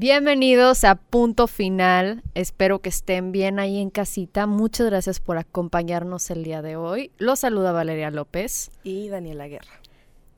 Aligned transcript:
Bienvenidos 0.00 0.84
a 0.84 0.94
Punto 0.94 1.46
Final. 1.46 2.22
Espero 2.32 2.78
que 2.78 2.88
estén 2.88 3.32
bien 3.32 3.58
ahí 3.58 3.78
en 3.78 3.90
casita. 3.90 4.46
Muchas 4.46 4.86
gracias 4.86 5.20
por 5.20 5.36
acompañarnos 5.36 6.30
el 6.30 6.42
día 6.42 6.62
de 6.62 6.74
hoy. 6.74 7.10
Los 7.18 7.40
saluda 7.40 7.72
Valeria 7.72 8.10
López. 8.10 8.70
Y 8.82 9.10
Daniela 9.10 9.46
Guerra. 9.46 9.78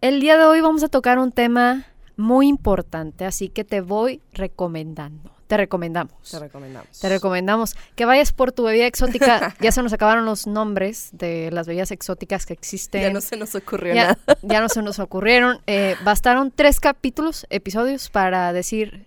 El 0.01 0.21
día 0.21 0.37
de 0.37 0.47
hoy 0.47 0.61
vamos 0.61 0.83
a 0.83 0.89
tocar 0.89 1.21
un 1.21 1.31
tema 1.31 1.87
muy 2.17 2.49
importante, 2.49 3.25
así 3.25 3.51
que 3.51 3.63
te 3.63 3.83
voy 3.83 4.21
recomendando. 4.33 5.31
Te 5.47 5.57
recomendamos. 5.57 6.29
Te 6.29 6.41
recomendamos. 6.41 6.99
Te 6.99 7.09
recomendamos 7.09 7.77
que 7.95 8.05
vayas 8.05 8.33
por 8.33 8.51
tu 8.51 8.65
bebida 8.65 8.87
exótica. 8.87 9.55
ya 9.61 9.71
se 9.71 9.81
nos 9.85 9.93
acabaron 9.93 10.25
los 10.25 10.49
nombres 10.49 11.11
de 11.13 11.53
las 11.53 11.69
bebidas 11.69 11.93
exóticas 11.93 12.47
que 12.47 12.53
existen. 12.53 13.01
Ya 13.01 13.13
no 13.13 13.21
se 13.21 13.37
nos 13.37 13.55
ocurrió 13.55 13.95
Ya, 13.95 14.19
nada. 14.27 14.39
ya 14.43 14.61
no 14.61 14.69
se 14.69 14.83
nos 14.83 14.99
ocurrieron. 14.99 15.61
Eh, 15.69 15.95
bastaron 16.03 16.51
tres 16.51 16.81
capítulos, 16.81 17.47
episodios, 17.49 18.11
para 18.11 18.53
decir, 18.53 19.07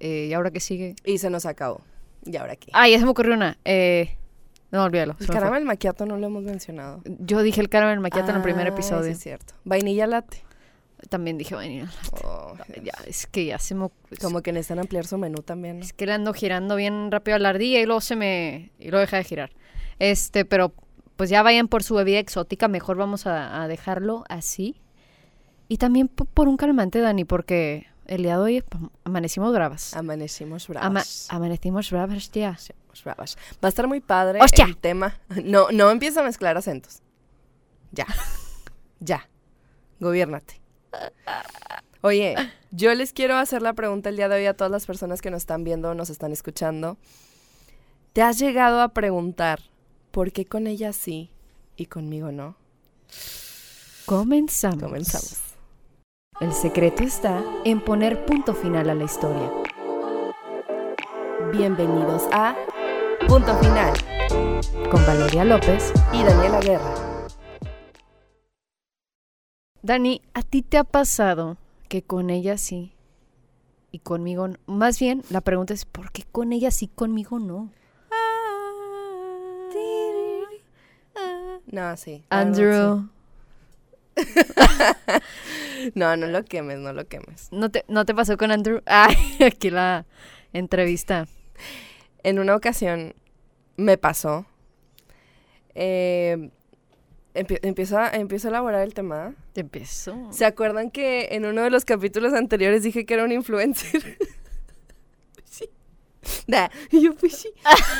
eh, 0.00 0.26
¿y 0.30 0.32
ahora 0.34 0.50
qué 0.50 0.60
sigue? 0.60 0.94
Y 1.04 1.18
se 1.18 1.30
nos 1.30 1.46
acabó. 1.46 1.80
¿Y 2.24 2.36
ahora 2.36 2.56
qué? 2.56 2.70
Ah, 2.72 2.88
ya 2.88 2.98
se 2.98 3.04
me 3.04 3.10
ocurrió 3.10 3.34
una. 3.34 3.56
Eh, 3.64 4.16
no, 4.72 4.82
olvídalo. 4.84 5.16
El 5.20 5.26
caramel 5.28 5.64
maquiato 5.64 6.06
no 6.06 6.16
lo 6.18 6.26
hemos 6.26 6.42
mencionado. 6.44 7.02
Yo 7.04 7.42
dije 7.42 7.60
el 7.60 7.68
caramel 7.68 8.00
maquiato 8.00 8.30
en 8.30 8.36
el 8.36 8.42
primer 8.42 8.66
Ah, 8.66 8.70
episodio. 8.70 9.10
es 9.10 9.18
cierto. 9.20 9.54
Vainilla 9.64 10.06
latte. 10.06 10.42
También 11.10 11.38
dije 11.38 11.54
vainilla. 11.54 11.90
Oh, 12.24 12.54
Ya, 12.82 12.94
es 13.06 13.26
que 13.26 13.44
ya 13.44 13.58
se 13.58 13.74
me... 13.74 13.88
Como 14.20 14.40
que 14.42 14.52
necesitan 14.52 14.78
ampliar 14.80 15.06
su 15.06 15.18
menú 15.18 15.42
también. 15.42 15.78
¿no? 15.78 15.84
Es 15.84 15.92
que 15.92 16.06
le 16.06 16.12
ando 16.12 16.32
girando 16.32 16.74
bien 16.74 17.10
rápido 17.12 17.36
a 17.36 17.38
la 17.38 17.50
ardilla 17.50 17.80
y 17.80 17.84
luego 17.86 18.00
se 18.00 18.16
me... 18.16 18.70
y 18.78 18.90
luego 18.90 19.00
deja 19.02 19.18
de 19.18 19.24
girar. 19.24 19.50
Este, 19.98 20.44
pero 20.44 20.72
pues 21.16 21.30
ya 21.30 21.42
vayan 21.42 21.68
por 21.68 21.82
su 21.82 21.94
bebida 21.94 22.18
exótica. 22.18 22.66
Mejor 22.66 22.96
vamos 22.96 23.26
a, 23.26 23.62
a 23.62 23.68
dejarlo 23.68 24.24
así. 24.28 24.80
Y 25.68 25.76
también 25.76 26.08
po- 26.08 26.24
por 26.24 26.48
un 26.48 26.56
calmante, 26.56 26.98
Dani, 27.00 27.24
porque 27.24 27.86
el 28.08 28.22
día 28.22 28.36
de 28.36 28.42
hoy 28.42 28.62
pam, 28.62 28.90
amanecimos 29.04 29.52
bravas. 29.52 29.94
Amanecimos 29.94 30.68
Ama- 30.70 30.80
bravas. 30.80 31.26
amanecimos 31.30 31.90
bravas, 31.90 32.30
tía. 32.30 32.48
Amanecimos 32.48 33.04
bravas. 33.04 33.36
Va 33.62 33.66
a 33.66 33.68
estar 33.68 33.86
muy 33.88 34.00
padre 34.00 34.40
¡Hostia! 34.42 34.64
el 34.64 34.76
tema. 34.76 35.18
No, 35.44 35.68
no 35.72 35.90
empieza 35.90 36.20
a 36.20 36.24
mezclar 36.24 36.56
acentos. 36.56 37.00
Ya. 37.92 38.06
ya. 39.00 39.28
Gobiérnate. 40.00 40.60
Oye, 42.02 42.36
yo 42.70 42.94
les 42.94 43.12
quiero 43.12 43.36
hacer 43.36 43.62
la 43.62 43.72
pregunta 43.72 44.08
el 44.10 44.16
día 44.16 44.28
de 44.28 44.36
hoy 44.36 44.46
a 44.46 44.54
todas 44.54 44.70
las 44.70 44.86
personas 44.86 45.20
que 45.22 45.30
nos 45.30 45.38
están 45.42 45.64
viendo 45.64 45.90
o 45.90 45.94
nos 45.94 46.10
están 46.10 46.32
escuchando. 46.32 46.96
¿Te 48.12 48.22
has 48.22 48.38
llegado 48.38 48.80
a 48.80 48.88
preguntar 48.90 49.60
por 50.10 50.32
qué 50.32 50.46
con 50.46 50.66
ella 50.66 50.92
sí 50.92 51.30
y 51.76 51.86
conmigo 51.86 52.32
no? 52.32 52.56
Comenzamos. 54.06 54.82
Comenzamos. 54.82 55.38
El 56.38 56.52
secreto 56.52 57.02
está 57.02 57.42
en 57.64 57.80
poner 57.80 58.26
punto 58.26 58.54
final 58.54 58.90
a 58.90 58.94
la 58.94 59.04
historia. 59.04 59.50
Bienvenidos 61.50 62.24
a 62.30 62.54
Punto 63.26 63.56
Final 63.58 63.94
Con 64.90 65.06
Valeria 65.06 65.46
López. 65.46 65.94
y 66.12 66.22
Daniela 66.22 66.60
Guerra. 66.60 66.94
Dani, 69.80 70.20
¿a 70.34 70.42
ti 70.42 70.60
te 70.60 70.76
ha 70.76 70.84
pasado 70.84 71.56
que 71.88 72.02
con 72.02 72.28
ella 72.28 72.58
sí 72.58 72.92
y 73.90 74.00
conmigo 74.00 74.48
no? 74.48 74.58
Más 74.66 74.98
bien, 74.98 75.22
la 75.30 75.40
pregunta 75.40 75.72
es, 75.72 75.86
¿por 75.86 76.12
qué 76.12 76.24
con 76.24 76.52
ella 76.52 76.70
sí, 76.70 76.86
conmigo 76.86 77.38
no? 77.38 77.70
No, 81.72 81.96
sí. 81.96 82.22
la 82.28 82.44
verdad, 82.44 82.48
Andrew, 82.48 83.00
sí. 83.00 83.16
No, 85.94 86.16
no 86.16 86.26
lo 86.26 86.44
quemes, 86.44 86.78
no 86.78 86.92
lo 86.92 87.06
quemes. 87.06 87.48
¿no 87.52 87.70
te, 87.70 87.84
¿no 87.88 88.04
te 88.04 88.14
pasó 88.14 88.36
con 88.36 88.50
Andrew? 88.50 88.80
Ay, 88.86 89.16
aquí 89.44 89.70
la 89.70 90.06
entrevista. 90.52 91.26
En 92.22 92.38
una 92.38 92.54
ocasión 92.56 93.14
me 93.76 93.98
pasó. 93.98 94.46
eh, 95.74 96.50
empie- 97.34 97.60
empiezo, 97.62 97.98
a, 97.98 98.08
empiezo 98.10 98.48
a 98.48 98.50
elaborar 98.50 98.82
el 98.82 98.94
tema. 98.94 99.34
Te 99.52 99.60
empezó. 99.62 100.16
¿Se 100.32 100.44
acuerdan 100.44 100.90
que 100.90 101.28
en 101.32 101.44
uno 101.46 101.62
de 101.62 101.70
los 101.70 101.84
capítulos 101.84 102.32
anteriores 102.32 102.82
dije 102.82 103.04
que 103.06 103.14
era 103.14 103.24
un 103.24 103.32
influencer? 103.32 104.18
sí. 105.44 105.68
Nah, 106.46 106.68
yo 106.90 107.14
pues 107.14 107.36
sí. 107.36 107.50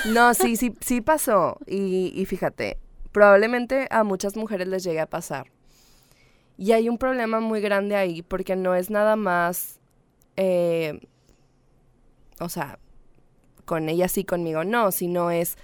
No, 0.07 0.35
sí, 0.35 0.57
sí, 0.57 0.75
sí 0.81 1.01
pasó. 1.01 1.59
Y, 1.67 2.13
y 2.15 2.25
fíjate, 2.27 2.79
probablemente 3.13 3.87
a 3.91 4.03
muchas 4.05 4.37
mujeres 4.37 4.69
les 4.69 4.83
llegue 4.85 5.01
a 5.01 5.07
pasar. 5.07 5.47
Y 6.59 6.73
hay 6.73 6.89
un 6.89 6.99
problema 6.99 7.41
muy 7.41 7.61
grande 7.61 7.97
ahí 7.97 8.23
porque 8.23 8.57
no 8.57 8.75
es 8.75 8.91
nada 8.91 9.17
más, 9.17 9.79
eh, 10.37 11.01
o 12.41 12.49
sea, 12.49 12.79
con 13.65 13.89
ella 13.89 14.09
sí, 14.09 14.25
conmigo 14.25 14.65
no, 14.65 14.91
sino 14.93 15.31
es 15.31 15.57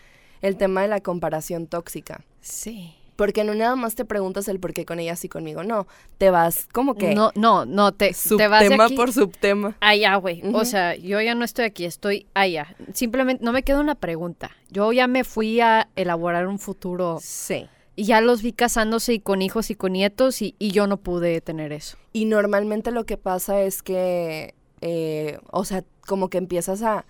el 0.43 0.57
tema 0.57 0.83
de 0.83 0.89
la 0.89 1.01
comparación 1.01 1.67
tóxica. 1.67 2.25
Sí. 2.41 2.95
Porque 3.15 3.45
no 3.45 3.55
nada 3.55 3.77
más 3.77 3.95
te 3.95 4.05
preguntas 4.05 4.49
el 4.49 4.59
por 4.59 4.73
qué 4.73 4.85
con 4.85 4.99
ella 4.99 5.15
sí, 5.17 5.29
conmigo 5.29 5.63
no. 5.63 5.87
Te 6.19 6.31
vas 6.31 6.67
como 6.73 6.95
que 6.95 7.15
No, 7.15 7.31
no, 7.37 7.65
no, 7.67 7.93
te, 7.93 8.07
te 8.07 8.49
vas 8.49 8.65
subtema 8.65 8.85
aquí 8.87 8.97
por 8.97 9.13
subtema. 9.13 9.77
allá, 9.81 10.17
güey. 10.17 10.43
O 10.55 10.65
sea, 10.65 10.97
yo 10.97 11.21
ya 11.21 11.35
no 11.35 11.45
estoy 11.45 11.67
aquí, 11.67 11.85
estoy 11.85 12.27
allá. 12.35 12.75
Simplemente 12.95 13.45
no 13.45 13.53
me 13.53 13.63
queda 13.63 13.81
una 13.81 13.95
pregunta. 13.95 14.51
Yo 14.71 14.93
ya 14.93 15.07
me 15.07 15.25
fui 15.25 15.61
a 15.61 15.89
elaborar 15.95 16.49
un 16.49 16.59
futuro 16.59 17.19
Sí. 17.23 17.69
Y 17.97 18.05
ya 18.05 18.21
los 18.21 18.43
vi 18.43 18.53
casándose 18.53 19.15
y 19.15 19.21
con 19.21 19.43
hijos 19.43 19.71
y 19.71 19.75
con 19.75 19.93
nietos 19.93 20.41
y, 20.43 20.55
y 20.59 20.71
yo 20.71 20.87
no 20.87 20.97
pude 20.99 21.41
tener 21.41 21.73
eso. 21.73 21.97
Y 22.13 22.25
normalmente 22.25 22.91
lo 22.91 23.05
que 23.05 23.17
pasa 23.17 23.61
es 23.63 23.83
que, 23.83 24.55
eh, 24.81 25.39
o 25.51 25.65
sea, 25.65 25.85
como 26.07 26.29
que 26.31 26.39
empiezas 26.39 26.83
a, 26.83 27.05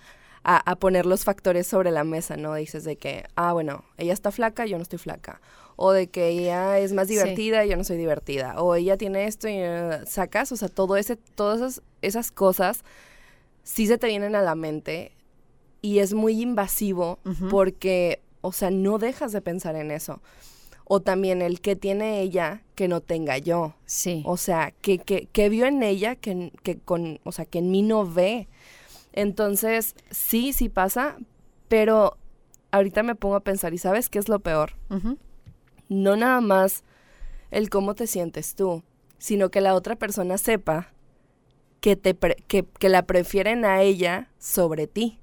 a, 0.45 0.57
a 0.71 0.77
poner 0.77 1.07
los 1.07 1.25
factores 1.25 1.67
sobre 1.67 1.91
la 1.93 2.05
mesa, 2.05 2.37
¿no? 2.37 2.55
Dices 2.55 2.85
de 2.85 2.97
que, 2.97 3.25
ah, 3.37 3.53
bueno, 3.53 3.85
ella 3.97 4.13
está 4.13 4.31
flaca, 4.33 4.67
yo 4.67 4.77
no 4.77 4.83
estoy 4.83 4.99
flaca. 4.99 5.41
O 5.77 5.93
de 5.93 6.09
que 6.09 6.29
ella 6.29 6.79
es 6.79 6.93
más 6.93 7.09
Sí. 7.09 7.15
divertida 7.15 7.65
y 7.65 7.71
yo 7.71 7.77
no 7.77 7.85
soy 7.85 7.97
divertida. 7.97 8.61
O 8.61 8.75
ella 8.75 8.97
tiene 8.97 9.27
esto 9.27 9.49
y 9.49 9.55
eh, 9.57 10.01
sacas, 10.07 10.53
o 10.53 10.57
sea, 10.57 10.69
todo 10.69 10.97
ese, 10.97 11.17
todas 11.17 11.61
esas, 11.61 11.83
esas 12.03 12.31
cosas 12.33 12.85
sí 13.63 13.87
se 13.87 13.99
te 13.99 14.09
vienen 14.09 14.35
a 14.35 14.43
la 14.43 14.55
mente 14.57 15.13
y 15.81 16.01
es 16.01 16.13
muy 16.13 16.41
invasivo 16.43 17.19
porque, 17.51 18.21
o 18.41 18.53
sea, 18.53 18.71
no 18.71 18.99
dejas 18.99 19.33
de 19.33 19.41
pensar 19.41 19.77
en 19.77 19.91
eso. 19.91 20.21
O 20.95 21.01
también 21.01 21.41
el 21.41 21.63
que 21.63 21.75
tiene 21.75 22.21
ella 22.21 22.61
que 22.75 22.87
no 22.87 23.01
tenga 23.01 23.39
yo. 23.39 23.75
Sí. 23.87 24.23
O 24.27 24.37
sea, 24.37 24.75
que, 24.83 24.99
que, 24.99 25.27
que 25.33 25.49
vio 25.49 25.65
en 25.65 25.83
ella 25.83 26.17
que, 26.17 26.53
que 26.63 26.77
con, 26.79 27.19
o 27.25 27.33
sea, 27.33 27.47
que 27.47 27.61
en 27.61 27.71
mí 27.71 27.81
no 27.81 28.05
ve. 28.07 28.47
Entonces, 29.15 29.95
sí, 30.11 30.53
sí 30.53 30.69
pasa, 30.69 31.17
pero 31.69 32.19
ahorita 32.73 33.03
me 33.03 33.15
pongo 33.15 33.37
a 33.37 33.41
pensar, 33.41 33.73
¿y 33.73 33.79
sabes 33.79 34.11
qué 34.11 34.19
es 34.19 34.29
lo 34.29 34.41
peor? 34.41 34.73
No 35.89 36.17
nada 36.17 36.43
más 36.43 36.85
el 37.51 37.71
cómo 37.71 37.95
te 37.95 38.07
sientes 38.07 38.55
tú, 38.55 38.83
sino 39.17 39.51
que 39.51 39.63
la 39.63 39.75
otra 39.75 39.97
persona 39.97 40.37
sepa 40.37 40.93
que, 41.81 41.97
te 41.97 42.13
pre- 42.15 42.37
que, 42.49 42.65
que 42.79 42.91
la 42.91 43.07
prefieren 43.07 43.65
a 43.65 43.81
ella 43.81 44.29
sobre 44.39 44.87
ti. 44.87 45.19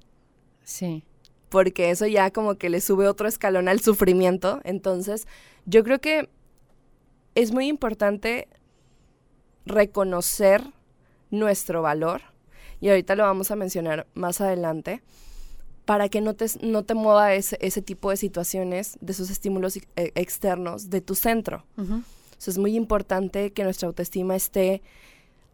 Sí. 0.63 1.03
Porque 1.49 1.89
eso 1.89 2.05
ya 2.07 2.31
como 2.31 2.55
que 2.55 2.69
le 2.69 2.81
sube 2.81 3.07
otro 3.07 3.27
escalón 3.27 3.67
al 3.67 3.79
sufrimiento. 3.79 4.61
Entonces, 4.63 5.27
yo 5.65 5.83
creo 5.83 5.99
que 5.99 6.29
es 7.35 7.51
muy 7.51 7.67
importante 7.67 8.47
reconocer 9.65 10.63
nuestro 11.31 11.81
valor, 11.81 12.21
y 12.81 12.89
ahorita 12.89 13.15
lo 13.15 13.23
vamos 13.23 13.51
a 13.51 13.55
mencionar 13.55 14.07
más 14.13 14.41
adelante, 14.41 15.01
para 15.85 16.07
que 16.09 16.21
no 16.21 16.35
te, 16.35 16.45
no 16.61 16.83
te 16.83 16.93
mueva 16.93 17.33
ese, 17.33 17.57
ese 17.61 17.81
tipo 17.81 18.11
de 18.11 18.17
situaciones, 18.17 18.97
de 19.01 19.11
esos 19.11 19.29
estímulos 19.29 19.77
eh, 19.77 19.83
externos 20.15 20.89
de 20.89 21.01
tu 21.01 21.15
centro. 21.15 21.65
Sea, 22.37 22.51
es 22.51 22.57
muy 22.57 22.75
importante 22.75 23.51
que 23.53 23.63
nuestra 23.63 23.87
autoestima 23.87 24.35
esté 24.35 24.81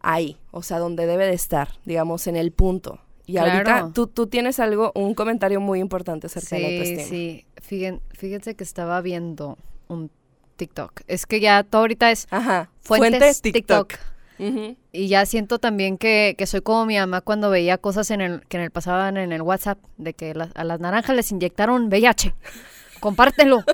ahí, 0.00 0.38
o 0.50 0.62
sea, 0.62 0.78
donde 0.78 1.06
debe 1.06 1.26
de 1.26 1.32
estar, 1.32 1.78
digamos, 1.84 2.26
en 2.26 2.36
el 2.36 2.52
punto. 2.52 3.00
Y 3.26 3.32
Claro. 3.34 3.52
ahorita 3.70 3.92
tú, 3.92 4.06
tú 4.06 4.26
tienes 4.28 4.60
algo, 4.60 4.92
un 4.94 5.14
comentario 5.14 5.60
muy 5.60 5.80
importante 5.80 6.28
acerca 6.28 6.56
de 6.56 6.62
la 6.62 6.68
Sí, 6.68 6.76
autoestima. 6.76 7.02
sí. 7.08 7.46
Fíjen- 7.60 8.00
fíjense 8.12 8.54
que 8.54 8.62
estaba 8.64 9.00
viendo 9.00 9.58
un 9.88 10.10
TikTok. 10.56 11.00
Es 11.08 11.26
que 11.26 11.40
ya 11.40 11.64
todo 11.64 11.82
ahorita 11.82 12.10
es 12.12 12.28
Ajá. 12.30 12.70
fuentes 12.80 13.40
Fuente 13.40 13.52
TikTok. 13.52 13.94
Y 14.92 15.08
ya 15.08 15.24
siento 15.26 15.58
también 15.58 15.96
que, 15.98 16.34
que 16.38 16.46
soy 16.46 16.60
como 16.60 16.84
mi 16.86 16.96
mamá 16.98 17.20
cuando 17.22 17.50
veía 17.50 17.78
cosas 17.78 18.10
en 18.10 18.20
el, 18.20 18.46
que 18.46 18.58
en 18.58 18.62
el 18.64 18.70
pasado 18.70 19.06
en 19.08 19.32
el 19.32 19.42
WhatsApp, 19.42 19.78
de 19.96 20.12
que 20.14 20.34
las- 20.34 20.50
a 20.54 20.62
las 20.64 20.78
naranjas 20.78 21.16
les 21.16 21.30
inyectaron 21.32 21.88
VIH. 21.88 22.34
Compártelo. 23.00 23.64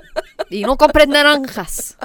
y 0.49 0.61
no 0.63 0.77
compren 0.77 1.09
naranjas. 1.11 1.97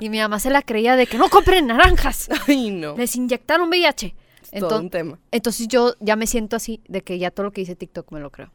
Y 0.00 0.08
mi 0.10 0.18
mamá 0.18 0.38
se 0.38 0.50
la 0.50 0.62
creía 0.62 0.96
de 0.96 1.06
que 1.06 1.18
no 1.18 1.28
compren 1.28 1.66
naranjas. 1.66 2.28
Ay, 2.48 2.70
no. 2.70 2.96
Les 2.96 3.14
inyectaron 3.16 3.68
VIH. 3.68 4.14
Todo 4.58 4.80
un 4.80 4.90
tema. 4.90 5.18
entonces 5.30 5.68
yo 5.68 5.94
ya 6.00 6.16
me 6.16 6.26
siento 6.26 6.56
así, 6.56 6.80
de 6.88 7.02
que 7.02 7.18
ya 7.18 7.30
todo 7.30 7.44
lo 7.44 7.52
que 7.52 7.60
dice 7.60 7.76
TikTok 7.76 8.10
me 8.12 8.20
lo 8.20 8.30
creo. 8.30 8.50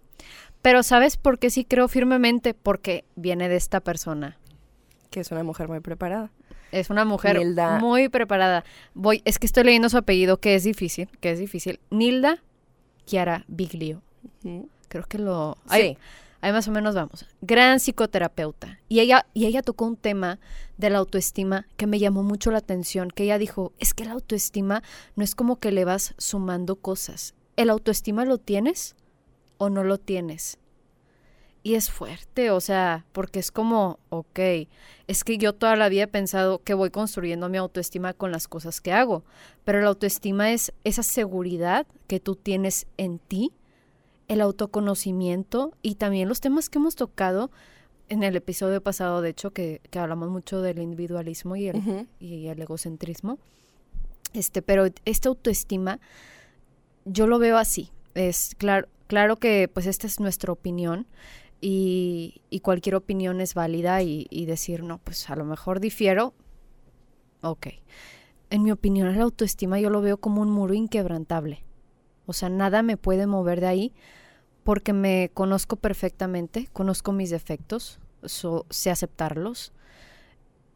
Pero 0.62 0.84
¿sabes 0.84 1.18
por 1.18 1.40
qué 1.40 1.50
sí 1.50 1.64
creo 1.64 1.88
firmemente? 1.88 2.54
Porque 2.54 3.06
viene 3.16 3.50
de 3.50 3.56
esta 3.56 3.82
persona. 3.82 4.38
Que 5.12 5.20
es 5.20 5.32
una 5.32 5.44
mujer 5.44 5.68
muy 5.68 5.80
preparada. 5.80 6.32
Es 6.72 6.90
una 6.90 7.06
mujer 7.06 7.38
Nilda. 7.38 7.80
muy 7.80 8.10
preparada. 8.10 8.66
Voy, 8.94 9.22
es 9.26 9.40
que 9.40 9.46
estoy 9.46 9.64
leyendo 9.64 9.90
su 9.90 9.98
apellido, 9.98 10.38
que 10.38 10.56
es 10.56 10.64
difícil, 10.64 11.08
que 11.22 11.32
es 11.32 11.40
difícil. 11.40 11.80
Nilda 11.90 12.44
Chiara 13.06 13.46
Biglio. 13.48 14.02
Creo 14.88 15.06
que 15.08 15.20
lo... 15.20 15.58
Sí. 15.70 15.98
Ahí 16.42 16.52
más 16.52 16.68
o 16.68 16.72
menos 16.72 16.96
vamos. 16.96 17.26
Gran 17.42 17.80
psicoterapeuta. 17.80 18.80
Y 18.88 19.00
ella, 19.00 19.26
y 19.34 19.46
ella 19.46 19.62
tocó 19.62 19.86
un 19.86 19.98
tema 19.98 20.40
de 20.78 20.90
la 20.90 21.00
autoestima 21.00 21.68
que 21.78 21.88
me 21.88 22.00
llamó 22.00 22.24
mucho 22.24 22.52
la 22.52 22.60
atención, 22.60 23.10
que 23.10 23.24
ella 23.24 23.38
dijo, 23.38 23.74
es 23.80 23.94
que 23.94 24.06
la 24.06 24.12
autoestima 24.12 24.84
no 25.16 25.24
es 25.24 25.36
como 25.36 25.60
que 25.60 25.72
le 25.72 25.86
vas 25.86 26.14
sumando 26.18 26.76
cosas. 26.76 27.34
¿El 27.56 27.70
autoestima 27.70 28.26
lo 28.26 28.38
tienes 28.38 28.96
o 29.58 29.70
no 29.70 29.84
lo 29.84 29.98
tienes? 29.98 30.58
Y 31.64 31.74
es 31.74 31.90
fuerte, 31.90 32.52
o 32.52 32.62
sea, 32.62 33.08
porque 33.12 33.40
es 33.40 33.52
como, 33.52 33.98
ok, 34.10 34.40
es 35.08 35.24
que 35.24 35.40
yo 35.40 35.54
toda 35.54 35.76
la 35.76 35.90
vida 35.90 36.04
he 36.04 36.08
pensado 36.08 36.62
que 36.62 36.76
voy 36.76 36.92
construyendo 36.92 37.50
mi 37.50 37.58
autoestima 37.58 38.14
con 38.14 38.32
las 38.32 38.48
cosas 38.48 38.82
que 38.82 38.92
hago, 38.92 39.24
pero 39.64 39.82
la 39.82 39.88
autoestima 39.88 40.52
es 40.52 40.74
esa 40.84 41.02
seguridad 41.02 41.88
que 42.06 42.20
tú 42.20 42.36
tienes 42.36 42.86
en 42.98 43.18
ti, 43.18 43.52
el 44.28 44.42
autoconocimiento 44.42 45.74
y 45.82 45.96
también 45.96 46.30
los 46.30 46.42
temas 46.42 46.70
que 46.70 46.80
hemos 46.80 46.96
tocado 46.96 47.52
en 48.10 48.24
el 48.24 48.36
episodio 48.36 48.82
pasado, 48.82 49.22
de 49.22 49.30
hecho, 49.30 49.52
que, 49.52 49.82
que 49.90 50.00
hablamos 50.00 50.30
mucho 50.30 50.62
del 50.62 50.80
individualismo 50.80 51.56
y 51.56 51.68
el, 51.68 52.08
y 52.20 52.48
el 52.48 52.62
egocentrismo. 52.62 53.40
Este, 54.34 54.62
pero 54.62 54.88
esta 55.06 55.30
autoestima, 55.30 56.00
yo 57.06 57.26
lo 57.28 57.40
veo 57.40 57.58
así. 57.58 57.90
Es 58.14 58.56
claro, 58.58 58.88
claro 59.08 59.38
que 59.38 59.70
pues 59.74 59.88
esta 59.88 60.08
es 60.08 60.20
nuestra 60.20 60.52
opinión 60.52 61.08
y, 61.62 62.42
y 62.50 62.60
cualquier 62.60 62.96
opinión 62.96 63.42
es 63.42 63.54
válida 63.54 64.02
y, 64.04 64.28
y 64.30 64.46
decir, 64.46 64.84
no, 64.84 65.00
pues 65.00 65.30
a 65.30 65.36
lo 65.36 65.46
mejor 65.46 65.80
difiero. 65.80 66.34
Ok. 67.42 67.68
En 68.52 68.62
mi 68.62 68.72
opinión, 68.72 69.16
la 69.18 69.24
autoestima 69.24 69.80
yo 69.80 69.90
lo 69.90 70.02
veo 70.02 70.18
como 70.18 70.42
un 70.42 70.52
muro 70.52 70.74
inquebrantable. 70.74 71.65
O 72.26 72.34
sea, 72.34 72.50
nada 72.50 72.82
me 72.84 72.98
puede 72.98 73.28
mover 73.28 73.62
de 73.62 73.68
ahí 73.68 73.94
porque 74.64 74.94
me 74.94 75.30
conozco 75.34 75.76
perfectamente, 75.76 76.68
conozco 76.74 77.12
mis 77.12 77.30
defectos, 77.30 78.00
so- 78.24 78.66
sé 78.70 78.90
aceptarlos. 78.92 79.72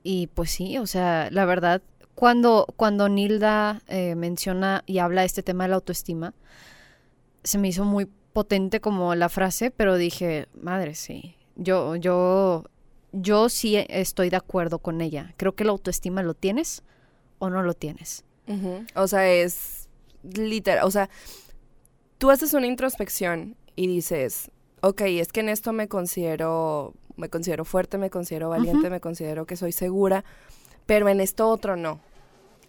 Y 0.04 0.28
pues 0.28 0.52
sí, 0.52 0.78
o 0.78 0.86
sea, 0.88 1.30
la 1.32 1.46
verdad, 1.46 1.82
cuando, 2.16 2.68
cuando 2.78 3.10
Nilda 3.10 3.82
eh, 3.88 4.16
menciona 4.16 4.84
y 4.86 5.00
habla 5.00 5.22
de 5.22 5.28
este 5.28 5.44
tema 5.44 5.64
de 5.66 5.70
la 5.70 5.76
autoestima, 5.76 6.34
se 7.44 7.58
me 7.58 7.68
hizo 7.68 7.86
muy 7.86 8.08
potente 8.34 8.80
como 8.80 9.16
la 9.16 9.30
frase, 9.30 9.72
pero 9.72 9.96
dije, 9.98 10.48
madre, 10.54 10.94
sí, 10.96 11.36
yo, 11.56 11.96
yo, 11.96 12.66
yo 13.12 13.50
sí 13.50 13.76
estoy 13.90 14.30
de 14.30 14.38
acuerdo 14.38 14.80
con 14.80 15.02
ella. 15.02 15.34
Creo 15.38 15.56
que 15.56 15.64
la 15.66 15.72
autoestima 15.72 16.22
lo 16.22 16.34
tienes 16.34 16.84
o 17.40 17.50
no 17.50 17.64
lo 17.64 17.74
tienes. 17.74 18.24
O 18.96 19.08
sea, 19.08 19.30
es 19.32 19.79
literal, 20.24 20.86
o 20.86 20.92
sea, 20.92 21.10
tú 22.18 22.30
haces 22.32 22.54
una 22.54 22.68
introspección 22.68 23.56
y 23.76 23.88
dices, 23.88 24.52
ok, 24.82 25.02
es 25.02 25.32
que 25.32 25.40
en 25.42 25.50
esto 25.50 25.74
me 25.74 25.88
considero, 25.88 26.94
me 27.16 27.30
considero 27.30 27.66
fuerte, 27.66 27.98
me 27.98 28.10
considero 28.10 28.50
valiente, 28.50 28.90
me 28.90 29.00
considero 29.00 29.46
que 29.46 29.56
soy 29.56 29.72
segura, 29.72 30.24
pero 30.86 31.08
en 31.10 31.20
esto 31.22 31.48
otro 31.50 31.76
no. 31.76 32.00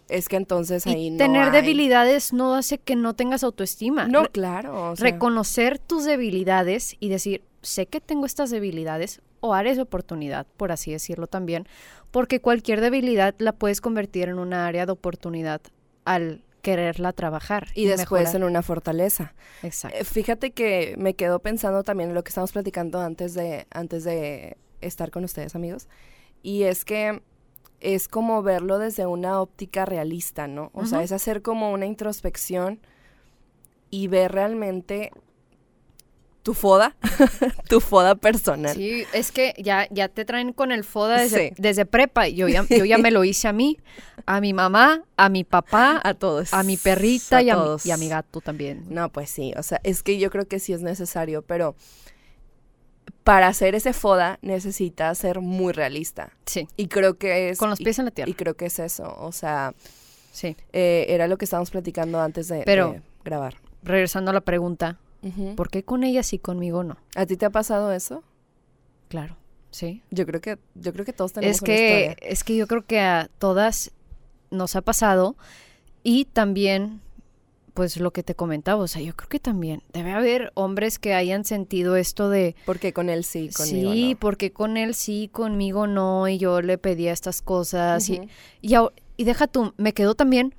Es 0.09 0.27
que 0.27 0.35
entonces 0.35 0.85
ahí 0.87 1.07
y 1.07 1.09
no 1.11 1.17
tener 1.17 1.43
hay- 1.43 1.51
debilidades 1.51 2.33
no 2.33 2.53
hace 2.55 2.77
que 2.77 2.95
no 2.97 3.13
tengas 3.13 3.43
autoestima. 3.43 4.07
No, 4.07 4.23
Re- 4.23 4.29
claro. 4.29 4.91
o 4.91 4.95
sea, 4.95 5.05
reconocer 5.09 5.79
tus 5.79 6.03
debilidades 6.03 6.97
y 6.99 7.07
decir, 7.09 7.43
sé 7.61 7.85
que 7.85 8.01
tengo 8.01 8.25
estas 8.25 8.49
debilidades 8.49 9.21
o 9.39 9.53
áreas 9.53 9.77
de 9.77 9.83
oportunidad, 9.83 10.45
por 10.57 10.71
así 10.73 10.91
decirlo 10.91 11.27
también, 11.27 11.65
porque 12.11 12.41
cualquier 12.41 12.81
debilidad 12.81 13.35
la 13.37 13.53
puedes 13.53 13.79
convertir 13.79 14.27
en 14.27 14.37
una 14.37 14.67
área 14.67 14.85
de 14.85 14.91
oportunidad 14.91 15.61
al 16.03 16.43
quererla 16.61 17.13
trabajar. 17.13 17.67
y 17.75 17.85
después 17.85 18.23
mejorar. 18.23 18.35
en 18.35 18.43
una 18.43 18.61
fortaleza. 18.61 19.33
Exacto. 19.63 19.97
Eh, 19.97 20.03
Fíjate 20.03 20.51
que 20.51 20.95
me 20.97 21.13
quedo 21.15 21.39
pensando 21.39 21.83
también 21.83 22.09
en 22.09 22.15
lo 22.15 22.23
que 22.23 22.29
estamos 22.29 22.51
platicando 22.51 22.99
antes 22.99 23.33
de, 23.33 23.67
antes 23.71 24.03
de 24.03 24.57
estar 24.81 25.11
con 25.11 25.23
ustedes, 25.23 25.55
amigos. 25.55 25.87
Y 26.43 26.63
es 26.63 26.85
que 26.85 27.21
es 27.79 28.07
como 28.07 28.43
verlo 28.43 28.77
desde 28.77 29.05
una 29.05 29.41
óptica 29.41 29.85
realista, 29.85 30.47
¿no? 30.47 30.69
O 30.73 30.85
sea, 30.85 31.01
es 31.03 31.11
hacer 31.11 31.41
como 31.41 31.71
una 31.71 31.87
introspección 31.87 32.79
y 33.89 34.07
ver 34.07 34.31
realmente 34.31 35.11
tu 36.43 36.53
foda, 36.55 36.95
tu 37.69 37.79
foda 37.79 38.15
personal. 38.15 38.75
Sí, 38.75 39.03
es 39.13 39.31
que 39.31 39.53
ya, 39.59 39.87
ya 39.91 40.07
te 40.09 40.25
traen 40.25 40.53
con 40.53 40.71
el 40.71 40.83
FODA 40.83 41.19
desde, 41.21 41.49
Sí. 41.49 41.55
desde 41.57 41.85
prepa. 41.85 42.27
y 42.27 42.35
Yo 42.35 42.47
ya, 42.47 42.65
yo 42.69 42.83
ya 42.85 42.97
me 42.97 43.11
lo 43.11 43.23
hice 43.23 43.47
a 43.47 43.53
mí, 43.53 43.77
a 44.25 44.41
mi 44.41 44.51
mamá, 44.53 45.03
a 45.17 45.29
mi 45.29 45.43
papá, 45.43 46.01
A 46.03 46.13
todos. 46.15 46.53
a 46.53 46.63
mi 46.63 46.77
perrita 46.77 47.41
y, 47.43 47.49
a 47.51 47.57
mi, 47.57 47.63
y 47.83 47.91
a 47.91 47.97
mi 47.97 48.09
gato 48.09 48.41
también. 48.41 48.85
No, 48.89 49.09
pues 49.11 49.29
sí, 49.29 49.53
o 49.55 49.61
sea, 49.63 49.79
es 49.83 50.01
que 50.03 50.17
yo 50.17 50.31
creo 50.31 50.47
que 50.47 50.59
sí 50.59 50.73
es 50.73 50.81
necesario, 50.81 51.43
pero 51.43 51.75
para 53.23 53.47
hacer 53.47 53.75
ese 53.75 53.93
foda 53.93 54.39
necesitas 54.41 55.17
ser 55.17 55.41
muy 55.41 55.73
realista. 55.73 56.31
Sí, 56.45 56.67
Y 56.75 56.87
creo 56.87 57.17
que 57.17 57.49
es... 57.49 57.59
con 57.59 57.69
los 57.69 57.79
y- 57.79 57.83
pies 57.83 57.99
en 57.99 58.05
la 58.05 58.11
tierra. 58.11 58.29
Y 58.29 58.33
creo 58.33 58.55
que 58.55 58.65
es 58.65 58.79
eso, 58.79 59.15
o 59.19 59.31
sea, 59.31 59.73
Sí. 60.31 60.55
eh, 60.73 61.05
era 61.09 61.27
lo 61.27 61.37
que 61.37 61.45
estábamos 61.45 61.69
platicando 61.71 62.19
antes 62.19 62.47
de, 62.47 62.63
Pero- 62.65 62.93
de 62.93 63.01
grabar. 63.23 63.55
Regresando 63.83 64.31
a 64.31 64.33
la 64.33 64.41
pregunta, 64.41 64.97
¿por 65.55 65.69
qué 65.69 65.83
con 65.83 66.03
ella 66.03 66.23
sí, 66.23 66.39
conmigo 66.39 66.83
no? 66.83 66.97
¿A 67.15 67.25
ti 67.25 67.37
te 67.37 67.45
ha 67.45 67.49
pasado 67.49 67.91
eso? 67.91 68.23
Claro, 69.07 69.37
sí. 69.71 70.01
Yo 70.11 70.25
creo 70.25 70.41
que, 70.41 70.57
yo 70.75 70.93
creo 70.93 71.05
que 71.05 71.13
todos 71.13 71.33
tenemos 71.33 71.57
Es 71.57 71.61
una 71.61 71.67
que, 71.67 71.83
historia. 72.15 72.29
es 72.29 72.43
que 72.43 72.55
yo 72.55 72.67
creo 72.67 72.85
que 72.85 72.99
a 72.99 73.29
todas 73.39 73.91
nos 74.49 74.75
ha 74.75 74.81
pasado 74.81 75.35
y 76.03 76.25
también, 76.25 77.01
pues 77.73 77.97
lo 77.97 78.11
que 78.11 78.23
te 78.23 78.35
comentaba, 78.35 78.81
o 78.83 78.87
sea, 78.87 79.01
yo 79.01 79.15
creo 79.15 79.29
que 79.29 79.39
también 79.39 79.83
debe 79.93 80.11
haber 80.11 80.51
hombres 80.55 80.97
que 80.99 81.13
hayan 81.13 81.45
sentido 81.45 81.95
esto 81.95 82.29
de, 82.29 82.55
Porque 82.65 82.91
con 82.93 83.09
él 83.09 83.23
sí, 83.23 83.49
conmigo 83.49 83.93
sí, 83.95 84.11
no. 84.13 84.19
porque 84.19 84.51
con 84.51 84.77
él 84.77 84.93
sí, 84.93 85.29
conmigo 85.31 85.87
no, 85.87 86.27
y 86.27 86.37
yo 86.37 86.61
le 86.61 86.77
pedía 86.77 87.11
estas 87.13 87.41
cosas 87.41 88.09
y, 88.09 88.13
Ujú. 88.19 88.27
y, 88.61 88.69
au- 88.73 88.91
y 89.17 89.23
deja 89.25 89.47
tú, 89.47 89.73
me 89.77 89.93
quedo 89.93 90.15
también 90.15 90.55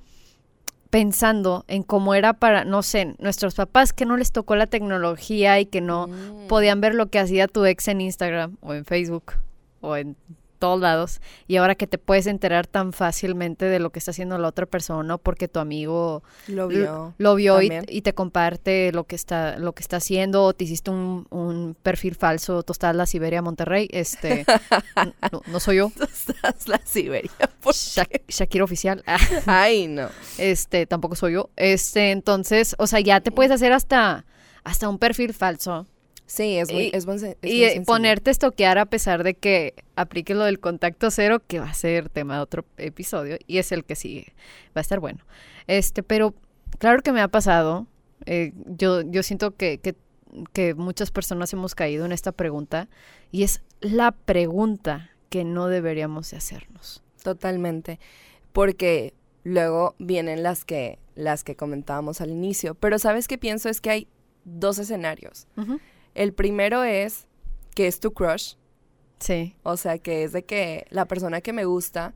pensando 0.93 1.65
en 1.67 1.81
cómo 1.81 2.13
era 2.13 2.33
para, 2.33 2.65
no 2.65 2.83
sé, 2.83 3.15
nuestros 3.17 3.55
papás 3.55 3.93
que 3.93 4.05
no 4.05 4.15
les 4.15 4.31
tocó 4.31 4.55
la 4.55 4.67
tecnología 4.67 5.59
y 5.59 5.65
que 5.65 5.81
no 5.81 6.05
Mm. 6.07 6.47
podían 6.47 6.81
ver 6.81 6.93
lo 6.93 7.07
que 7.07 7.17
hacía 7.17 7.47
tu 7.47 7.65
ex 7.65 7.87
en 7.87 7.99
Instagram 7.99 8.57
o 8.61 8.75
en 8.75 8.85
Facebook 8.85 9.33
o 9.81 9.95
en 9.97 10.15
todos 10.63 10.79
lados 10.79 11.19
y 11.45 11.57
ahora 11.57 11.75
que 11.75 11.87
te 11.87 11.97
puedes 11.97 12.25
enterar 12.25 12.67
tan 12.67 12.93
fácilmente 12.93 13.65
de 13.65 13.79
lo 13.79 13.89
que 13.89 13.99
está 13.99 14.11
haciendo 14.11 14.37
la 14.37 14.47
otra 14.47 14.65
persona 14.65 15.17
porque 15.17 15.49
tu 15.49 15.59
amigo 15.59 16.23
Lo 16.47 16.69
vio. 16.69 17.13
lo 17.17 17.35
vio 17.35 17.61
y, 17.61 18.01
te 18.01 18.13
comparte 18.13 18.93
lo 18.93 19.03
que 19.03 19.17
está 19.17 19.57
lo 19.59 19.73
que 19.73 19.81
está 19.81 19.97
haciendo 19.97 20.45
o 20.45 20.53
te 20.53 20.63
hiciste 20.63 20.89
un, 20.89 21.27
un 21.31 21.75
perfil 21.83 22.15
falso 22.15 22.63
tostada 22.63 22.93
la 22.93 23.05
Siberia 23.05 23.41
Monterrey 23.41 23.89
este 23.91 24.45
no, 25.33 25.41
no 25.47 25.59
soy 25.59 25.75
yo 25.77 25.91
Estás 26.01 26.69
la 26.69 26.79
Siberia. 26.85 27.29
¿por 27.61 27.73
Sha-? 27.73 28.07
Shakira 28.29 28.63
oficial 28.63 29.03
Ay, 29.45 29.87
no. 29.89 30.07
este 30.37 30.85
tampoco 30.85 31.17
soy 31.17 31.33
yo 31.33 31.49
este 31.57 32.11
entonces 32.11 32.73
o 32.77 32.87
sea 32.87 33.01
ya 33.01 33.19
te 33.19 33.31
puedes 33.31 33.51
hacer 33.51 33.73
hasta 33.73 34.23
hasta 34.63 34.87
un 34.87 34.97
perfil 34.97 35.33
falso 35.33 35.87
Sí, 36.35 36.57
es 36.57 36.71
muy, 36.71 36.85
Y- 36.85 36.91
es 36.93 37.05
buen 37.05 37.17
es 37.17 37.23
y 37.23 37.47
muy 37.47 37.63
eh, 37.63 37.67
sencillo. 37.67 37.85
ponerte 37.85 38.29
a 38.29 38.31
estoquear 38.31 38.77
a 38.79 38.85
pesar 38.87 39.23
de 39.23 39.35
que 39.35 39.75
apliques 39.95 40.35
lo 40.35 40.45
del 40.45 40.59
contacto 40.59 41.11
cero, 41.11 41.41
que 41.45 41.59
va 41.59 41.69
a 41.69 41.73
ser 41.75 42.09
tema 42.09 42.35
de 42.37 42.41
otro 42.41 42.65
episodio, 42.77 43.37
y 43.45 43.59
es 43.59 43.71
el 43.71 43.83
que 43.85 43.95
sigue. 43.95 44.33
Va 44.75 44.79
a 44.79 44.81
estar 44.81 44.99
bueno. 44.99 45.19
Este, 45.67 46.01
pero 46.01 46.33
claro 46.79 47.01
que 47.03 47.11
me 47.11 47.21
ha 47.21 47.27
pasado. 47.27 47.85
eh, 48.25 48.51
yo, 48.65 49.01
yo 49.01 49.21
siento 49.21 49.55
que, 49.55 49.77
que, 49.77 49.95
que 50.53 50.73
muchas 50.73 51.11
personas 51.11 51.53
hemos 51.53 51.75
caído 51.75 52.05
en 52.05 52.11
esta 52.11 52.31
pregunta, 52.31 52.87
y 53.31 53.43
es 53.43 53.61
la 53.81 54.11
pregunta 54.11 55.11
que 55.29 55.43
no 55.43 55.67
deberíamos 55.67 56.31
de 56.31 56.37
hacernos. 56.37 57.03
Totalmente. 57.21 57.99
Porque 58.53 59.13
luego 59.43 59.93
vienen 59.99 60.41
las 60.41 60.65
que, 60.65 60.97
las 61.15 61.43
que 61.43 61.55
comentábamos 61.55 62.21
al 62.21 62.29
inicio. 62.31 62.75
Pero 62.75 62.97
¿sabes 62.97 63.27
qué 63.27 63.37
pienso? 63.37 63.69
Es 63.69 63.81
que 63.81 63.89
hay 63.91 64.07
dos 64.45 64.79
escenarios. 64.79 65.47
El 66.15 66.33
primero 66.33 66.83
es 66.83 67.27
que 67.75 67.87
es 67.87 67.99
tu 67.99 68.13
crush. 68.13 68.55
Sí. 69.19 69.55
O 69.63 69.77
sea, 69.77 69.97
que 69.97 70.23
es 70.23 70.33
de 70.33 70.43
que 70.43 70.85
la 70.89 71.05
persona 71.05 71.41
que 71.41 71.53
me 71.53 71.65
gusta 71.65 72.13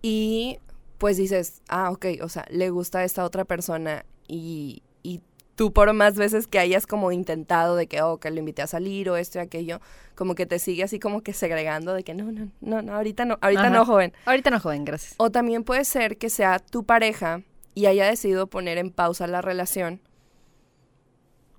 y 0.00 0.58
pues 0.98 1.16
dices, 1.16 1.62
ah, 1.68 1.90
ok, 1.90 2.06
o 2.22 2.28
sea, 2.28 2.44
le 2.50 2.70
gusta 2.70 3.00
a 3.00 3.04
esta 3.04 3.24
otra 3.24 3.44
persona 3.44 4.04
y, 4.26 4.82
y 5.02 5.22
tú 5.54 5.72
por 5.72 5.92
más 5.92 6.14
veces 6.14 6.46
que 6.46 6.58
hayas 6.58 6.86
como 6.86 7.12
intentado 7.12 7.76
de 7.76 7.86
que, 7.86 8.02
oh, 8.02 8.18
que 8.18 8.30
lo 8.30 8.38
invité 8.38 8.62
a 8.62 8.66
salir 8.66 9.08
o 9.10 9.16
esto 9.16 9.38
y 9.38 9.42
aquello, 9.42 9.80
como 10.14 10.34
que 10.34 10.46
te 10.46 10.58
sigue 10.58 10.82
así 10.84 10.98
como 10.98 11.22
que 11.22 11.32
segregando 11.32 11.94
de 11.94 12.04
que 12.04 12.14
no, 12.14 12.30
no, 12.30 12.48
no, 12.60 12.82
no, 12.82 12.94
ahorita 12.94 13.24
no, 13.24 13.38
ahorita 13.40 13.62
Ajá. 13.62 13.70
no, 13.70 13.84
joven. 13.84 14.12
Ahorita 14.24 14.50
no, 14.50 14.60
joven, 14.60 14.84
gracias. 14.84 15.14
O 15.18 15.30
también 15.30 15.64
puede 15.64 15.84
ser 15.84 16.16
que 16.16 16.30
sea 16.30 16.58
tu 16.58 16.84
pareja 16.84 17.42
y 17.74 17.86
haya 17.86 18.06
decidido 18.06 18.48
poner 18.48 18.78
en 18.78 18.90
pausa 18.90 19.26
la 19.26 19.40
relación. 19.40 20.00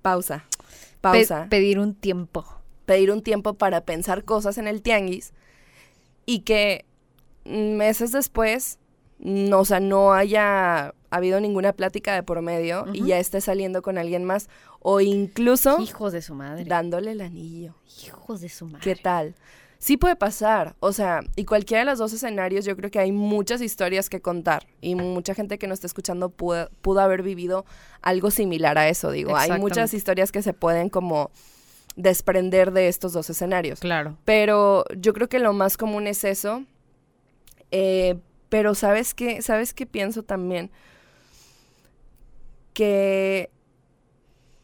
Pausa. 0.02 0.44
Pe- 1.00 1.08
Pausa 1.26 1.46
pedir 1.50 1.78
un 1.78 1.94
tiempo. 1.94 2.44
pedir 2.86 3.10
un 3.10 3.22
tiempo 3.22 3.54
para 3.54 3.82
pensar 3.82 4.24
cosas 4.24 4.58
en 4.58 4.66
el 4.66 4.82
tianguis 4.82 5.32
y 6.26 6.40
que 6.40 6.84
meses 7.44 8.12
después, 8.12 8.78
no, 9.18 9.60
o 9.60 9.64
sea, 9.64 9.80
no 9.80 10.12
haya 10.12 10.94
habido 11.10 11.40
ninguna 11.40 11.72
plática 11.72 12.14
de 12.14 12.22
por 12.22 12.40
medio 12.42 12.86
y 12.92 13.06
ya 13.06 13.18
esté 13.18 13.40
saliendo 13.40 13.82
con 13.82 13.96
alguien 13.98 14.24
más 14.24 14.48
o 14.80 15.00
incluso 15.00 15.80
Hijos 15.80 16.12
de 16.12 16.22
su 16.22 16.34
madre. 16.34 16.64
dándole 16.64 17.12
el 17.12 17.20
anillo. 17.20 17.74
Hijos 18.06 18.40
de 18.40 18.48
su 18.48 18.66
madre. 18.66 18.80
¿Qué 18.82 18.96
tal? 18.96 19.34
Sí 19.80 19.96
puede 19.96 20.14
pasar, 20.14 20.76
o 20.80 20.92
sea, 20.92 21.20
y 21.36 21.46
cualquiera 21.46 21.80
de 21.80 21.90
los 21.90 21.98
dos 21.98 22.12
escenarios 22.12 22.66
yo 22.66 22.76
creo 22.76 22.90
que 22.90 22.98
hay 22.98 23.12
muchas 23.12 23.62
historias 23.62 24.10
que 24.10 24.20
contar 24.20 24.66
y 24.82 24.94
mucha 24.94 25.34
gente 25.34 25.58
que 25.58 25.66
nos 25.66 25.78
está 25.78 25.86
escuchando 25.86 26.28
pudo, 26.28 26.68
pudo 26.82 27.00
haber 27.00 27.22
vivido 27.22 27.64
algo 28.02 28.30
similar 28.30 28.76
a 28.76 28.90
eso, 28.90 29.10
digo, 29.10 29.34
hay 29.34 29.58
muchas 29.58 29.94
historias 29.94 30.32
que 30.32 30.42
se 30.42 30.52
pueden 30.52 30.90
como 30.90 31.30
desprender 31.96 32.72
de 32.72 32.88
estos 32.88 33.14
dos 33.14 33.30
escenarios. 33.30 33.80
Claro. 33.80 34.18
Pero 34.26 34.84
yo 34.96 35.14
creo 35.14 35.30
que 35.30 35.38
lo 35.38 35.54
más 35.54 35.76
común 35.76 36.06
es 36.06 36.24
eso. 36.24 36.64
Eh, 37.70 38.18
pero 38.50 38.74
¿sabes 38.74 39.14
qué? 39.14 39.42
¿Sabes 39.42 39.74
qué 39.74 39.86
pienso 39.86 40.22
también? 40.22 40.70
Que 42.74 43.50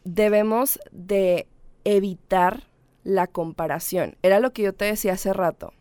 debemos 0.04 0.78
de 0.92 1.46
evitar 1.84 2.64
la 3.06 3.28
comparación. 3.28 4.16
Era 4.22 4.40
lo 4.40 4.52
que 4.52 4.62
yo 4.62 4.74
te 4.74 4.86
decía 4.86 5.12
hace 5.12 5.32
rato. 5.32 5.72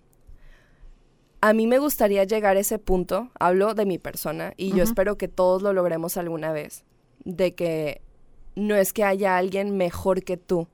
A 1.41 1.53
mí 1.53 1.65
me 1.65 1.79
gustaría 1.79 2.23
llegar 2.23 2.55
a 2.55 2.59
ese 2.59 2.77
punto, 2.77 3.31
hablo 3.39 3.73
de 3.73 3.85
mi 3.85 3.97
persona, 3.97 4.53
y 4.57 4.73
yo 4.73 4.83
espero 4.83 5.17
que 5.17 5.27
todos 5.27 5.61
lo 5.61 5.73
logremos 5.73 6.17
alguna 6.17 6.51
vez, 6.51 6.85
de 7.23 7.53
que 7.53 8.01
no 8.55 8.75
es 8.75 8.93
que 8.93 9.03
haya 9.03 9.37
alguien 9.37 9.75
mejor 9.75 10.23
que 10.23 10.37
tú, 10.37 10.67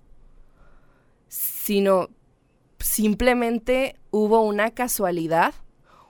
sino 1.27 2.09
simplemente 2.79 3.95
hubo 4.11 4.41
una 4.41 4.71
casualidad, 4.71 5.53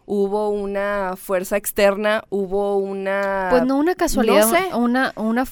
hubo 0.05 0.49
una 0.49 1.15
fuerza 1.17 1.57
externa, 1.57 2.23
hubo 2.29 2.77
una... 2.77 3.47
Pues 3.51 3.63
no 3.65 3.77
una 3.77 3.95
casualidad, 3.95 4.47
no 4.47 4.57
sé. 4.57 4.75
una, 4.75 5.13
una, 5.15 5.45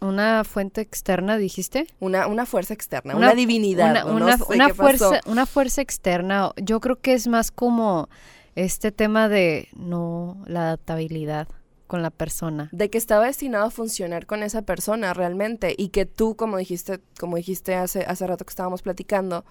una 0.00 0.44
fuente 0.44 0.80
externa, 0.80 1.36
dijiste. 1.36 1.86
Una, 2.00 2.26
una 2.26 2.46
fuerza 2.46 2.74
externa, 2.74 3.14
una, 3.16 3.26
Una- 3.26 3.34
divinidad. 3.34 3.90
Una, 3.90 4.04
no 4.04 4.14
una- 4.24 4.38
sé 4.38 4.44
una 4.54 4.68
pasó. 4.68 4.74
fuerza, 4.82 5.20
una 5.26 5.46
fuerza 5.46 5.80
externa. 5.82 6.52
Yo 6.56 6.80
creo 6.80 7.00
que 7.00 7.14
es 7.14 7.26
más 7.28 7.50
como 7.50 8.08
este 8.54 8.90
tema 8.92 9.28
de 9.28 9.68
no 9.76 10.42
la 10.46 10.62
adaptabilidad 10.62 11.48
con 11.86 12.02
la 12.02 12.10
persona. 12.10 12.68
de 12.72 12.90
que 12.90 12.98
estaba 12.98 13.24
destinado 13.26 13.64
a 13.66 13.70
funcionar 13.70 14.26
con 14.26 14.42
esa 14.42 14.60
persona 14.62 15.14
realmente 15.14 15.74
y 15.78 15.88
que 15.88 16.04
tú, 16.04 16.36
como 16.36 16.58
dijiste, 16.58 17.00
como 17.18 17.36
dijiste 17.36 17.74
hace, 17.76 18.04
hace 18.04 18.26
rato 18.26 18.44
que 18.44 18.50
estábamos 18.50 18.82
platicando, 18.82 19.46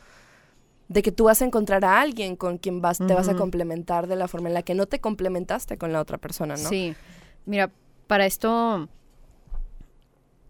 de 0.87 1.01
que 1.01 1.11
tú 1.11 1.23
vas 1.25 1.41
a 1.41 1.45
encontrar 1.45 1.83
a 1.83 1.99
alguien 1.99 2.35
con 2.35 2.59
quien 2.59 2.79
vas, 2.79 2.99
te 2.99 3.13
vas 3.13 3.27
a 3.27 3.35
complementar 3.35 4.05
de 4.07 4.15
la 4.17 4.27
forma 4.27 4.49
en 4.49 4.53
la 4.53 4.61
que 4.61 4.75
no 4.75 4.85
te 4.85 4.99
complementaste 5.01 5.77
con 5.79 5.91
la 5.91 5.99
otra 5.99 6.17
persona, 6.19 6.55
¿no? 6.55 6.69
Sí. 6.69 6.95
Mira, 7.45 7.71
para 8.05 8.25
esto, 8.27 8.87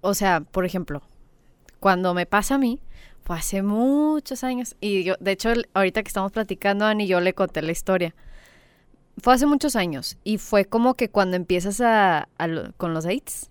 o 0.08 0.14
sea, 0.14 0.40
por 0.40 0.64
ejemplo, 0.64 1.02
cuando 1.82 2.14
me 2.14 2.26
pasa 2.26 2.56
a 2.56 2.58
mí, 2.58 2.80
fue 3.26 3.36
hace 3.36 3.62
muchos 3.62 4.46
años, 4.46 4.78
y 4.80 5.04
yo, 5.04 5.16
de 5.20 5.32
hecho, 5.32 5.52
ahorita 5.74 6.02
que 6.02 6.08
estamos 6.08 6.32
platicando, 6.32 6.86
Ani, 6.86 7.08
yo 7.08 7.20
le 7.20 7.34
conté 7.34 7.62
la 7.62 7.74
historia. 7.74 8.16
Fue 9.22 9.34
hace 9.34 9.46
muchos 9.46 9.76
años, 9.76 10.18
y 10.24 10.38
fue 10.38 10.64
como 10.64 10.94
que 10.94 11.10
cuando 11.10 11.36
empiezas 11.36 11.82
a, 11.82 12.30
con 12.78 12.94
los 12.94 13.04
dates, 13.04 13.50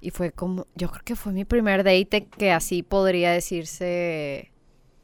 y 0.00 0.10
fue 0.10 0.32
como, 0.32 0.66
yo 0.74 0.90
creo 0.90 1.04
que 1.04 1.14
fue 1.14 1.32
mi 1.32 1.44
primer 1.44 1.84
date 1.84 2.26
que 2.26 2.50
así 2.50 2.82
podría 2.82 3.30
decirse 3.30 4.50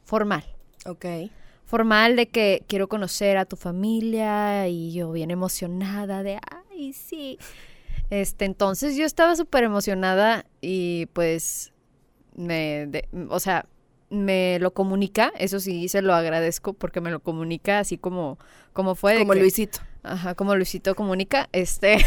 formal. 0.03 0.43
Ok. 0.85 1.07
Formal 1.65 2.17
de 2.17 2.27
que 2.27 2.65
quiero 2.67 2.89
conocer 2.89 3.37
a 3.37 3.45
tu 3.45 3.55
familia 3.55 4.67
y 4.67 4.93
yo 4.93 5.13
bien 5.13 5.31
emocionada 5.31 6.25
de, 6.25 6.41
ay, 6.73 6.93
sí. 6.93 7.39
Este, 8.11 8.45
entonces 8.45 8.97
yo 8.97 9.05
estaba 9.07 9.37
súper 9.37 9.65
emocionada 9.65 10.45
y 10.61 11.07
pues 11.13 11.73
me, 12.37 12.87
de- 12.89 13.09
o 13.29 13.39
sea, 13.41 13.67
me 14.11 14.59
lo 14.59 14.73
comunica, 14.75 15.33
eso 15.39 15.61
sí 15.61 15.89
se 15.89 16.03
lo 16.03 16.13
agradezco 16.15 16.73
porque 16.73 17.01
me 17.01 17.11
lo 17.13 17.21
comunica 17.21 17.79
así 17.79 17.97
como, 17.99 18.39
como 18.73 18.95
fue. 18.97 19.19
Como 19.19 19.33
que- 19.35 19.41
Luisito. 19.41 19.79
Ajá, 20.03 20.35
como 20.35 20.57
Luisito 20.57 20.95
comunica, 20.97 21.49
este... 21.53 21.99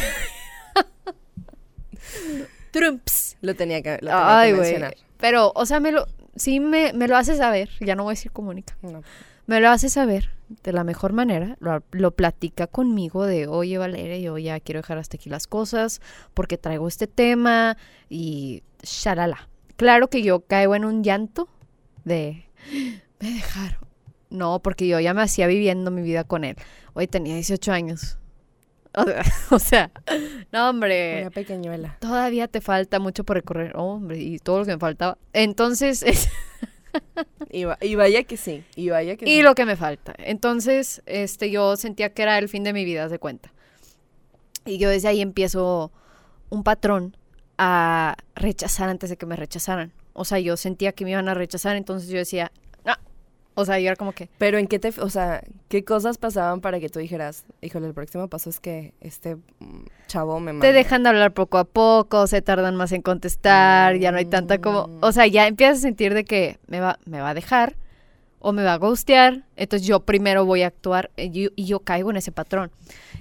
Trumps. 2.72 3.38
Lo 3.42 3.56
tenía 3.56 3.82
que, 3.82 3.92
lo 3.94 3.98
tenía 4.10 4.40
Ay, 4.40 4.52
que 4.52 4.58
mencionar. 4.60 4.96
Pero, 5.20 5.52
o 5.56 5.66
sea, 5.66 5.80
me 5.80 5.92
lo, 5.92 6.08
sí 6.36 6.60
me, 6.60 6.92
me 6.94 7.08
lo 7.08 7.16
hace 7.18 7.36
saber, 7.36 7.70
ya 7.80 7.96
no 7.96 8.04
voy 8.04 8.12
a 8.12 8.16
decir 8.16 8.32
comunica. 8.32 8.76
No. 8.82 9.04
Me 9.46 9.60
lo 9.60 9.70
hace 9.70 9.90
saber 9.90 10.30
de 10.64 10.72
la 10.74 10.84
mejor 10.84 11.14
manera, 11.14 11.58
lo, 11.60 11.84
lo 11.92 12.12
platica 12.12 12.68
conmigo 12.68 13.26
de, 13.26 13.48
oye 13.48 13.78
Valeria, 13.78 14.18
yo 14.20 14.38
ya 14.38 14.60
quiero 14.60 14.82
dejar 14.82 14.98
hasta 15.00 15.18
aquí 15.18 15.30
las 15.30 15.48
cosas 15.48 16.00
porque 16.34 16.58
traigo 16.58 16.88
este 16.88 17.08
tema 17.08 17.76
y 18.10 18.62
shalala. 18.84 19.50
Claro 19.76 20.10
que 20.10 20.22
yo 20.22 20.42
caigo 20.42 20.76
en 20.76 20.86
un 20.86 21.04
llanto 21.04 21.50
de, 22.06 22.46
me 23.20 23.32
dejaron. 23.32 23.82
No, 24.30 24.60
porque 24.62 24.88
yo 24.88 25.00
ya 25.00 25.14
me 25.14 25.22
hacía 25.22 25.48
viviendo 25.48 25.92
mi 25.92 26.02
vida 26.02 26.24
con 26.24 26.44
él. 26.44 26.56
Hoy 26.94 27.08
tenía 27.08 27.36
18 27.36 27.72
años. 27.72 28.18
O 29.50 29.58
sea, 29.60 29.90
no 30.52 30.70
hombre. 30.70 31.22
Una 31.22 31.32
pequeñuela. 31.32 31.98
Todavía 32.00 32.48
te 32.48 32.62
falta 32.62 33.00
mucho 33.00 33.24
por 33.24 33.38
recorrer, 33.38 33.74
hombre, 33.76 34.20
y 34.20 34.38
todo 34.38 34.60
lo 34.60 34.66
que 34.66 34.74
me 34.74 34.80
faltaba. 34.80 35.18
Entonces, 35.34 36.04
es- 36.08 36.30
Y, 37.50 37.64
va- 37.66 37.78
y 37.82 37.96
vaya 37.96 38.24
que 38.24 38.38
sí. 38.38 38.64
Y 38.76 38.90
vaya 38.90 39.16
que 39.16 39.26
y 39.26 39.38
sí. 39.38 39.42
lo 39.42 39.56
que 39.56 39.66
me 39.66 39.76
falta. 39.76 40.14
Entonces, 40.18 41.02
este, 41.06 41.52
yo 41.52 41.76
sentía 41.78 42.14
que 42.14 42.24
era 42.24 42.38
el 42.38 42.50
fin 42.50 42.64
de 42.64 42.74
mi 42.74 42.86
vida, 42.86 43.08
de 43.10 43.20
cuenta. 43.20 43.52
Y 44.66 44.78
yo 44.78 44.90
desde 44.90 45.08
ahí 45.10 45.22
empiezo 45.22 45.92
un 46.50 46.64
patrón 46.64 47.18
a 47.58 48.16
rechazar 48.36 48.90
antes 48.90 49.10
de 49.10 49.18
que 49.18 49.26
me 49.26 49.36
rechazaran. 49.36 49.92
O 50.14 50.26
sea, 50.26 50.40
yo 50.40 50.58
sentía 50.58 50.92
que 50.92 51.06
me 51.06 51.12
iban 51.12 51.28
a 51.30 51.34
rechazar, 51.34 51.76
entonces 51.76 52.10
yo 52.10 52.18
decía. 52.18 52.52
O 53.56 53.66
sea, 53.66 53.80
yo 53.80 53.88
era 53.88 53.96
como 53.96 54.14
que, 54.14 54.30
Pero 54.38 54.58
en 54.58 54.68
qué 54.68 54.80
te, 54.80 54.90
o 55.00 55.10
sea, 55.10 55.44
qué 55.70 55.84
cosas 55.84 56.18
pasaban 56.18 56.62
para 56.62 56.80
que 56.80 56.90
tú 56.90 57.00
dijeras, 57.00 57.46
híjole, 57.62 57.88
el 57.88 57.94
próximo 57.94 58.28
paso 58.28 58.50
es 58.50 58.60
que 58.60 58.94
este 59.00 59.36
mm, 59.36 59.86
chavo 60.08 60.40
me 60.40 60.54
mande. 60.54 60.68
te 60.68 60.74
dejan 60.74 61.04
de 61.04 61.10
hablar 61.10 61.34
poco 61.34 61.60
a 61.60 61.64
poco, 61.66 62.26
se 62.26 62.42
tardan 62.42 62.76
más 62.76 62.92
en 62.92 63.04
contestar, 63.04 63.98
ya 63.98 64.12
no 64.12 64.18
hay 64.18 64.26
tanta 64.26 64.60
como, 64.60 64.90
o 65.02 65.12
sea, 65.12 65.28
ya 65.28 65.48
empiezas 65.48 65.80
a 65.80 65.82
sentir 65.82 66.14
de 66.14 66.26
que 66.26 66.58
me 66.68 66.80
va, 66.80 66.98
me 67.06 67.22
va 67.22 67.30
a 67.30 67.34
dejar 67.34 67.76
o 68.40 68.52
me 68.52 68.64
va 68.64 68.74
a 68.74 68.78
ghostear, 68.78 69.44
entonces 69.56 69.88
yo 69.88 70.02
primero 70.02 70.46
voy 70.46 70.64
a 70.64 70.68
actuar 70.68 71.12
y 71.16 71.30
yo, 71.30 71.50
y 71.56 71.66
yo 71.66 71.80
caigo 71.80 72.10
en 72.10 72.18
ese 72.18 72.32
patrón. 72.32 72.72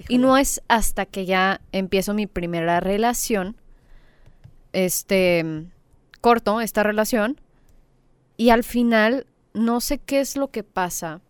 Y 0.09 0.17
no 0.17 0.37
es 0.37 0.61
hasta 0.67 1.05
que 1.05 1.25
ya 1.25 1.61
empiezo 1.71 2.13
mi 2.13 2.27
primera 2.27 2.81
relación, 2.81 3.55
este, 4.73 5.65
corto 6.19 6.59
esta 6.59 6.83
relación, 6.83 7.39
y 8.35 8.49
al 8.49 8.63
final 8.63 9.27
no 9.53 9.81
sé 9.81 9.99
qué 9.99 10.19
es 10.19 10.35
lo 10.35 10.49
que 10.49 10.63
pasa, 10.63 11.21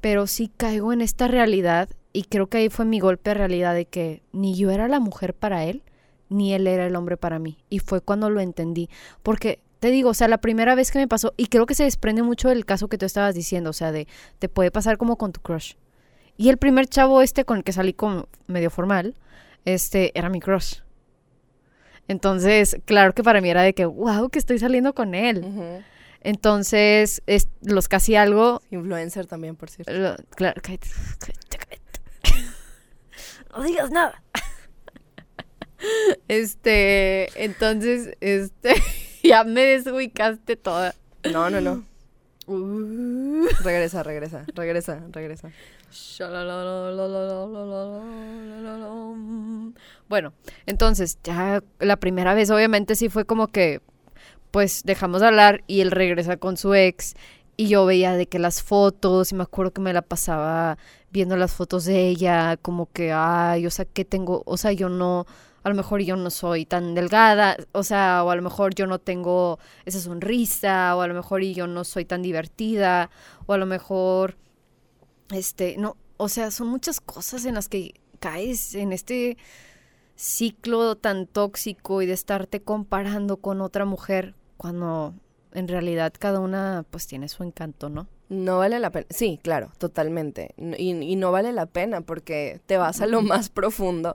pero 0.00 0.26
sí 0.26 0.50
caigo 0.56 0.92
en 0.92 1.00
esta 1.00 1.28
realidad 1.28 1.88
y 2.12 2.24
creo 2.24 2.48
que 2.48 2.58
ahí 2.58 2.68
fue 2.68 2.84
mi 2.84 3.00
golpe 3.00 3.30
de 3.30 3.34
realidad 3.34 3.74
de 3.74 3.86
que 3.86 4.22
ni 4.32 4.56
yo 4.56 4.70
era 4.70 4.88
la 4.88 5.00
mujer 5.00 5.34
para 5.34 5.64
él, 5.64 5.82
ni 6.28 6.54
él 6.54 6.66
era 6.66 6.86
el 6.86 6.96
hombre 6.96 7.16
para 7.16 7.38
mí. 7.38 7.58
Y 7.68 7.78
fue 7.80 8.00
cuando 8.00 8.30
lo 8.30 8.40
entendí. 8.40 8.88
Porque 9.22 9.60
te 9.80 9.90
digo, 9.90 10.10
o 10.10 10.14
sea, 10.14 10.28
la 10.28 10.38
primera 10.38 10.74
vez 10.74 10.90
que 10.90 10.98
me 10.98 11.08
pasó, 11.08 11.34
y 11.36 11.46
creo 11.46 11.66
que 11.66 11.74
se 11.74 11.84
desprende 11.84 12.22
mucho 12.22 12.48
del 12.48 12.64
caso 12.64 12.88
que 12.88 12.98
tú 12.98 13.06
estabas 13.06 13.34
diciendo, 13.34 13.70
o 13.70 13.72
sea, 13.72 13.92
de 13.92 14.06
te 14.38 14.48
puede 14.48 14.70
pasar 14.70 14.98
como 14.98 15.16
con 15.16 15.32
tu 15.32 15.40
crush. 15.40 15.74
Y 16.36 16.48
el 16.48 16.56
primer 16.56 16.86
chavo 16.86 17.22
este 17.22 17.44
con 17.44 17.58
el 17.58 17.64
que 17.64 17.72
salí 17.72 17.92
como 17.92 18.28
medio 18.46 18.70
formal, 18.70 19.14
este, 19.64 20.16
era 20.18 20.28
mi 20.30 20.40
crush. 20.40 20.80
Entonces, 22.08 22.78
claro 22.86 23.14
que 23.14 23.22
para 23.22 23.40
mí 23.40 23.50
era 23.50 23.62
de 23.62 23.74
que, 23.74 23.84
wow, 23.84 24.30
que 24.30 24.38
estoy 24.38 24.58
saliendo 24.58 24.94
con 24.94 25.14
él. 25.14 25.84
Entonces, 26.22 27.22
es, 27.26 27.48
los 27.62 27.88
casi 27.88 28.14
algo, 28.16 28.60
Influencer 28.70 29.26
también, 29.26 29.56
por 29.56 29.70
cierto. 29.70 29.92
lo- 29.92 30.16
claro, 30.36 30.60
cállate, 30.62 30.88
cállate, 31.18 31.58
cállate. 31.58 31.80
No 33.56 33.62
digas 33.64 33.90
nada. 33.90 34.22
Este, 36.28 37.42
entonces, 37.42 38.10
este, 38.20 38.74
ya 39.22 39.44
me 39.44 39.62
desubicaste 39.62 40.56
toda. 40.56 40.94
No, 41.32 41.48
no, 41.50 41.60
no. 41.60 41.84
Regresa, 43.62 44.02
regresa, 44.02 44.44
regresa, 44.54 45.00
regresa. 45.12 45.50
Bueno, 50.08 50.32
entonces 50.66 51.18
ya 51.22 51.62
la 51.78 51.96
primera 51.96 52.34
vez 52.34 52.50
obviamente 52.50 52.94
sí 52.96 53.08
fue 53.08 53.24
como 53.24 53.48
que 53.48 53.80
pues 54.50 54.82
dejamos 54.84 55.20
de 55.20 55.28
hablar 55.28 55.64
y 55.66 55.80
él 55.80 55.90
regresa 55.90 56.36
con 56.36 56.56
su 56.56 56.74
ex 56.74 57.14
y 57.56 57.68
yo 57.68 57.84
veía 57.84 58.14
de 58.14 58.26
que 58.26 58.38
las 58.38 58.62
fotos 58.62 59.32
y 59.32 59.34
me 59.34 59.42
acuerdo 59.42 59.72
que 59.72 59.80
me 59.80 59.92
la 59.92 60.02
pasaba 60.02 60.78
viendo 61.10 61.36
las 61.36 61.52
fotos 61.52 61.84
de 61.84 62.08
ella 62.08 62.56
como 62.56 62.86
que 62.92 63.12
ay, 63.12 63.66
o 63.66 63.70
sea, 63.70 63.84
que 63.84 64.04
tengo, 64.04 64.42
o 64.46 64.56
sea, 64.56 64.72
yo 64.72 64.88
no 64.88 65.26
a 65.62 65.68
lo 65.68 65.74
mejor 65.74 66.00
yo 66.00 66.16
no 66.16 66.30
soy 66.30 66.64
tan 66.64 66.94
delgada, 66.94 67.56
o 67.72 67.82
sea, 67.82 68.24
o 68.24 68.30
a 68.30 68.36
lo 68.36 68.42
mejor 68.42 68.74
yo 68.74 68.86
no 68.86 68.98
tengo 68.98 69.58
esa 69.84 70.00
sonrisa, 70.00 70.96
o 70.96 71.02
a 71.02 71.06
lo 71.06 71.14
mejor 71.14 71.42
yo 71.42 71.66
no 71.66 71.84
soy 71.84 72.04
tan 72.06 72.22
divertida, 72.22 73.10
o 73.46 73.52
a 73.52 73.58
lo 73.58 73.66
mejor 73.66 74.36
este, 75.32 75.76
no, 75.78 75.96
o 76.16 76.28
sea, 76.28 76.50
son 76.50 76.68
muchas 76.68 77.00
cosas 77.00 77.44
en 77.44 77.54
las 77.54 77.68
que 77.68 77.94
caes 78.20 78.74
en 78.74 78.92
este 78.92 79.36
ciclo 80.16 80.96
tan 80.96 81.26
tóxico 81.26 82.02
y 82.02 82.06
de 82.06 82.12
estarte 82.12 82.60
comparando 82.60 83.38
con 83.38 83.60
otra 83.60 83.84
mujer 83.84 84.34
cuando 84.60 85.14
en 85.54 85.68
realidad 85.68 86.12
cada 86.18 86.38
una 86.38 86.84
pues 86.90 87.06
tiene 87.06 87.30
su 87.30 87.42
encanto, 87.44 87.88
¿no? 87.88 88.06
No 88.28 88.58
vale 88.58 88.78
la 88.78 88.90
pena. 88.90 89.06
Sí, 89.08 89.40
claro, 89.42 89.72
totalmente. 89.78 90.54
Y, 90.76 90.90
y 90.90 91.16
no 91.16 91.32
vale 91.32 91.52
la 91.54 91.64
pena 91.64 92.02
porque 92.02 92.60
te 92.66 92.76
vas 92.76 93.00
a 93.00 93.06
lo 93.06 93.22
más 93.22 93.48
profundo. 93.48 94.14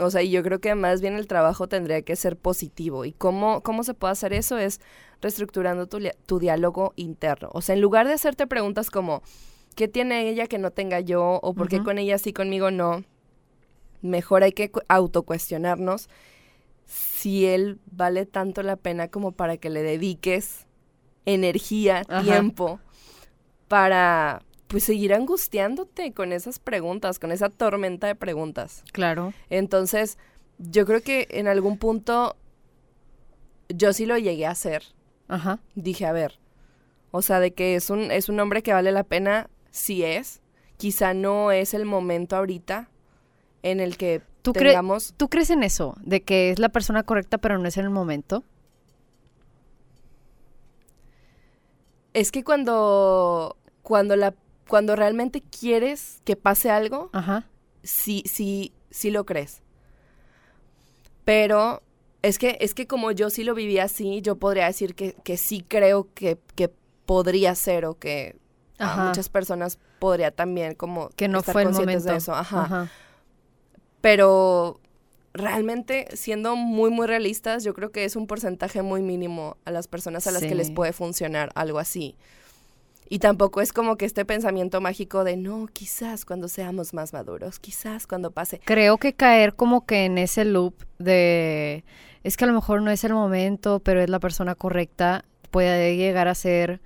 O 0.00 0.10
sea, 0.10 0.22
y 0.22 0.30
yo 0.30 0.42
creo 0.42 0.58
que 0.58 0.74
más 0.74 1.00
bien 1.00 1.14
el 1.14 1.28
trabajo 1.28 1.68
tendría 1.68 2.02
que 2.02 2.16
ser 2.16 2.36
positivo. 2.36 3.04
¿Y 3.04 3.12
cómo, 3.12 3.60
cómo 3.62 3.84
se 3.84 3.94
puede 3.94 4.10
hacer 4.10 4.32
eso? 4.32 4.58
Es 4.58 4.80
reestructurando 5.22 5.86
tu, 5.86 6.00
tu 6.26 6.40
diálogo 6.40 6.92
interno. 6.96 7.48
O 7.52 7.62
sea, 7.62 7.76
en 7.76 7.80
lugar 7.80 8.08
de 8.08 8.14
hacerte 8.14 8.48
preguntas 8.48 8.90
como, 8.90 9.22
¿qué 9.76 9.86
tiene 9.86 10.28
ella 10.28 10.48
que 10.48 10.58
no 10.58 10.72
tenga 10.72 10.98
yo? 10.98 11.38
¿O 11.44 11.54
por 11.54 11.68
qué 11.68 11.80
con 11.80 11.98
ella 11.98 12.18
sí, 12.18 12.32
conmigo 12.32 12.72
no? 12.72 13.04
Mejor 14.02 14.42
hay 14.42 14.52
que 14.52 14.72
cu- 14.72 14.80
autocuestionarnos 14.88 16.08
si 16.86 17.46
él 17.46 17.78
vale 17.90 18.24
tanto 18.26 18.62
la 18.62 18.76
pena 18.76 19.08
como 19.08 19.32
para 19.32 19.56
que 19.56 19.70
le 19.70 19.82
dediques 19.82 20.66
energía, 21.24 22.02
Ajá. 22.08 22.22
tiempo, 22.22 22.80
para 23.68 24.42
pues 24.68 24.84
seguir 24.84 25.12
angustiándote 25.12 26.12
con 26.12 26.32
esas 26.32 26.58
preguntas, 26.58 27.18
con 27.18 27.32
esa 27.32 27.50
tormenta 27.50 28.06
de 28.06 28.14
preguntas. 28.14 28.82
Claro. 28.92 29.32
Entonces, 29.50 30.18
yo 30.58 30.86
creo 30.86 31.02
que 31.02 31.26
en 31.30 31.48
algún 31.48 31.78
punto 31.78 32.36
yo 33.68 33.92
sí 33.92 34.06
lo 34.06 34.16
llegué 34.18 34.46
a 34.46 34.52
hacer. 34.52 34.84
Ajá. 35.28 35.58
Dije, 35.74 36.06
a 36.06 36.12
ver, 36.12 36.38
o 37.10 37.22
sea, 37.22 37.40
de 37.40 37.52
que 37.52 37.74
es 37.74 37.90
un, 37.90 38.10
es 38.10 38.28
un 38.28 38.38
hombre 38.40 38.62
que 38.62 38.72
vale 38.72 38.92
la 38.92 39.04
pena, 39.04 39.50
sí 39.70 40.04
es. 40.04 40.40
Quizá 40.76 41.14
no 41.14 41.52
es 41.52 41.74
el 41.74 41.84
momento 41.84 42.36
ahorita 42.36 42.90
en 43.62 43.80
el 43.80 43.96
que 43.96 44.22
¿Tú, 44.52 44.58
cre-. 44.58 45.12
¿Tú 45.16 45.28
crees 45.28 45.50
en 45.50 45.62
eso? 45.62 45.96
De 46.02 46.22
que 46.22 46.50
es 46.50 46.58
la 46.58 46.68
persona 46.70 47.02
correcta 47.02 47.38
pero 47.38 47.58
no 47.58 47.66
es 47.68 47.76
en 47.76 47.84
el 47.84 47.90
momento. 47.90 48.42
Es 52.14 52.32
que 52.32 52.44
cuando, 52.44 53.56
cuando, 53.82 54.16
la, 54.16 54.34
cuando 54.68 54.96
realmente 54.96 55.42
quieres 55.42 56.22
que 56.24 56.34
pase 56.36 56.70
algo, 56.70 57.10
Ajá. 57.12 57.44
sí, 57.82 58.22
sí, 58.26 58.72
sí 58.90 59.10
lo 59.10 59.26
crees. 59.26 59.60
Pero 61.24 61.82
es 62.22 62.38
que, 62.38 62.56
es 62.60 62.72
que 62.72 62.86
como 62.86 63.10
yo 63.10 63.28
sí 63.30 63.44
lo 63.44 63.54
viví 63.54 63.78
así, 63.78 64.22
yo 64.22 64.36
podría 64.36 64.66
decir 64.66 64.94
que, 64.94 65.12
que 65.24 65.36
sí 65.36 65.62
creo 65.66 66.08
que, 66.14 66.38
que 66.54 66.70
podría 67.04 67.54
ser 67.54 67.84
o 67.84 67.98
que 67.98 68.36
a 68.78 69.06
muchas 69.08 69.28
personas 69.28 69.78
podría 69.98 70.30
también 70.30 70.74
como 70.74 71.08
Que 71.16 71.28
no 71.28 71.38
estar 71.40 71.52
fue 71.52 71.62
el 71.62 71.68
conscientes 71.68 71.96
momento. 72.04 72.12
de 72.12 72.18
eso. 72.18 72.34
Ajá. 72.34 72.62
Ajá. 72.62 72.90
Pero 74.00 74.80
realmente, 75.32 76.08
siendo 76.14 76.56
muy, 76.56 76.90
muy 76.90 77.06
realistas, 77.06 77.64
yo 77.64 77.74
creo 77.74 77.90
que 77.90 78.04
es 78.04 78.16
un 78.16 78.26
porcentaje 78.26 78.82
muy 78.82 79.02
mínimo 79.02 79.56
a 79.64 79.70
las 79.70 79.88
personas 79.88 80.26
a 80.26 80.30
las 80.30 80.42
que 80.42 80.54
les 80.54 80.70
puede 80.70 80.92
funcionar 80.92 81.50
algo 81.54 81.78
así. 81.78 82.16
Y 83.08 83.20
tampoco 83.20 83.60
es 83.60 83.72
como 83.72 83.96
que 83.96 84.04
este 84.04 84.24
pensamiento 84.24 84.80
mágico 84.80 85.22
de, 85.22 85.36
no, 85.36 85.68
quizás 85.72 86.24
cuando 86.24 86.48
seamos 86.48 86.92
más 86.92 87.12
maduros, 87.12 87.60
quizás 87.60 88.06
cuando 88.06 88.32
pase. 88.32 88.60
Creo 88.64 88.98
que 88.98 89.12
caer 89.12 89.54
como 89.54 89.86
que 89.86 90.06
en 90.06 90.18
ese 90.18 90.44
loop 90.44 90.74
de 90.98 91.84
es 92.24 92.36
que 92.36 92.44
a 92.44 92.48
lo 92.48 92.54
mejor 92.54 92.82
no 92.82 92.90
es 92.90 93.04
el 93.04 93.12
momento, 93.14 93.78
pero 93.78 94.00
es 94.00 94.10
la 94.10 94.18
persona 94.18 94.56
correcta, 94.56 95.24
puede 95.52 95.96
llegar 95.96 96.26
a 96.26 96.34
ser 96.34 96.80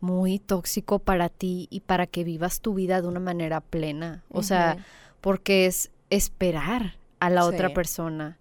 muy 0.00 0.40
tóxico 0.40 0.98
para 0.98 1.28
ti 1.28 1.68
y 1.70 1.80
para 1.80 2.08
que 2.08 2.24
vivas 2.24 2.60
tu 2.60 2.74
vida 2.74 3.00
de 3.00 3.06
una 3.06 3.20
manera 3.20 3.60
plena. 3.60 4.24
O 4.30 4.42
sea, 4.42 4.78
porque 5.20 5.66
es 5.66 5.92
esperar 6.10 6.94
a 7.20 7.30
la 7.30 7.44
otra 7.46 7.70
persona 7.70 8.38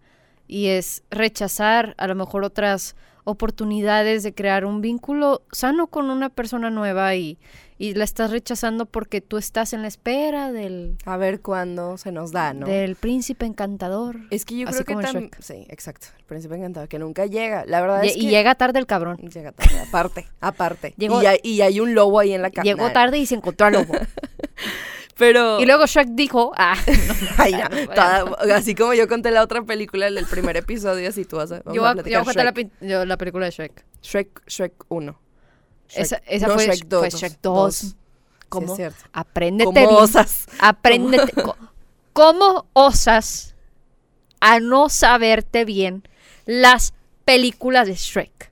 y 0.48 0.68
es 0.68 1.04
rechazar 1.12 1.94
a 1.98 2.08
lo 2.08 2.16
mejor 2.16 2.44
otras 2.44 2.96
oportunidades 3.24 4.24
de 4.24 4.34
crear 4.34 4.66
un 4.66 4.82
vínculo 4.82 5.44
sano 5.52 5.88
con 5.88 6.10
una 6.10 6.30
persona 6.30 6.72
nueva 6.72 7.14
y, 7.16 7.38
y 7.78 7.94
la 7.94 8.04
estás 8.04 8.32
rechazando 8.32 8.88
porque 8.88 9.22
tú 9.22 9.38
estás 9.38 9.74
en 9.74 9.84
la 9.84 9.88
espera 9.88 10.52
del, 10.52 10.98
a 11.06 11.16
ver 11.18 11.40
cuándo 11.42 11.98
se 11.98 12.12
nos 12.12 12.32
da, 12.32 12.54
¿no? 12.54 12.66
del 12.66 12.96
príncipe 12.96 13.46
encantador. 13.46 14.18
Es 14.32 14.46
que 14.46 14.58
yo 14.58 14.66
creo 14.66 14.84
que 14.84 14.96
también... 14.96 15.32
Sí, 15.40 15.66
exacto. 15.70 16.08
El 16.18 16.26
príncipe 16.26 16.56
encantado, 16.56 16.88
que 16.88 16.98
nunca 16.98 17.28
llega. 17.28 17.66
La 17.68 17.82
verdad 17.82 18.02
Lle- 18.02 18.08
es 18.08 18.14
que... 18.14 18.20
y 18.20 18.30
llega 18.30 18.56
tarde 18.56 18.80
el 18.80 18.88
cabrón. 18.88 19.18
Llega 19.18 19.52
tarde, 19.52 19.80
aparte, 19.80 20.28
aparte. 20.40 20.94
Llegó- 20.98 21.22
y, 21.22 21.26
hay, 21.28 21.40
y 21.44 21.62
hay 21.62 21.80
un 21.80 21.94
lobo 21.94 22.20
ahí 22.20 22.34
en 22.34 22.42
la 22.42 22.50
casa. 22.50 22.64
Llegó 22.64 22.92
tarde 22.92 23.20
y 23.20 23.26
se 23.28 23.36
encontró 23.36 23.68
al 23.68 23.74
lobo. 23.74 23.94
Pero... 25.20 25.60
y 25.60 25.66
luego 25.66 25.86
Shrek 25.86 26.08
dijo, 26.14 26.52
ah, 26.58 26.76
Ay, 27.38 27.52
no, 27.54 27.70
toda- 27.94 28.38
así 28.56 28.74
como 28.74 28.94
yo 28.96 29.08
conté 29.08 29.30
la 29.32 29.44
otra 29.44 29.62
película, 29.64 30.08
el 30.08 30.16
del 30.16 30.26
primer 30.26 30.58
episodio, 30.58 31.08
así 31.10 31.26
tú 31.26 31.36
vas 31.36 31.52
a, 31.52 31.60
vamos 31.60 31.76
yo, 31.76 31.86
a 31.86 31.94
voy 31.94 32.14
a- 32.14 32.24
contar 32.24 32.46
la, 32.46 32.54
yo 32.88 33.06
la 33.06 33.18
película 33.18 33.46
de 33.46 33.52
Shrek. 33.52 33.86
Shrek, 34.02 34.42
Shrek 34.48 34.74
1. 34.88 35.12
Shrek- 35.12 36.02
Esa, 36.02 36.16
esa 36.26 36.48
no, 36.48 36.54
fue 36.56 36.66
Shrek 36.66 36.78
Shrek 36.78 36.88
2. 36.90 37.02
2. 37.02 37.14
Shrek 37.20 37.40
2. 37.42 37.96
¿Cómo? 38.50 38.76
Sí. 38.76 38.84
Apréndete 39.14 39.66
¿Cómo 39.86 39.98
osas? 39.98 40.48
Apréndete. 40.60 41.34
co- 41.34 41.56
¿Cómo 42.14 42.68
osas 42.74 43.56
a 44.40 44.60
no 44.60 44.90
saberte 44.90 45.66
bien 45.66 46.04
las 46.46 46.94
películas 47.26 47.88
de 47.88 47.94
Shrek? 47.96 48.49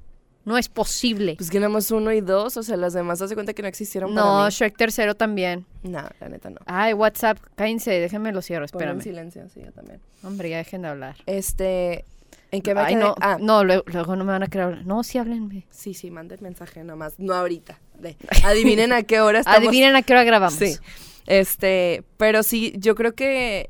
No 0.47 0.57
es 0.57 0.69
posible. 0.69 1.35
Pues 1.37 1.49
que 1.49 1.59
nada 1.59 1.69
más 1.69 1.91
uno 1.91 2.11
y 2.13 2.21
dos, 2.21 2.55
o 2.55 2.63
sea, 2.63 2.77
las 2.77 2.93
demás 2.93 3.21
hace 3.21 3.33
cuenta 3.35 3.53
que 3.53 3.61
no 3.61 3.67
existieron 3.67 4.15
para 4.15 4.25
No, 4.25 4.45
mí. 4.45 4.49
Shrek 4.51 4.77
tercero 4.77 5.13
también. 5.13 5.65
No, 5.83 6.03
la 6.21 6.29
neta 6.29 6.49
no. 6.49 6.57
Ay, 6.65 6.93
WhatsApp, 6.93 7.37
cállense, 7.55 7.91
déjenme 7.91 8.31
lo 8.31 8.41
cierro, 8.41 8.65
Ponlo 8.67 8.91
en 8.91 8.97
espérame. 8.99 9.03
silencio, 9.31 9.49
sí, 9.53 9.61
yo 9.65 9.73
también. 9.73 9.99
Hombre, 10.23 10.49
ya 10.49 10.57
dejen 10.57 10.83
de 10.83 10.87
hablar. 10.87 11.17
Este, 11.25 12.05
¿en 12.51 12.61
qué 12.61 12.73
me 12.73 12.79
Ay, 12.79 12.93
quedé? 12.93 13.03
no, 13.03 13.15
Ah, 13.19 13.37
no, 13.41 13.65
luego, 13.65 13.83
luego 13.87 14.15
no 14.15 14.23
me 14.23 14.31
van 14.31 14.43
a 14.43 14.47
querer 14.47 14.67
hablar. 14.67 14.85
No, 14.85 15.03
sí, 15.03 15.17
háblenme. 15.17 15.65
sí, 15.69 15.93
sí, 15.93 16.11
manda 16.11 16.33
el 16.35 16.41
mensaje 16.41 16.81
nomás, 16.83 17.15
no 17.19 17.33
ahorita. 17.33 17.79
De, 17.99 18.15
adivinen 18.45 18.93
a 18.93 19.03
qué 19.03 19.19
hora 19.19 19.39
estamos. 19.41 19.59
Adivinen 19.59 19.95
a 19.97 20.01
qué 20.01 20.13
hora 20.13 20.23
grabamos. 20.23 20.53
Sí. 20.57 20.77
Este, 21.25 22.05
pero 22.15 22.41
sí, 22.41 22.73
yo 22.77 22.95
creo 22.95 23.13
que 23.15 23.69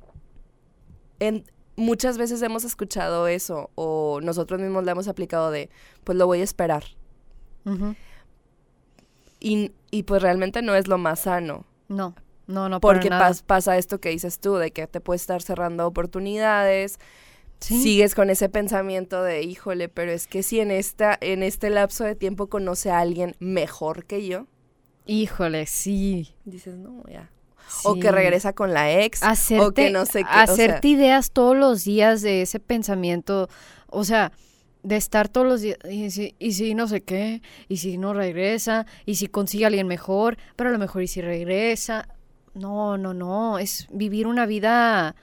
en, 1.19 1.43
muchas 1.77 2.17
veces 2.17 2.41
hemos 2.41 2.65
escuchado 2.65 3.27
eso 3.27 3.69
o 3.75 4.19
nosotros 4.21 4.59
mismos 4.59 4.83
le 4.83 4.91
hemos 4.91 5.07
aplicado 5.07 5.49
de, 5.51 5.69
pues 6.03 6.17
lo 6.17 6.27
voy 6.27 6.41
a 6.41 6.43
esperar. 6.43 6.83
Y, 9.39 9.71
y 9.91 10.03
pues 10.03 10.21
realmente 10.21 10.61
no 10.61 10.75
es 10.75 10.87
lo 10.87 10.97
más 10.97 11.21
sano. 11.21 11.65
No, 11.87 12.15
no, 12.47 12.69
no. 12.69 12.79
para 12.81 12.93
Porque 12.95 13.09
nada. 13.09 13.29
pas- 13.29 13.43
pasa 13.43 13.77
esto 13.77 13.99
que 13.99 14.09
dices 14.09 14.39
tú, 14.39 14.55
de 14.55 14.71
que 14.71 14.87
te 14.87 14.99
puedes 14.99 15.21
estar 15.21 15.41
cerrando 15.41 15.85
oportunidades, 15.87 16.99
Sí. 17.59 17.81
sigues 17.81 18.13
con 18.13 18.29
ese 18.29 18.49
pensamiento 18.49 19.23
de, 19.23 19.41
híjole, 19.41 19.89
pero 19.89 20.11
es 20.11 20.27
que 20.27 20.43
si 20.43 20.59
en, 20.59 20.69
esta, 20.69 21.17
en 21.21 21.41
este 21.41 21.71
lapso 21.71 22.03
de 22.03 22.13
tiempo 22.13 22.47
conoce 22.49 22.91
a 22.91 22.99
alguien 22.99 23.35
mejor 23.39 24.05
que 24.05 24.27
yo, 24.27 24.45
Híjole, 25.07 25.65
sí. 25.65 26.35
dices, 26.45 26.75
no, 26.77 27.03
ya. 27.09 27.31
O 27.83 27.95
que 27.95 28.11
regresa 28.11 28.53
con 28.53 28.73
la 28.73 29.01
ex, 29.01 29.23
Hacerte, 29.23 29.65
o 29.65 29.71
que 29.73 29.89
no 29.89 30.05
sé 30.05 30.23
qué. 30.23 30.29
o 30.29 30.33
sea, 30.33 30.41
hacerte 30.43 30.87
ideas 30.87 31.31
todos 31.31 31.55
los 31.55 31.83
días 31.83 32.21
de 32.21 32.41
ese 32.41 32.59
pensamiento. 32.59 33.49
O 33.89 34.03
sea, 34.03 34.31
de 34.83 34.95
estar 34.95 35.27
todos 35.27 35.47
los 35.47 35.61
días. 35.61 35.77
Y 35.89 36.09
si, 36.11 36.35
y 36.39 36.53
si 36.53 36.73
no 36.75 36.87
sé 36.87 37.01
qué, 37.01 37.41
y 37.67 37.77
si 37.77 37.97
no 37.97 38.13
regresa, 38.13 38.85
y 39.05 39.15
si 39.15 39.27
consigue 39.27 39.65
a 39.65 39.67
alguien 39.67 39.87
mejor, 39.87 40.37
pero 40.55 40.69
a 40.69 40.73
lo 40.73 40.79
mejor 40.79 41.03
y 41.03 41.07
si 41.07 41.21
regresa. 41.21 42.07
No, 42.53 42.97
no, 42.97 43.13
no. 43.13 43.59
Es 43.59 43.87
vivir 43.91 44.27
una 44.27 44.45
vida. 44.45 45.15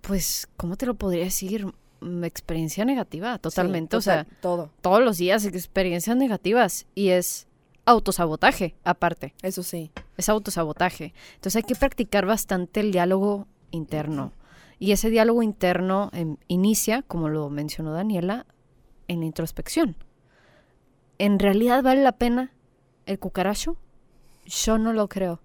Pues, 0.00 0.48
¿cómo 0.56 0.76
te 0.76 0.86
lo 0.86 0.94
podría 0.94 1.24
decir? 1.24 1.66
Mm, 2.00 2.24
Experiencia 2.24 2.84
negativa, 2.84 3.34
sí, 3.34 3.40
totalmente. 3.42 3.96
o 3.96 4.00
sea, 4.00 4.26
todo, 4.40 4.70
todos 4.80 5.02
los 5.02 5.18
días 5.18 5.44
experiencias 5.44 6.16
negativas. 6.16 6.86
Y 6.94 7.10
es 7.10 7.46
autosabotaje, 7.86 8.74
aparte. 8.84 9.34
eso 9.42 9.62
sí. 9.62 9.90
es 10.16 10.28
autosabotaje. 10.28 11.12
Entonces 11.34 11.56
hay 11.56 11.62
que 11.62 11.74
practicar 11.74 12.26
bastante 12.26 12.80
el 12.80 12.92
diálogo 12.92 13.46
interno. 13.70 14.32
Y 14.78 14.92
ese 14.92 15.10
diálogo 15.10 15.42
interno 15.42 16.10
em, 16.12 16.36
inicia, 16.48 17.02
como 17.02 17.28
lo 17.28 17.50
mencionó 17.50 17.92
Daniela, 17.92 18.46
en 19.08 19.20
la 19.20 19.26
introspección. 19.26 19.96
¿En 21.18 21.38
realidad 21.38 21.82
vale 21.82 22.02
la 22.02 22.12
pena 22.12 22.52
el 23.06 23.18
cucaracho? 23.18 23.76
Yo 24.46 24.78
no 24.78 24.92
lo 24.92 25.08
creo. 25.08 25.40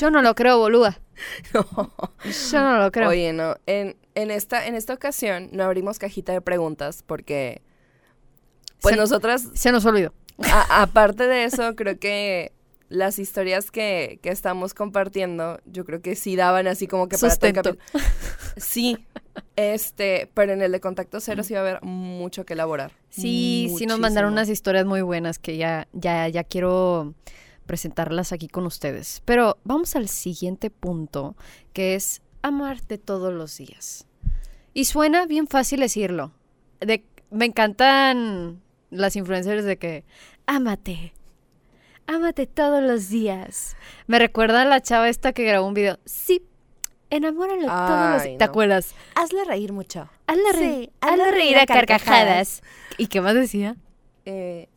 Yo 0.00 0.10
no 0.10 0.20
lo 0.22 0.34
creo, 0.34 0.58
boluda. 0.58 1.00
Yo 1.52 2.60
no 2.60 2.78
lo 2.78 2.90
creo. 2.90 3.08
Oye, 3.08 3.32
no, 3.32 3.56
en, 3.66 3.96
en, 4.14 4.30
esta, 4.30 4.66
en 4.66 4.74
esta 4.74 4.94
ocasión 4.94 5.48
no 5.52 5.64
abrimos 5.64 5.98
cajita 5.98 6.32
de 6.32 6.40
preguntas 6.40 7.02
porque, 7.06 7.62
pues 8.80 8.94
Se- 8.94 9.00
nosotras 9.00 9.48
Se 9.54 9.70
nos 9.72 9.84
olvidó. 9.86 10.12
A- 10.40 10.82
aparte 10.82 11.26
de 11.26 11.44
eso, 11.44 11.74
creo 11.76 11.98
que 11.98 12.52
las 12.88 13.18
historias 13.18 13.70
que, 13.70 14.18
que 14.22 14.30
estamos 14.30 14.74
compartiendo, 14.74 15.60
yo 15.64 15.84
creo 15.84 16.02
que 16.02 16.16
sí 16.16 16.34
daban 16.34 16.66
así 16.66 16.86
como 16.88 17.08
que 17.08 17.16
para 17.18 17.32
todo 17.36 17.48
el. 17.70 17.78
Sí, 18.56 18.98
este, 19.56 20.28
pero 20.34 20.52
en 20.52 20.62
el 20.62 20.72
de 20.72 20.80
contacto 20.80 21.20
cero 21.20 21.42
sí 21.44 21.54
va 21.54 21.60
a 21.60 21.62
haber 21.62 21.82
mucho 21.82 22.44
que 22.44 22.54
elaborar. 22.54 22.92
Sí, 23.10 23.72
sí 23.78 23.86
nos 23.86 23.98
mandaron 24.00 24.32
unas 24.32 24.48
historias 24.48 24.86
muy 24.86 25.02
buenas 25.02 25.38
que 25.38 25.56
ya, 25.56 25.86
ya, 25.92 26.26
ya 26.28 26.42
quiero 26.44 27.14
presentarlas 27.66 28.32
aquí 28.32 28.48
con 28.48 28.66
ustedes. 28.66 29.22
Pero 29.24 29.58
vamos 29.62 29.94
al 29.94 30.08
siguiente 30.08 30.70
punto, 30.70 31.36
que 31.72 31.94
es 31.94 32.22
amarte 32.42 32.98
todos 32.98 33.32
los 33.32 33.56
días. 33.56 34.06
Y 34.74 34.86
suena 34.86 35.26
bien 35.26 35.46
fácil 35.46 35.80
decirlo. 35.80 36.32
De, 36.80 37.04
me 37.30 37.44
encantan 37.44 38.60
las 38.90 39.16
influencers 39.16 39.64
de 39.64 39.78
que, 39.78 40.04
ámate, 40.46 41.12
ámate 42.06 42.46
todos 42.46 42.82
los 42.82 43.08
días. 43.08 43.76
Me 44.06 44.18
recuerda 44.18 44.62
a 44.62 44.64
la 44.64 44.80
chava 44.82 45.08
esta 45.08 45.32
que 45.32 45.44
grabó 45.44 45.66
un 45.68 45.74
video. 45.74 45.98
Sí, 46.04 46.42
enamóralo 47.10 47.66
todos 47.66 48.10
los 48.12 48.22
Ay, 48.22 48.28
días. 48.28 48.38
¿Te 48.38 48.44
acuerdas? 48.44 48.94
Hazle 49.14 49.44
reír 49.44 49.72
mucho. 49.72 50.08
Hazle 50.26 50.42
Sí, 50.52 50.58
reír, 50.58 50.90
hazle 51.00 51.22
hazle 51.22 51.32
reír 51.32 51.58
a 51.58 51.66
carcajadas. 51.66 52.62
¿Y 52.98 53.06
qué 53.06 53.20
más 53.20 53.34
decía? 53.34 53.76
Eh, 54.24 54.68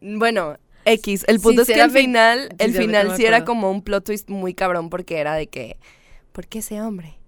bueno, 0.00 0.58
X. 0.84 1.24
El 1.28 1.40
punto 1.40 1.62
es 1.62 1.68
que 1.68 1.74
Sinceramente- 1.74 2.00
final, 2.00 2.54
el 2.58 2.72
final 2.74 3.16
sí 3.16 3.24
era 3.26 3.44
como 3.44 3.70
un 3.70 3.82
plot 3.82 4.04
twist 4.04 4.28
muy 4.30 4.54
cabrón 4.54 4.90
porque 4.90 5.18
era 5.18 5.34
de 5.34 5.48
que, 5.48 5.78
porque 6.32 6.60
ese 6.60 6.80
hombre 6.82 7.18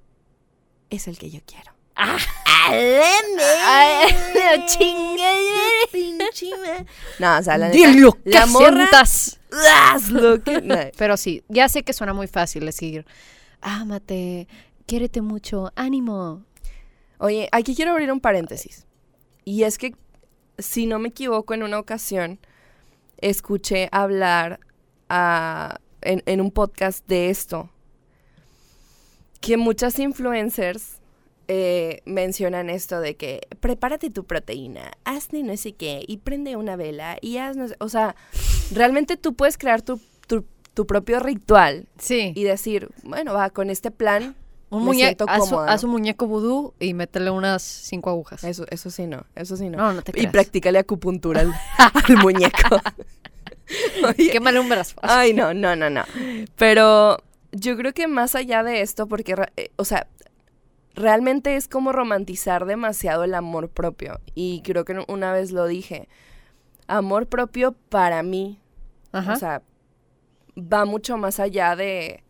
es 0.89 1.09
el 1.09 1.19
que 1.19 1.31
yo 1.31 1.41
quiero. 1.47 1.73
Ah. 1.97 2.17
No 4.35 4.67
chingue. 4.67 6.87
No, 7.19 7.39
o 7.39 7.43
sea, 7.43 7.59
la 7.59 7.69
neta, 7.69 7.79
lo 8.01 8.13
que 8.13 8.31
la 8.31 8.47
morra, 8.47 8.87
lo 10.11 10.43
que- 10.43 10.61
no. 10.63 10.77
Pero 10.97 11.17
sí, 11.17 11.43
ya 11.49 11.69
sé 11.69 11.83
que 11.83 11.93
suena 11.93 12.13
muy 12.15 12.27
fácil 12.27 12.65
decir, 12.67 13.07
ámate, 13.61 14.49
quiérete 14.87 15.21
mucho, 15.21 15.73
ánimo. 15.77 16.45
Oye, 17.19 17.49
aquí 17.53 17.75
quiero 17.75 17.93
abrir 17.93 18.11
un 18.13 18.21
paréntesis. 18.21 18.87
Y 19.45 19.65
es 19.65 19.79
que, 19.79 19.95
si 20.59 20.87
no 20.87 20.99
me 20.99 21.09
equivoco, 21.09 21.55
en 21.55 21.63
una 21.63 21.79
ocasión 21.79 22.39
escuché 23.19 23.89
hablar 23.93 24.61
a- 25.09 25.79
en, 26.03 26.23
en 26.27 26.41
un 26.41 26.51
podcast 26.51 27.07
de 27.07 27.31
esto, 27.31 27.71
que 29.41 29.57
muchas 29.57 29.99
influencers 29.99 31.00
eh, 31.53 32.01
mencionan 32.05 32.71
esto 32.71 33.01
de 33.01 33.17
que 33.17 33.41
prepárate 33.59 34.09
tu 34.11 34.23
proteína, 34.25 34.93
hazte 35.05 35.43
no 35.43 35.57
sé 35.57 35.73
qué, 35.73 36.05
y 36.07 36.19
prende 36.19 36.55
una 36.55 36.77
vela, 36.77 37.19
y 37.21 37.39
haz 37.39 37.57
no 37.57 37.67
sé- 37.67 37.75
O 37.81 37.89
sea, 37.89 38.15
realmente 38.73 39.17
tú 39.17 39.35
puedes 39.35 39.59
crear 39.59 39.83
tu, 39.83 40.01
tu- 40.29 40.45
tu 40.75 40.87
propio 40.87 41.19
ritual 41.19 41.89
Sí. 41.99 42.33
y 42.37 42.45
decir, 42.45 42.89
bueno, 43.03 43.35
va, 43.35 43.51
con 43.51 43.69
este 43.69 43.91
plan 43.91 44.37
Un 44.71 44.85
muñeco, 44.85 45.25
haz, 45.29 45.53
haz 45.53 45.83
un 45.83 45.91
muñeco 45.91 46.29
vudú 46.29 46.73
y 46.79 46.95
métele 46.95 47.31
unas 47.31 47.63
cinco 47.63 48.11
agujas. 48.11 48.45
Eso, 48.45 48.65
eso 48.71 48.89
sí 48.89 49.09
no, 49.09 49.25
eso 49.35 49.57
sí 49.57 49.69
no. 49.69 49.79
No, 49.79 49.93
no 49.93 50.03
te 50.03 50.13
y 50.13 50.15
creas. 50.15 50.31
practícale 50.33 50.79
acupuntura 50.79 51.41
al, 51.41 51.53
al 52.09 52.17
muñeco. 52.19 52.81
Oye, 54.09 54.31
Quémale 54.31 54.61
un 54.61 54.69
brazo. 54.69 54.95
ay, 55.03 55.33
no, 55.33 55.53
no, 55.55 55.75
no, 55.75 55.91
no. 55.91 56.05
Pero 56.57 57.19
yo 57.53 57.77
creo 57.77 57.93
que 57.93 58.07
más 58.07 58.37
allá 58.37 58.63
de 58.63 58.81
esto, 58.81 59.09
porque, 59.09 59.35
eh, 59.57 59.71
o 59.77 59.85
sea, 59.85 60.07
realmente 61.01 61.57
es 61.57 61.67
como 61.69 61.93
romantizar 61.93 62.67
demasiado 62.67 63.25
el 63.25 63.35
amor 63.35 63.69
propio. 63.69 64.21
Y 64.35 64.63
creo 64.63 64.85
que 64.85 65.05
una 65.09 65.33
vez 65.33 65.51
lo 65.53 65.67
dije. 65.67 66.09
Amor 66.87 67.27
propio 67.27 67.73
para 67.89 68.23
mí, 68.23 68.59
Ajá. 69.13 69.33
o 69.33 69.37
sea, 69.37 69.63
va 70.59 70.85
mucho 70.85 71.17
más 71.17 71.39
allá 71.41 71.77
de... 71.77 72.23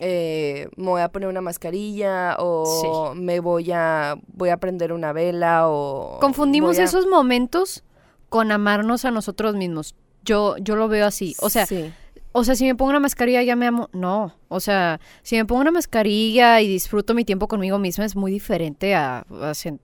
eh, 0.00 0.68
me 0.76 0.86
voy 0.90 1.00
a 1.00 1.08
poner 1.10 1.28
una 1.28 1.40
mascarilla 1.40 2.36
o 2.38 3.12
me 3.14 3.40
voy 3.40 3.70
a 3.72 4.16
voy 4.28 4.50
a 4.50 4.56
prender 4.58 4.92
una 4.92 5.12
vela 5.12 5.68
o 5.68 6.18
Confundimos 6.20 6.78
a- 6.78 6.84
esos 6.84 7.06
momentos 7.06 7.84
con 8.28 8.52
amarnos 8.52 9.04
a 9.04 9.10
nosotros 9.10 9.54
mismos. 9.54 9.94
Yo, 10.24 10.56
yo 10.58 10.76
lo 10.76 10.88
veo 10.88 11.06
así. 11.06 11.34
O 11.40 11.48
sea, 11.48 11.64
Sí. 11.66 11.92
O 12.32 12.44
sea, 12.44 12.54
si 12.54 12.64
me 12.64 12.74
pongo 12.74 12.90
una 12.90 13.00
mascarilla 13.00 13.42
ya 13.42 13.56
me 13.56 13.66
amo. 13.66 13.88
No. 13.92 14.34
O 14.48 14.60
sea, 14.60 15.00
si 15.22 15.36
me 15.36 15.44
pongo 15.44 15.60
una 15.62 15.70
mascarilla 15.70 16.60
y 16.60 16.68
disfruto 16.68 17.14
mi 17.14 17.24
tiempo 17.24 17.48
conmigo 17.48 17.78
misma 17.78 18.04
es 18.04 18.16
muy 18.16 18.30
diferente 18.32 18.94
a, 18.94 19.24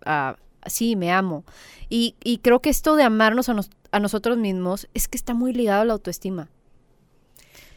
a, 0.04 0.36
sí, 0.66 0.96
me 0.96 1.12
amo. 1.12 1.44
Y, 1.88 2.14
y 2.22 2.38
creo 2.38 2.60
que 2.60 2.70
esto 2.70 2.96
de 2.96 3.02
amarnos 3.04 3.48
a, 3.48 3.54
nos- 3.54 3.70
a 3.92 4.00
nosotros 4.00 4.38
mismos 4.38 4.88
es 4.94 5.08
que 5.08 5.16
está 5.16 5.34
muy 5.34 5.52
ligado 5.52 5.82
a 5.82 5.84
la 5.84 5.92
autoestima. 5.94 6.48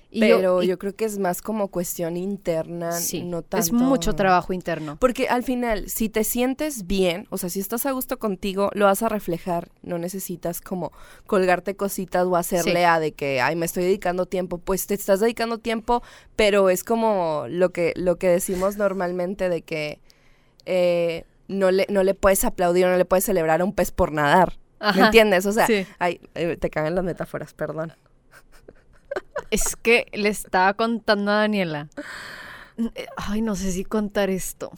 Y 0.10 0.22
yo- 0.22 0.38
Pero 0.38 0.64
y- 0.64 0.68
yo, 0.68 0.80
creo 0.80 0.96
que 0.96 1.04
es 1.04 1.20
más 1.20 1.42
como 1.42 1.68
cuestión 1.68 2.16
interna, 2.16 2.94
sí, 2.94 3.24
no 3.24 3.42
tanto. 3.42 3.58
es 3.58 3.74
mucho 3.74 4.14
trabajo 4.16 4.54
interno. 4.54 4.96
Porque 5.00 5.28
al 5.28 5.44
final, 5.44 5.90
si 5.90 6.08
te 6.08 6.24
sientes 6.24 6.88
bien, 6.88 7.28
o 7.30 7.38
sea, 7.38 7.50
si 7.50 7.60
estás 7.60 7.86
a 7.86 7.92
gusto 7.92 8.18
contigo, 8.18 8.70
lo 8.74 8.86
vas 8.86 9.04
a 9.04 9.10
reflejar. 9.10 9.70
No 9.84 9.98
necesitas 9.98 10.62
como 10.62 10.94
colgarte 11.26 11.76
cositas 11.76 12.26
o 12.26 12.38
hacerle 12.38 12.80
Sí. 12.80 12.84
a 12.86 13.00
de 13.02 13.12
que, 13.12 13.42
ay, 13.42 13.58
me 13.58 13.66
estoy 13.66 13.84
dedicando 13.84 14.26
tiempo. 14.28 14.60
Pues 14.60 14.88
te 14.88 14.94
estás 14.94 15.20
dedicando 15.20 15.58
tiempo, 15.58 16.02
pero 16.38 16.70
es 16.70 16.86
como 16.86 17.44
lo 17.50 17.72
que, 17.72 17.92
lo 17.98 18.16
que 18.18 18.30
decimos 18.30 18.78
normalmente 18.78 19.50
de 19.50 19.62
que 19.62 20.00
eh, 20.66 21.26
no, 21.50 21.72
le, 21.72 21.86
no 21.90 22.04
le 22.04 22.14
puedes 22.14 22.44
aplaudir 22.46 22.86
o 22.86 22.90
no 22.90 22.98
le 22.98 23.06
puedes 23.06 23.24
celebrar 23.26 23.62
a 23.62 23.66
un 23.66 23.74
pez 23.74 23.92
por 23.92 24.12
nadar. 24.12 24.58
¿Me 24.96 25.02
entiendes? 25.06 25.46
O 25.46 25.52
sea, 25.52 25.66
Sí. 25.68 25.86
ay, 26.00 26.22
eh, 26.36 26.56
te 26.58 26.70
cagan 26.70 26.94
las 26.96 27.04
metáforas, 27.04 27.54
perdón. 27.54 27.94
Es 29.52 29.76
que 29.76 30.08
le 30.14 30.30
estaba 30.30 30.74
contando 30.74 31.32
a 31.32 31.36
Daniela. 31.36 31.90
Ay, 33.16 33.42
no 33.42 33.56
sé 33.56 33.72
si 33.72 33.84
contar 33.86 34.30
esto. 34.30 34.72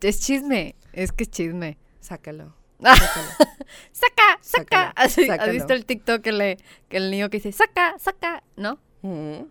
Es 0.00 0.20
chisme. 0.20 0.74
Es 0.92 1.12
que 1.12 1.24
es 1.24 1.30
chisme. 1.30 1.78
Sácalo. 2.00 2.54
Ah. 2.82 2.96
sácalo. 2.96 3.28
¡Saca! 3.92 4.38
¡Saca! 4.40 4.88
¿Has 4.96 5.12
sácalo. 5.12 5.52
visto 5.52 5.72
el 5.72 5.84
TikTok 5.84 6.20
que, 6.22 6.32
le, 6.32 6.58
que 6.88 6.96
el 6.98 7.10
niño 7.10 7.28
que 7.30 7.38
dice 7.38 7.52
¡Saca! 7.52 7.98
¡Saca! 7.98 8.42
¿No? 8.56 8.78
Mm. 9.02 9.42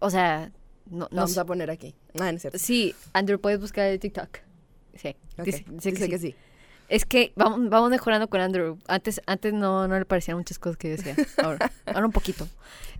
O 0.00 0.10
sea, 0.10 0.50
no, 0.86 1.08
no 1.10 1.16
vamos 1.16 1.32
sé. 1.32 1.40
a 1.40 1.44
poner 1.44 1.70
aquí. 1.70 1.94
Ah, 2.18 2.30
no 2.30 2.36
es 2.36 2.40
cierto. 2.42 2.58
Sí, 2.58 2.94
Andrew, 3.12 3.40
puedes 3.40 3.60
buscar 3.60 3.86
el 3.86 4.00
TikTok. 4.00 4.38
Sí. 4.94 5.16
Ok, 5.38 5.44
Dice, 5.44 5.64
dice 5.68 5.90
que 5.90 5.90
dice 5.90 6.04
sí. 6.04 6.10
que 6.10 6.18
sí. 6.18 6.34
Es 6.92 7.06
que 7.06 7.32
vamos, 7.36 7.70
vamos 7.70 7.88
mejorando 7.88 8.28
con 8.28 8.42
Andrew. 8.42 8.76
Antes, 8.86 9.22
antes 9.26 9.54
no, 9.54 9.88
no 9.88 9.98
le 9.98 10.04
parecían 10.04 10.36
muchas 10.36 10.58
cosas 10.58 10.76
que 10.76 10.90
yo 10.90 10.96
decía. 10.96 11.16
Ahora, 11.42 11.70
un 12.04 12.12
poquito. 12.12 12.46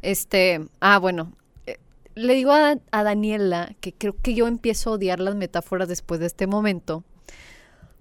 Este, 0.00 0.66
ah, 0.80 0.98
bueno. 0.98 1.32
eh, 1.66 1.76
Le 2.14 2.32
digo 2.32 2.52
a, 2.52 2.76
a 2.90 3.02
Daniela 3.02 3.74
que 3.80 3.92
creo 3.92 4.16
que 4.22 4.32
yo 4.32 4.46
empiezo 4.46 4.88
a 4.88 4.92
odiar 4.94 5.20
las 5.20 5.34
metáforas 5.34 5.88
después 5.88 6.20
de 6.20 6.26
este 6.26 6.46
momento. 6.46 7.04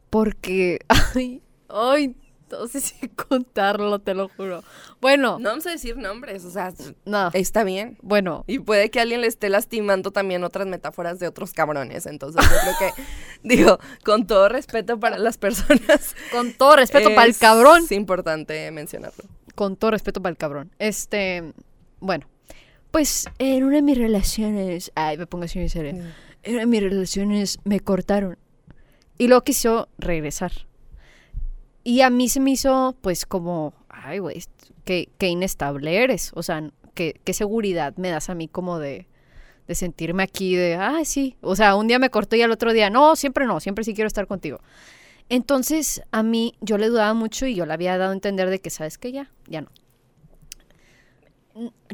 Porque, 0.09 0.79
ay, 1.15 1.41
ay, 1.67 2.15
no 2.59 2.67
sé 2.67 2.81
si 2.81 3.07
contarlo, 3.09 3.99
te 3.99 4.13
lo 4.13 4.29
juro. 4.29 4.63
Bueno, 4.99 5.39
No 5.39 5.49
vamos 5.49 5.65
a 5.67 5.71
decir 5.71 5.97
nombres, 5.97 6.45
o 6.45 6.51
sea, 6.51 6.71
no, 7.05 7.29
está 7.33 7.63
bien. 7.63 7.97
bueno, 8.01 8.43
Y 8.47 8.59
puede 8.59 8.89
que 8.89 8.99
alguien 8.99 9.21
le 9.21 9.27
esté 9.27 9.49
lastimando 9.49 10.11
también 10.11 10.43
otras 10.43 10.67
metáforas 10.67 11.19
de 11.19 11.27
otros 11.27 11.53
cabrones. 11.53 12.05
Entonces, 12.05 12.41
yo 12.43 12.57
creo 12.61 12.93
que, 12.95 13.01
digo, 13.43 13.79
con 14.03 14.27
todo 14.27 14.49
respeto 14.49 14.99
para 14.99 15.17
las 15.17 15.37
personas. 15.37 16.15
con 16.31 16.53
todo 16.53 16.75
respeto 16.75 17.09
para 17.09 17.25
el 17.25 17.31
es 17.31 17.39
cabrón. 17.39 17.83
importante 17.91 18.69
mencionarlo. 18.71 19.23
con 19.55 19.75
todo 19.75 19.91
respeto 19.91 20.21
para 20.21 20.31
el 20.31 20.37
cabrón. 20.37 20.71
Este, 20.79 21.53
bueno, 21.99 22.27
pues 22.91 23.27
en 23.39 23.63
una 23.63 23.77
de 23.77 23.81
mis 23.81 23.97
relaciones, 23.97 24.91
ay, 24.95 25.17
me 25.17 25.25
pongo 25.27 25.45
así 25.45 25.59
muy 25.59 25.69
seria. 25.69 25.91
En 26.43 26.53
una 26.53 26.59
de 26.61 26.65
mis 26.65 26.81
relaciones 26.83 27.59
me 27.63 27.79
cortaron 27.79 28.37
y 29.17 29.27
luego 29.27 29.43
quiso 29.43 29.87
regresar. 29.97 30.51
Y 31.83 32.01
a 32.01 32.09
mí 32.09 32.29
se 32.29 32.39
me 32.39 32.51
hizo, 32.51 32.95
pues, 33.01 33.25
como, 33.25 33.73
ay, 33.89 34.19
güey, 34.19 34.43
qué, 34.85 35.09
qué 35.17 35.27
inestable 35.27 36.03
eres. 36.03 36.31
O 36.35 36.43
sea, 36.43 36.69
qué, 36.93 37.19
qué 37.23 37.33
seguridad 37.33 37.95
me 37.97 38.09
das 38.09 38.29
a 38.29 38.35
mí 38.35 38.47
como 38.47 38.77
de, 38.79 39.07
de 39.67 39.75
sentirme 39.75 40.23
aquí, 40.23 40.55
de, 40.55 40.75
ah, 40.75 40.99
sí. 41.03 41.37
O 41.41 41.55
sea, 41.55 41.75
un 41.75 41.87
día 41.87 41.97
me 41.99 42.09
cortó 42.09 42.35
y 42.35 42.41
al 42.41 42.51
otro 42.51 42.73
día, 42.73 42.89
no, 42.89 43.15
siempre 43.15 43.45
no, 43.45 43.59
siempre 43.59 43.83
sí 43.83 43.93
quiero 43.93 44.07
estar 44.07 44.27
contigo. 44.27 44.59
Entonces, 45.29 46.03
a 46.11 46.23
mí, 46.23 46.55
yo 46.61 46.77
le 46.77 46.89
dudaba 46.89 47.13
mucho 47.13 47.45
y 47.45 47.55
yo 47.55 47.65
le 47.65 47.73
había 47.73 47.97
dado 47.97 48.11
a 48.11 48.13
entender 48.13 48.49
de 48.49 48.59
que, 48.59 48.69
¿sabes 48.69 48.97
qué? 48.97 49.11
Ya, 49.11 49.31
ya 49.47 49.61
no. 49.61 49.71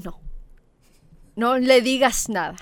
No. 0.03 0.19
No 1.35 1.57
le 1.59 1.81
digas 1.81 2.29
nada. 2.29 2.55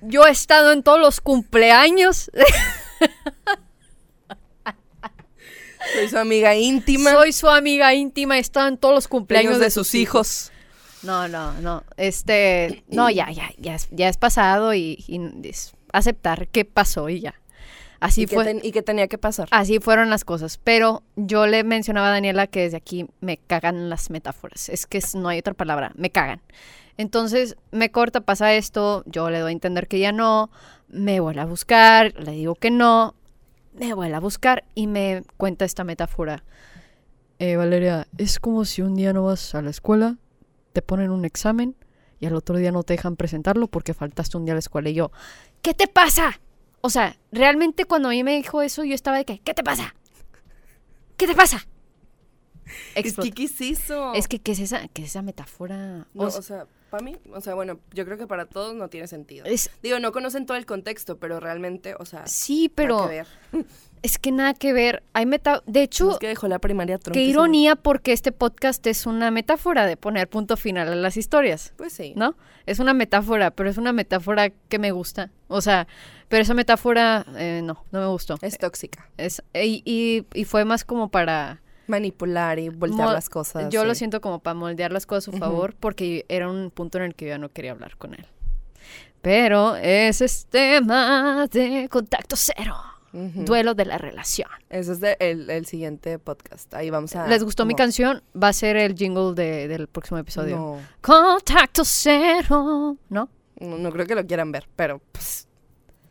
Yo 0.00 0.26
he 0.26 0.30
estado 0.30 0.72
en 0.72 0.82
todos 0.82 0.98
los 0.98 1.20
cumpleaños. 1.20 2.30
Soy 5.94 6.08
su 6.08 6.18
amiga 6.18 6.54
íntima. 6.54 7.12
Soy 7.12 7.32
su 7.32 7.48
amiga 7.48 7.94
íntima, 7.94 8.38
en 8.38 8.76
todos 8.78 8.94
los 8.94 9.08
cumpleaños 9.08 9.58
de, 9.58 9.70
sus 9.70 9.94
hijos. 9.94 10.52
No, 11.02 11.28
no, 11.28 11.52
no. 11.60 11.82
Este, 11.96 12.84
no, 12.88 13.08
ya, 13.10 13.30
ya, 13.30 13.50
ya, 13.58 13.74
es- 13.74 13.88
ya 13.90 14.08
es 14.08 14.16
pasado 14.18 14.74
y, 14.74 15.02
y 15.08 15.20
es 15.48 15.72
aceptar 15.92 16.48
qué 16.48 16.64
pasó 16.64 17.08
y 17.08 17.20
ya. 17.20 17.34
Así 18.00 18.22
¿Y, 18.22 18.26
qué 18.26 18.34
fue. 18.34 18.44
ten- 18.44 18.60
y 18.62 18.72
qué 18.72 18.82
tenía 18.82 19.08
que 19.08 19.18
pasar? 19.18 19.48
Así 19.50 19.78
fueron 19.78 20.08
las 20.10 20.24
cosas. 20.24 20.58
Pero 20.62 21.02
yo 21.16 21.46
le 21.46 21.64
mencionaba 21.64 22.08
a 22.08 22.12
Daniela 22.12 22.46
que 22.46 22.60
desde 22.60 22.78
aquí 22.78 23.06
me 23.20 23.36
cagan 23.38 23.90
las 23.90 24.08
metáforas. 24.10 24.68
Es 24.70 24.86
que 24.86 25.00
no 25.14 25.28
hay 25.28 25.38
otra 25.38 25.52
palabra. 25.54 25.92
Me 25.96 26.10
cagan. 26.10 26.40
Entonces 26.96 27.56
me 27.72 27.90
corta, 27.90 28.22
pasa 28.22 28.54
esto. 28.54 29.02
Yo 29.06 29.28
le 29.30 29.38
doy 29.38 29.50
a 29.50 29.52
entender 29.52 29.86
que 29.88 29.98
ya 29.98 30.12
no. 30.12 30.50
Me 30.88 31.20
vuelve 31.20 31.40
a 31.42 31.46
buscar. 31.46 32.14
Le 32.18 32.32
digo 32.32 32.54
que 32.54 32.70
no. 32.70 33.14
Me 33.72 33.94
vuelve 33.94 34.14
a 34.14 34.20
buscar 34.20 34.64
y 34.74 34.86
me 34.86 35.22
cuenta 35.36 35.64
esta 35.64 35.84
metáfora. 35.84 36.44
Eh, 37.38 37.56
Valeria, 37.56 38.06
es 38.18 38.38
como 38.38 38.64
si 38.64 38.82
un 38.82 38.94
día 38.94 39.12
no 39.12 39.24
vas 39.24 39.54
a 39.54 39.62
la 39.62 39.70
escuela, 39.70 40.16
te 40.72 40.82
ponen 40.82 41.10
un 41.10 41.24
examen 41.24 41.76
y 42.18 42.26
al 42.26 42.34
otro 42.34 42.56
día 42.56 42.72
no 42.72 42.82
te 42.82 42.94
dejan 42.94 43.16
presentarlo 43.16 43.66
porque 43.66 43.94
faltaste 43.94 44.36
un 44.36 44.44
día 44.44 44.52
a 44.52 44.56
la 44.56 44.60
escuela. 44.60 44.90
Y 44.90 44.94
yo, 44.94 45.10
¿qué 45.62 45.72
te 45.72 45.88
pasa? 45.88 46.40
O 46.82 46.90
sea, 46.90 47.16
realmente 47.32 47.84
cuando 47.84 48.08
a 48.08 48.12
mí 48.12 48.22
me 48.24 48.36
dijo 48.36 48.62
eso, 48.62 48.84
yo 48.84 48.94
estaba 48.94 49.16
de 49.16 49.24
que, 49.24 49.38
¿qué 49.38 49.54
te 49.54 49.62
pasa? 49.62 49.94
¿Qué 51.16 51.26
te 51.26 51.34
pasa? 51.34 51.66
Es 52.94 53.16
que, 53.16 53.30
¿qué 53.32 53.44
es 53.44 53.60
eso? 53.60 54.14
Es 54.14 54.28
que, 54.28 54.38
¿qué 54.38 54.52
es 54.52 54.60
esa, 54.60 54.88
qué 54.88 55.02
es 55.02 55.10
esa 55.10 55.22
metáfora? 55.22 56.06
No, 56.14 56.24
O 56.24 56.30
sea, 56.30 56.66
para 56.90 57.02
mí, 57.04 57.16
o 57.32 57.40
sea, 57.40 57.54
bueno, 57.54 57.78
yo 57.92 58.04
creo 58.04 58.18
que 58.18 58.26
para 58.26 58.46
todos 58.46 58.74
no 58.74 58.88
tiene 58.88 59.06
sentido. 59.06 59.46
es, 59.46 59.70
Digo, 59.82 59.98
no 60.00 60.12
conocen 60.12 60.44
todo 60.46 60.56
el 60.56 60.66
contexto, 60.66 61.18
pero 61.18 61.40
realmente, 61.40 61.94
o 61.98 62.04
sea, 62.04 62.26
sí, 62.26 62.64
nada 62.64 62.74
pero 62.76 63.02
que 63.02 63.08
ver. 63.08 63.26
es 64.02 64.18
que 64.18 64.32
nada 64.32 64.54
que 64.54 64.72
ver. 64.72 65.02
Hay 65.12 65.26
meta 65.26 65.62
de 65.66 65.82
hecho, 65.82 66.12
es 66.12 66.18
que 66.18 66.28
dejó 66.28 66.48
la 66.48 66.58
primaria 66.58 66.98
Trump. 66.98 67.14
qué 67.14 67.22
ironía 67.22 67.76
porque 67.76 68.12
este 68.12 68.32
podcast 68.32 68.86
es 68.86 69.06
una 69.06 69.30
metáfora 69.30 69.86
de 69.86 69.96
poner 69.96 70.28
punto 70.28 70.56
final 70.56 70.88
a 70.88 70.94
las 70.96 71.16
historias. 71.16 71.72
Pues 71.76 71.92
sí. 71.92 72.12
¿no? 72.16 72.36
Es 72.66 72.78
una 72.78 72.92
metáfora, 72.94 73.50
pero 73.50 73.70
es 73.70 73.78
una 73.78 73.92
metáfora 73.92 74.50
que 74.50 74.78
me 74.78 74.90
gusta. 74.92 75.30
O 75.48 75.60
sea, 75.60 75.86
pero 76.28 76.42
esa 76.42 76.54
metáfora 76.54 77.24
eh, 77.36 77.60
no, 77.64 77.84
no 77.92 78.00
me 78.00 78.06
gustó. 78.06 78.36
Es 78.42 78.58
tóxica. 78.58 79.08
Es, 79.16 79.42
y, 79.54 79.82
y- 79.84 80.26
y 80.34 80.44
fue 80.44 80.64
más 80.64 80.84
como 80.84 81.08
para... 81.10 81.60
Manipular 81.90 82.58
y 82.58 82.68
voltear 82.70 83.08
Mo- 83.08 83.12
las 83.12 83.28
cosas. 83.28 83.68
Yo 83.70 83.84
lo 83.84 83.94
siento 83.94 84.20
como 84.20 84.38
para 84.38 84.54
moldearlas 84.54 85.02
las 85.02 85.06
cosas 85.06 85.28
a 85.28 85.32
su 85.32 85.38
favor, 85.38 85.74
porque 85.78 86.24
era 86.28 86.48
un 86.50 86.70
punto 86.70 86.98
en 86.98 87.04
el 87.04 87.14
que 87.14 87.26
yo 87.26 87.30
ya 87.30 87.38
no 87.38 87.48
quería 87.50 87.72
hablar 87.72 87.96
con 87.98 88.14
él. 88.14 88.26
Pero 89.22 89.76
ese 89.76 90.24
es 90.24 90.46
tema 90.46 91.46
de 91.50 91.88
contacto 91.90 92.36
cero. 92.36 92.76
Duelo 93.12 93.74
de 93.74 93.84
la 93.86 93.98
relación. 93.98 94.48
Ese 94.68 94.92
es 94.92 95.00
de- 95.00 95.16
el, 95.18 95.50
el 95.50 95.66
siguiente 95.66 96.18
podcast. 96.20 96.72
Ahí 96.74 96.90
vamos 96.90 97.14
a. 97.16 97.26
¿Les 97.26 97.42
gustó 97.42 97.66
mi 97.66 97.74
canción? 97.74 98.22
Va 98.40 98.48
a 98.48 98.52
ser 98.52 98.76
el 98.76 98.94
jingle 98.94 99.34
de- 99.34 99.66
del 99.66 99.88
próximo 99.88 100.16
episodio. 100.18 100.56
No, 100.56 100.78
Contacto 101.00 101.82
cero. 101.84 102.96
¿No? 103.08 103.28
no, 103.58 103.78
no 103.78 103.90
creo 103.92 104.06
que 104.06 104.14
lo 104.14 104.24
quieran 104.24 104.52
ver, 104.52 104.68
pero 104.76 105.00
pues. 105.12 105.48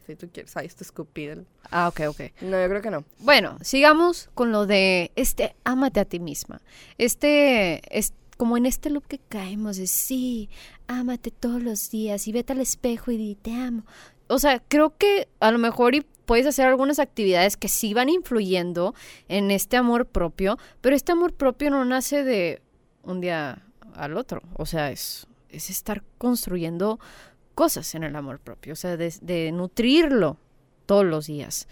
Si 0.10 0.16
tú 0.16 0.28
quieres, 0.34 0.58
ahí 0.58 0.66
está 0.66 0.84
escupido. 0.84 1.46
Ah, 1.70 1.88
ok, 1.88 2.02
ok. 2.08 2.22
No, 2.42 2.60
yo 2.60 2.68
creo 2.68 2.82
que 2.82 2.90
no. 2.90 3.06
Bueno, 3.20 3.60
sigamos 3.62 4.32
con 4.34 4.52
lo 4.52 4.66
de 4.66 5.12
este 5.16 5.56
ámate 5.64 6.00
a 6.00 6.06
ti 6.06 6.20
misma. 6.20 6.62
Este 6.98 7.80
es 7.96 8.16
como 8.36 8.58
en 8.58 8.66
este 8.66 8.90
loop 8.90 9.06
que 9.06 9.20
caemos 9.20 9.78
de 9.78 9.86
sí, 9.86 10.50
ámate 10.88 11.30
todos 11.30 11.62
los 11.62 11.92
días 11.92 12.28
y 12.28 12.32
vete 12.32 12.54
al 12.54 12.60
espejo 12.62 13.12
y 13.12 13.18
di 13.18 13.36
te 13.36 13.54
amo. 13.54 13.86
O 14.30 14.40
sea, 14.40 14.64
creo 14.68 14.98
que 14.98 15.28
a 15.40 15.52
lo 15.52 15.60
mejor 15.60 15.94
y 15.94 16.04
puedes 16.26 16.48
hacer 16.48 16.66
algunas 16.66 16.98
actividades 16.98 17.56
que 17.56 17.68
sí 17.68 17.94
van 17.94 18.10
influyendo 18.10 18.96
en 19.28 19.52
este 19.52 19.78
amor 19.78 20.08
propio, 20.08 20.58
pero 20.82 20.96
este 20.96 21.12
amor 21.12 21.36
propio 21.36 21.70
no 21.70 21.86
nace 21.86 22.24
de 22.24 22.64
un 23.04 23.22
día 23.22 23.62
al 23.94 24.18
otro. 24.18 24.42
O 24.56 24.66
sea, 24.66 24.90
es, 24.90 25.28
es 25.50 25.70
estar 25.70 26.02
construyendo 26.18 27.00
cosas 27.60 27.94
en 27.94 28.06
el 28.06 28.16
amor 28.16 28.40
propio, 28.40 28.72
o 28.72 28.76
sea, 28.78 28.96
de, 28.96 29.14
de 29.22 29.52
nutrirlo 29.52 30.38
todos 30.86 31.04
los 31.04 31.28
días. 31.28 31.68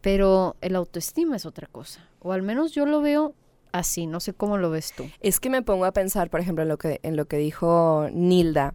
Pero 0.00 0.54
el 0.60 0.76
autoestima 0.76 1.34
es 1.34 1.46
otra 1.46 1.66
cosa. 1.66 2.08
O 2.20 2.30
al 2.30 2.42
menos 2.42 2.70
yo 2.70 2.86
lo 2.86 3.00
veo 3.00 3.34
así. 3.72 4.06
No 4.06 4.20
sé 4.20 4.34
cómo 4.34 4.56
lo 4.56 4.70
ves 4.70 4.92
tú. 4.96 5.04
Es 5.18 5.40
que 5.40 5.50
me 5.50 5.62
pongo 5.62 5.84
a 5.84 5.90
pensar, 5.90 6.30
por 6.30 6.38
ejemplo, 6.38 6.62
en 6.62 6.68
lo 6.68 6.78
que, 6.78 7.00
en 7.02 7.16
lo 7.16 7.24
que 7.24 7.38
dijo 7.38 8.06
Nilda. 8.12 8.74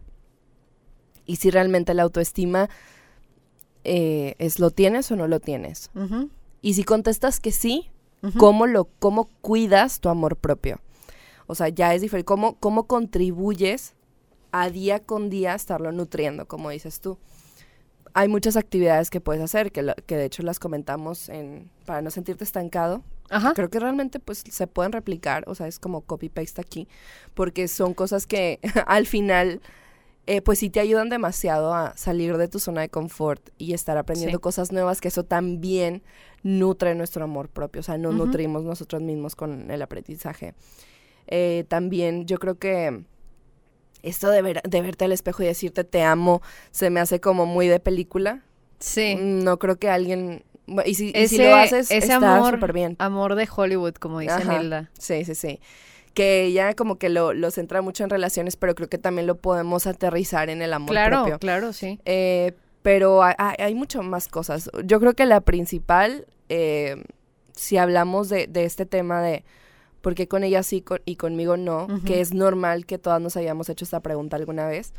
Y 1.24 1.36
si 1.36 1.50
realmente 1.50 1.94
la 1.94 2.02
autoestima 2.02 2.68
eh, 3.84 4.34
es 4.36 4.58
lo 4.58 4.70
tienes 4.70 5.10
o 5.10 5.16
no 5.16 5.28
lo 5.28 5.40
tienes. 5.40 5.90
Y 6.60 6.74
si 6.74 6.84
contestas 6.84 7.40
que 7.40 7.50
sí. 7.50 7.90
¿cómo, 8.36 8.66
lo, 8.66 8.90
cómo 8.98 9.30
cuidas 9.40 10.00
tu 10.00 10.10
amor 10.10 10.36
propio? 10.36 10.80
O 11.46 11.54
sea, 11.54 11.70
ya 11.70 11.94
es 11.94 12.02
diferente. 12.02 12.26
¿Cómo, 12.26 12.56
¿Cómo 12.60 12.86
contribuyes 12.86 13.94
a 14.52 14.70
día 14.70 15.00
con 15.00 15.30
día 15.30 15.54
estarlo 15.54 15.90
nutriendo, 15.92 16.46
como 16.46 16.70
dices 16.70 17.00
tú? 17.00 17.18
Hay 18.14 18.28
muchas 18.28 18.56
actividades 18.56 19.08
que 19.08 19.20
puedes 19.22 19.42
hacer, 19.42 19.72
que, 19.72 19.82
lo- 19.82 19.94
que 20.06 20.16
de 20.16 20.26
hecho 20.26 20.42
las 20.42 20.58
comentamos 20.58 21.28
en, 21.30 21.70
para 21.86 22.02
no 22.02 22.10
sentirte 22.10 22.44
estancado. 22.44 23.02
Ajá. 23.30 23.54
Creo 23.54 23.70
que 23.70 23.80
realmente 23.80 24.18
pues 24.20 24.44
se 24.50 24.66
pueden 24.66 24.92
replicar, 24.92 25.44
o 25.46 25.54
sea, 25.54 25.66
es 25.66 25.78
como 25.78 26.02
copy-paste 26.02 26.60
aquí, 26.60 26.86
porque 27.32 27.66
son 27.68 27.94
cosas 27.94 28.26
que 28.26 28.60
al 28.86 29.06
final 29.06 29.62
eh, 30.26 30.42
pues 30.42 30.58
sí 30.58 30.68
te 30.68 30.80
ayudan 30.80 31.08
demasiado 31.08 31.72
a 31.74 31.96
salir 31.96 32.36
de 32.36 32.46
tu 32.48 32.58
zona 32.60 32.82
de 32.82 32.90
confort 32.90 33.48
y 33.56 33.72
estar 33.72 33.96
aprendiendo 33.96 34.36
Sí. 34.38 34.42
cosas 34.42 34.70
nuevas, 34.72 35.00
que 35.00 35.08
eso 35.08 35.24
también 35.24 36.02
nutre 36.42 36.94
nuestro 36.94 37.24
amor 37.24 37.48
propio, 37.48 37.80
o 37.80 37.82
sea, 37.82 37.96
nos 37.96 38.14
Ujú. 38.14 38.26
nutrimos 38.26 38.62
nosotros 38.64 39.00
mismos 39.00 39.34
con 39.34 39.70
el 39.70 39.80
aprendizaje. 39.80 40.54
Eh, 41.28 41.64
también 41.68 42.26
yo 42.26 42.38
creo 42.38 42.56
que 42.58 43.04
esto 44.02 44.28
de, 44.30 44.42
ver- 44.42 44.62
de 44.62 44.82
verte 44.82 45.04
al 45.04 45.12
espejo 45.12 45.42
y 45.42 45.46
decirte 45.46 45.84
te 45.84 46.02
amo 46.02 46.42
se 46.70 46.90
me 46.90 47.00
hace 47.00 47.20
como 47.20 47.46
muy 47.46 47.68
de 47.68 47.80
película. 47.80 48.42
Sí. 48.78 49.16
No 49.18 49.58
creo 49.58 49.76
que 49.76 49.88
alguien... 49.90 50.44
Y 50.86 50.94
si, 50.94 51.08
y 51.08 51.28
si 51.28 51.36
Ese- 51.36 51.44
lo 51.48 51.54
haces, 51.56 51.90
ese 51.90 51.98
está 51.98 52.36
amor- 52.36 52.54
súper 52.54 52.72
bien. 52.72 52.96
Amor 52.98 53.34
de 53.34 53.48
Hollywood, 53.54 53.94
como 53.94 54.20
dice 54.20 54.34
Ajá. 54.34 54.58
Nilda. 54.58 54.90
Sí, 54.98 55.24
sí, 55.24 55.34
sí. 55.34 55.60
Que 56.14 56.44
ella 56.44 56.74
como 56.74 56.98
que 56.98 57.08
lo, 57.08 57.32
lo 57.32 57.50
centra 57.50 57.82
mucho 57.82 58.04
en 58.04 58.10
relaciones, 58.10 58.56
pero 58.56 58.74
creo 58.74 58.88
que 58.88 58.98
también 58.98 59.26
lo 59.26 59.36
podemos 59.36 59.86
aterrizar 59.86 60.50
en 60.50 60.62
el 60.62 60.72
amor 60.72 60.90
Claro, 60.90 61.16
propio. 61.22 61.38
claro, 61.38 61.72
sí. 61.72 61.98
Eh, 62.04 62.52
pero 62.82 63.22
hay, 63.22 63.34
hay, 63.38 63.54
hay 63.58 63.74
mucho 63.74 64.02
más 64.02 64.28
cosas. 64.28 64.70
Yo 64.84 64.98
creo 65.00 65.14
que 65.14 65.26
la 65.26 65.40
principal, 65.40 66.26
eh, 66.48 67.02
si 67.56 67.76
hablamos 67.76 68.28
de, 68.28 68.46
de 68.46 68.64
este 68.64 68.84
tema 68.86 69.22
de 69.22 69.44
por 70.02 70.14
qué 70.14 70.28
con 70.28 70.44
ella 70.44 70.62
sí 70.62 70.82
con- 70.82 71.00
y 71.06 71.16
conmigo 71.16 71.56
no, 71.56 71.84
Ujú. 71.86 72.02
que 72.04 72.20
es 72.20 72.34
normal 72.34 72.84
que 72.84 72.98
todas 72.98 73.20
nos 73.22 73.36
hayamos 73.38 73.68
hecho 73.70 73.84
esta 73.86 74.00
pregunta 74.00 74.36
alguna 74.36 74.66
vez, 74.66 74.92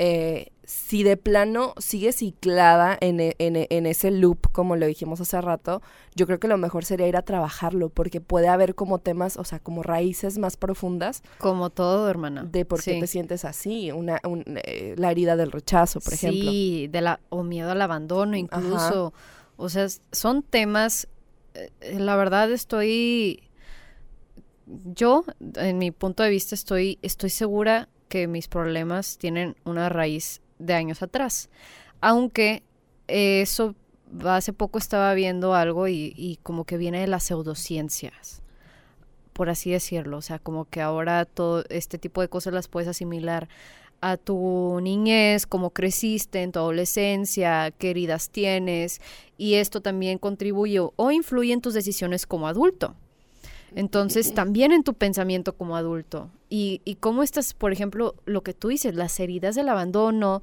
eh, 0.00 0.52
si 0.62 1.02
de 1.02 1.16
plano 1.16 1.74
sigue 1.78 2.12
ciclada 2.12 2.96
en, 3.00 3.18
e- 3.18 3.34
en 3.40 3.56
e- 3.56 3.66
en 3.70 3.84
ese 3.86 4.12
loop, 4.12 4.52
como 4.52 4.76
lo 4.76 4.86
dijimos 4.86 5.20
hace 5.20 5.40
rato, 5.40 5.82
yo 6.14 6.26
creo 6.26 6.38
que 6.38 6.46
lo 6.46 6.56
mejor 6.56 6.84
sería 6.84 7.08
ir 7.08 7.16
a 7.16 7.22
trabajarlo, 7.22 7.88
porque 7.88 8.20
puede 8.20 8.46
haber 8.46 8.76
como 8.76 8.98
temas, 9.00 9.36
o 9.38 9.42
sea, 9.44 9.58
como 9.58 9.82
raíces 9.82 10.38
más 10.38 10.56
profundas 10.56 11.22
Como 11.38 11.70
todo, 11.70 12.08
hermana. 12.08 12.44
de 12.44 12.64
por 12.64 12.80
qué 12.80 12.94
Sí. 12.94 13.00
te 13.00 13.06
sientes 13.08 13.44
así, 13.44 13.90
una, 13.90 14.20
un- 14.22 14.44
eh, 14.62 14.94
la 14.98 15.10
herida 15.10 15.34
del 15.34 15.50
rechazo, 15.50 15.98
por 16.00 16.12
ejemplo. 16.12 16.48
Sí, 16.50 16.86
de 16.92 17.00
la, 17.00 17.18
o 17.30 17.42
miedo 17.42 17.70
al 17.72 17.82
abandono 17.82 18.36
incluso. 18.36 19.12
O 19.56 19.68
sea, 19.68 19.88
son 20.12 20.44
temas, 20.44 21.08
eh, 21.54 21.98
la 21.98 22.14
verdad 22.14 22.52
estoy, 22.52 23.42
yo, 24.94 25.24
en 25.56 25.78
mi 25.78 25.90
punto 25.90 26.22
de 26.22 26.30
vista, 26.30 26.54
estoy, 26.54 26.98
estoy 27.02 27.30
segura 27.30 27.88
que 28.08 28.26
mis 28.26 28.48
problemas 28.48 29.18
tienen 29.18 29.56
una 29.64 29.88
raíz 29.88 30.40
de 30.58 30.74
años 30.74 31.02
atrás. 31.02 31.50
Aunque 32.00 32.62
eso, 33.06 33.74
hace 34.24 34.52
poco 34.52 34.78
estaba 34.78 35.12
viendo 35.14 35.54
algo 35.54 35.88
y, 35.88 36.12
y 36.16 36.38
como 36.42 36.64
que 36.64 36.76
viene 36.76 37.00
de 37.00 37.06
las 37.06 37.24
pseudociencias, 37.24 38.42
por 39.32 39.50
así 39.50 39.70
decirlo. 39.70 40.18
O 40.18 40.22
sea, 40.22 40.38
como 40.38 40.66
que 40.66 40.80
ahora 40.80 41.24
todo 41.24 41.64
este 41.68 41.98
tipo 41.98 42.20
de 42.20 42.28
cosas 42.28 42.52
las 42.52 42.68
puedes 42.68 42.88
asimilar 42.88 43.48
a 44.00 44.16
tu 44.16 44.78
niñez, 44.80 45.46
cómo 45.46 45.70
creciste 45.70 46.42
en 46.42 46.52
tu 46.52 46.60
adolescencia, 46.60 47.72
qué 47.72 47.90
heridas 47.90 48.30
tienes, 48.30 49.00
y 49.36 49.54
esto 49.54 49.80
también 49.80 50.18
contribuye 50.18 50.80
o 50.80 51.10
influye 51.10 51.52
en 51.52 51.60
tus 51.60 51.74
decisiones 51.74 52.26
como 52.26 52.46
adulto. 52.46 52.94
Entonces, 53.74 54.34
también 54.34 54.72
en 54.72 54.84
tu 54.84 54.94
pensamiento 54.94 55.56
como 55.56 55.76
adulto. 55.76 56.30
Y, 56.48 56.80
y 56.84 56.96
cómo 56.96 57.22
estás, 57.22 57.54
por 57.54 57.72
ejemplo, 57.72 58.14
lo 58.24 58.42
que 58.42 58.54
tú 58.54 58.68
dices, 58.68 58.94
las 58.94 59.18
heridas 59.20 59.54
del 59.54 59.68
abandono, 59.68 60.42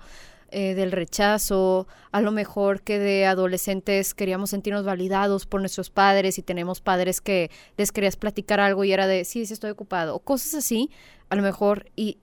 eh, 0.58 0.76
del 0.76 0.92
rechazo, 0.92 1.88
a 2.12 2.22
lo 2.22 2.32
mejor 2.32 2.82
que 2.82 3.00
de 3.00 3.26
adolescentes 3.26 4.14
queríamos 4.14 4.52
sentirnos 4.52 4.86
validados 4.86 5.48
por 5.48 5.60
nuestros 5.60 5.90
padres 5.90 6.38
y 6.38 6.44
tenemos 6.44 6.82
padres 6.82 7.20
que 7.20 7.50
les 7.78 7.92
querías 7.92 8.16
platicar 8.16 8.60
algo 8.60 8.84
y 8.84 8.94
era 8.94 9.08
de, 9.08 9.26
sí, 9.26 9.46
sí 9.46 9.54
estoy 9.54 9.72
ocupado, 9.72 10.16
o 10.16 10.20
cosas 10.20 10.54
así, 10.54 10.92
a 11.30 11.36
lo 11.36 11.42
mejor, 11.42 11.88
y 11.96 12.20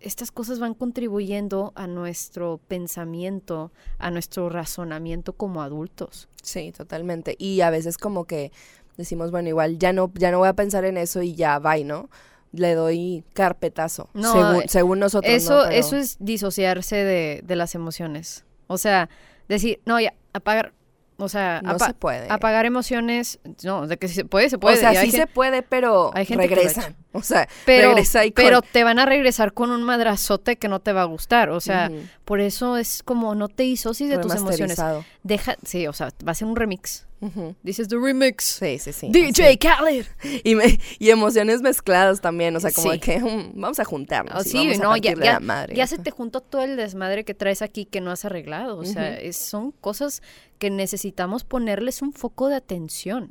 estas 0.00 0.30
cosas 0.30 0.60
van 0.60 0.74
contribuyendo 0.74 1.72
a 1.74 1.86
nuestro 1.88 2.60
pensamiento, 2.68 3.72
a 3.98 4.10
nuestro 4.12 4.48
razonamiento 4.48 5.32
como 5.32 5.60
adultos. 5.60 6.28
Sí, 6.42 6.72
totalmente. 6.72 7.34
Y 7.38 7.60
a 7.60 7.70
veces 7.70 7.98
como 7.98 8.24
que 8.24 8.52
decimos, 8.98 9.30
bueno, 9.30 9.48
igual 9.48 9.78
ya 9.78 9.94
no, 9.94 10.12
ya 10.14 10.30
no 10.30 10.38
voy 10.40 10.48
a 10.48 10.52
pensar 10.52 10.84
en 10.84 10.98
eso 10.98 11.22
y 11.22 11.34
ya, 11.34 11.58
bye, 11.58 11.84
¿no? 11.84 12.10
Le 12.52 12.74
doy 12.74 13.24
carpetazo, 13.34 14.10
No, 14.12 14.32
según, 14.32 14.62
eh, 14.62 14.64
según 14.68 14.98
nosotros. 14.98 15.32
Eso, 15.32 15.56
¿no? 15.56 15.62
Pero- 15.68 15.74
eso 15.80 15.96
es 15.96 16.16
disociarse 16.20 16.96
de, 16.96 17.40
de 17.44 17.56
las 17.56 17.74
emociones. 17.74 18.44
O 18.66 18.76
sea, 18.76 19.08
decir, 19.48 19.80
no, 19.86 19.98
ya, 20.00 20.12
apagar, 20.34 20.72
o 21.18 21.28
sea, 21.28 21.60
No 21.62 21.72
apa- 21.72 21.86
se 21.88 21.94
puede. 21.94 22.26
apagar 22.30 22.64
emociones, 22.64 23.40
no, 23.64 23.86
de 23.86 23.98
que 23.98 24.08
si 24.08 24.14
se 24.14 24.24
puede, 24.24 24.48
se 24.48 24.56
puede. 24.58 24.76
o 24.76 24.80
sea, 24.80 25.00
sí 25.02 25.10
se 25.10 25.26
puede, 25.26 25.62
pero 25.62 26.10
hay 26.14 26.24
gente 26.24 26.46
regresan. 26.46 26.96
O 27.12 27.22
sea, 27.22 27.48
Pero, 27.64 27.88
regresa 27.88 28.24
y 28.26 28.30
con- 28.32 28.44
pero 28.44 28.62
te 28.62 28.84
van 28.84 28.98
a 28.98 29.06
regresar 29.06 29.52
con 29.52 29.70
un 29.70 29.82
madrazote 29.82 30.56
que 30.56 30.68
no 30.68 30.78
te 30.80 30.92
va 30.92 31.02
a 31.02 31.06
gustar. 31.06 31.48
O 31.50 31.58
sea, 31.60 31.90
por 32.24 32.38
eso 32.40 32.76
es 32.76 33.02
como 33.02 33.34
no 33.34 33.48
te 33.48 33.62
disocies 33.64 34.10
de 34.10 34.18
tus 34.18 34.34
emociones. 34.34 34.78
Deja, 35.22 35.56
sí, 35.64 35.86
o 35.86 35.92
sea, 35.92 36.10
va 36.26 36.32
a 36.32 36.34
ser 36.34 36.46
un 36.46 36.54
remix. 36.56 37.06
Ujú. 37.20 37.56
This 37.64 37.80
is 37.80 37.88
the 37.88 37.96
remix. 37.96 38.44
Sí, 38.44 38.78
sí, 38.78 38.92
sí. 38.92 39.08
DJ 39.10 39.58
Khaled. 39.58 40.06
Y, 40.44 40.54
me- 40.54 40.78
y 41.00 41.10
emociones 41.10 41.62
mezcladas 41.62 42.20
también, 42.20 42.54
o 42.54 42.60
sea, 42.60 42.70
como 42.70 42.92
Sí. 42.92 42.98
de 42.98 43.00
que 43.00 43.18
mm, 43.18 43.52
vamos 43.60 43.80
a 43.80 43.84
juntarnos. 43.84 44.34
Oh, 44.40 44.44
sí, 44.44 44.58
vamos 44.68 44.78
a 44.78 44.82
no, 44.84 44.96
ya, 44.98 45.14
ya, 45.14 45.32
la 45.32 45.40
madre. 45.40 45.74
ya 45.74 45.86
se 45.88 45.98
te 45.98 46.12
juntó 46.12 46.40
todo 46.40 46.62
el 46.62 46.76
desmadre 46.76 47.24
que 47.24 47.34
traes 47.34 47.62
aquí 47.62 47.86
que 47.86 48.00
no 48.00 48.12
has 48.12 48.24
arreglado. 48.24 48.78
O 48.78 48.84
sea, 48.84 49.18
es- 49.18 49.36
son 49.36 49.72
cosas 49.72 50.22
que 50.58 50.70
necesitamos 50.70 51.44
ponerles 51.44 52.02
un 52.02 52.12
foco 52.12 52.48
de 52.48 52.56
atención. 52.56 53.28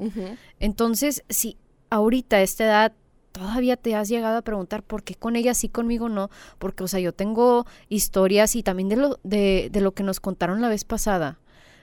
Entonces, 0.60 1.24
si 1.30 1.58
ahorita 1.90 2.38
a 2.38 2.42
esta 2.42 2.66
edad 2.66 2.94
todavía 3.32 3.78
te 3.78 3.96
has 3.96 4.10
llegado 4.10 4.38
a 4.38 4.42
preguntar 4.42 4.84
por 4.84 5.04
qué 5.04 5.16
con 5.16 5.36
ella 5.36 5.54
sí, 5.54 5.70
conmigo 5.70 6.10
no, 6.10 6.30
porque, 6.58 6.84
o 6.84 6.88
sea, 6.88 7.00
yo 7.00 7.13
tengo 7.13 7.66
historias 7.88 8.56
y 8.56 8.63
también 8.63 8.90
de 8.90 8.96
lo, 8.96 9.20
de, 9.24 9.70
de 9.72 9.82
lo 9.82 9.92
que 9.94 10.04
nos 10.04 10.20
contaron 10.20 10.62
la 10.62 10.70
vez 10.70 10.84
pasada, 10.86 11.38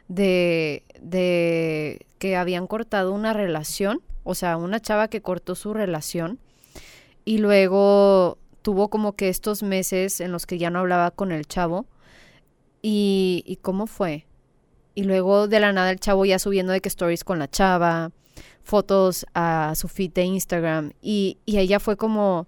de, 0.09 0.83
de 1.01 2.07
que 2.19 2.37
habían 2.37 2.67
cortado 2.67 3.13
una 3.13 3.33
relación, 3.33 4.01
o 4.25 4.35
sea, 4.35 4.57
una 4.57 4.81
chava 4.81 5.09
que 5.09 5.23
cortó 5.23 5.55
su 5.55 5.75
relación 5.75 6.39
y 7.25 7.39
luego 7.39 8.39
tuvo 8.63 8.89
como 8.89 9.13
que 9.13 9.29
estos 9.29 9.63
meses 9.63 10.21
en 10.21 10.33
los 10.33 10.47
que 10.47 10.59
ya 10.59 10.71
no 10.71 10.81
hablaba 10.81 11.11
con 11.11 11.33
el 11.33 11.47
chavo. 11.47 11.87
¿Y, 12.83 13.45
y 13.47 13.57
cómo 13.57 13.87
fue? 13.87 14.27
Y 14.95 15.05
luego 15.05 15.49
de 15.49 15.61
la 15.61 15.73
nada 15.73 15.91
el 15.91 15.99
chavo 15.99 16.25
ya 16.25 16.39
subiendo 16.39 16.73
de 16.73 16.81
que 16.81 16.89
stories 16.89 17.25
con 17.25 17.39
la 17.39 17.51
chava, 17.51 18.13
fotos 18.63 19.27
a 19.35 19.75
su 19.77 19.89
feed 19.89 20.13
de 20.13 20.23
Instagram. 20.25 20.93
Y, 21.03 21.39
y 21.47 21.59
ella 21.59 21.81
fue 21.81 21.97
como, 21.97 22.47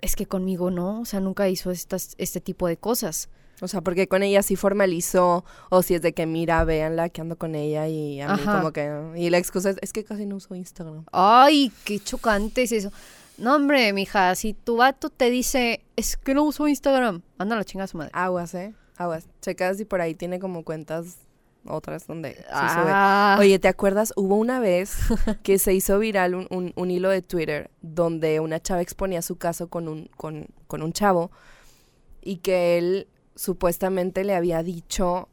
es 0.00 0.16
que 0.16 0.26
conmigo 0.26 0.70
no, 0.70 1.00
o 1.00 1.04
sea, 1.04 1.20
nunca 1.20 1.48
hizo 1.48 1.70
estas, 1.70 2.14
este 2.18 2.40
tipo 2.40 2.68
de 2.68 2.76
cosas. 2.76 3.28
O 3.60 3.68
sea, 3.68 3.80
porque 3.80 4.08
con 4.08 4.22
ella 4.22 4.42
sí 4.42 4.56
formalizó, 4.56 5.44
o 5.70 5.82
si 5.82 5.94
es 5.94 6.02
de 6.02 6.12
que 6.12 6.26
mira, 6.26 6.64
véanla 6.64 7.08
que 7.08 7.20
ando 7.20 7.36
con 7.36 7.54
ella 7.54 7.86
y 7.88 8.20
a 8.20 8.28
mí 8.34 8.42
Ajá. 8.42 8.58
como 8.58 8.72
que... 8.72 9.12
Y 9.16 9.30
la 9.30 9.38
excusa 9.38 9.70
es, 9.70 9.76
es 9.80 9.92
que 9.92 10.04
casi 10.04 10.26
no 10.26 10.36
uso 10.36 10.54
Instagram. 10.54 11.04
Ay, 11.12 11.72
qué 11.84 12.00
chocante 12.00 12.64
es 12.64 12.72
eso. 12.72 12.92
No, 13.38 13.54
hombre, 13.54 13.92
mija, 13.92 14.34
si 14.34 14.54
tu 14.54 14.76
vato 14.76 15.08
te 15.08 15.30
dice, 15.30 15.84
es 15.96 16.16
que 16.16 16.34
no 16.34 16.44
uso 16.44 16.68
Instagram, 16.68 17.22
anda 17.38 17.56
la 17.56 17.64
chinga 17.64 17.84
a 17.84 17.88
su 17.88 17.96
madre. 17.96 18.10
Aguas, 18.12 18.54
¿eh? 18.54 18.74
Aguas. 18.96 19.26
Checa 19.40 19.74
si 19.74 19.84
por 19.84 20.00
ahí 20.00 20.14
tiene 20.14 20.38
como 20.38 20.64
cuentas 20.64 21.16
otras 21.66 22.06
donde 22.06 22.34
sube. 22.34 22.44
Ah, 22.50 23.36
Oye, 23.40 23.58
¿te 23.58 23.68
acuerdas? 23.68 24.12
Hubo 24.16 24.36
una 24.36 24.60
vez 24.60 24.96
que 25.42 25.58
se 25.58 25.72
hizo 25.74 25.98
viral 25.98 26.34
un, 26.34 26.46
un- 26.50 26.72
un 26.76 26.90
hilo 26.90 27.08
de 27.08 27.22
Twitter 27.22 27.70
donde 27.80 28.40
una 28.40 28.60
chava 28.60 28.82
exponía 28.82 29.22
su 29.22 29.36
caso 29.36 29.68
con 29.68 29.88
un, 29.88 30.08
con, 30.16 30.46
con 30.66 30.82
un 30.82 30.92
chavo 30.92 31.30
y 32.22 32.36
que 32.36 32.78
él 32.78 33.08
supuestamente 33.34 34.24
le 34.24 34.34
había 34.34 34.62
dicho 34.62 35.28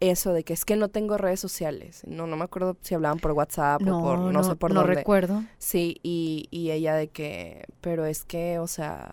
eso 0.00 0.32
de 0.32 0.44
que 0.44 0.52
es 0.52 0.64
que 0.64 0.76
no 0.76 0.88
tengo 0.88 1.16
redes 1.16 1.40
sociales. 1.40 2.02
No, 2.06 2.26
no 2.26 2.36
me 2.36 2.44
acuerdo 2.44 2.76
si 2.80 2.94
hablaban 2.94 3.18
por 3.20 3.32
WhatsApp 3.32 3.80
o 3.82 3.84
no, 3.84 4.00
por 4.02 4.18
no, 4.18 4.42
sé 4.44 4.56
por 4.56 4.72
no 4.72 4.80
dónde. 4.80 4.96
recuerdo. 4.96 5.44
Sí, 5.58 5.98
y, 6.02 6.48
y 6.50 6.70
ella 6.72 6.94
de 6.94 7.08
que, 7.08 7.64
pero 7.80 8.04
es 8.04 8.24
que, 8.24 8.58
o 8.58 8.66
sea, 8.66 9.12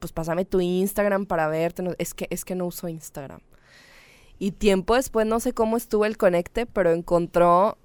pues 0.00 0.12
pásame 0.12 0.44
tu 0.44 0.60
Instagram 0.60 1.26
para 1.26 1.46
verte. 1.46 1.82
no- 1.84 1.94
es 1.98 2.14
que, 2.14 2.26
es 2.30 2.44
que 2.44 2.56
no 2.56 2.66
uso 2.66 2.88
Instagram. 2.88 3.40
Y 4.40 4.52
tiempo 4.52 4.94
después, 4.96 5.26
no 5.26 5.38
sé 5.38 5.52
cómo 5.52 5.76
estuvo 5.76 6.04
el 6.06 6.16
conecte, 6.16 6.66
pero 6.66 6.90
encontró, 6.92 7.76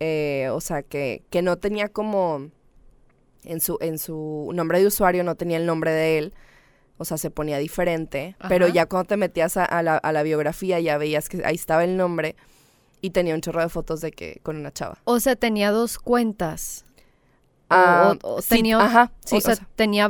eh, 0.00 0.48
o 0.52 0.60
sea, 0.60 0.82
que, 0.82 1.22
que 1.30 1.42
no 1.42 1.56
tenía 1.58 1.88
como, 1.88 2.50
en 3.44 3.60
su, 3.60 3.76
en 3.80 3.98
su 3.98 4.50
nombre 4.54 4.80
de 4.80 4.86
usuario 4.86 5.24
no 5.24 5.34
tenía 5.34 5.56
el 5.58 5.66
nombre 5.66 5.90
de 5.90 6.18
él. 6.18 6.34
O 6.96 7.04
sea, 7.04 7.18
se 7.18 7.30
ponía 7.30 7.58
diferente. 7.58 8.36
Pero 8.48 8.68
ya 8.68 8.86
cuando 8.86 9.08
te 9.08 9.16
metías 9.16 9.56
a, 9.56 9.64
a 9.64 9.82
la, 9.82 9.96
a 9.96 10.12
la 10.12 10.22
biografía 10.22 10.78
ya 10.78 10.96
veías 10.96 11.28
que 11.28 11.44
ahí 11.44 11.56
estaba 11.56 11.82
el 11.82 11.96
nombre 11.96 12.36
y 13.00 13.10
tenía 13.10 13.34
un 13.34 13.40
chorro 13.40 13.60
de 13.62 13.68
fotos 13.68 14.00
de 14.00 14.12
que 14.12 14.38
con 14.44 14.56
una 14.56 14.70
chava. 14.72 14.98
O 15.04 15.18
sea, 15.18 15.34
tenía 15.34 15.72
dos 15.72 15.98
cuentas. 15.98 16.83
Ah, 17.70 18.14
o, 18.22 18.34
o 18.36 18.42
sí, 18.42 18.48
tenía, 18.56 18.78
ajá, 18.78 19.10
sí, 19.24 19.36
o 19.36 19.38
o 19.38 19.40
sea, 19.40 19.56
tenía 19.74 20.06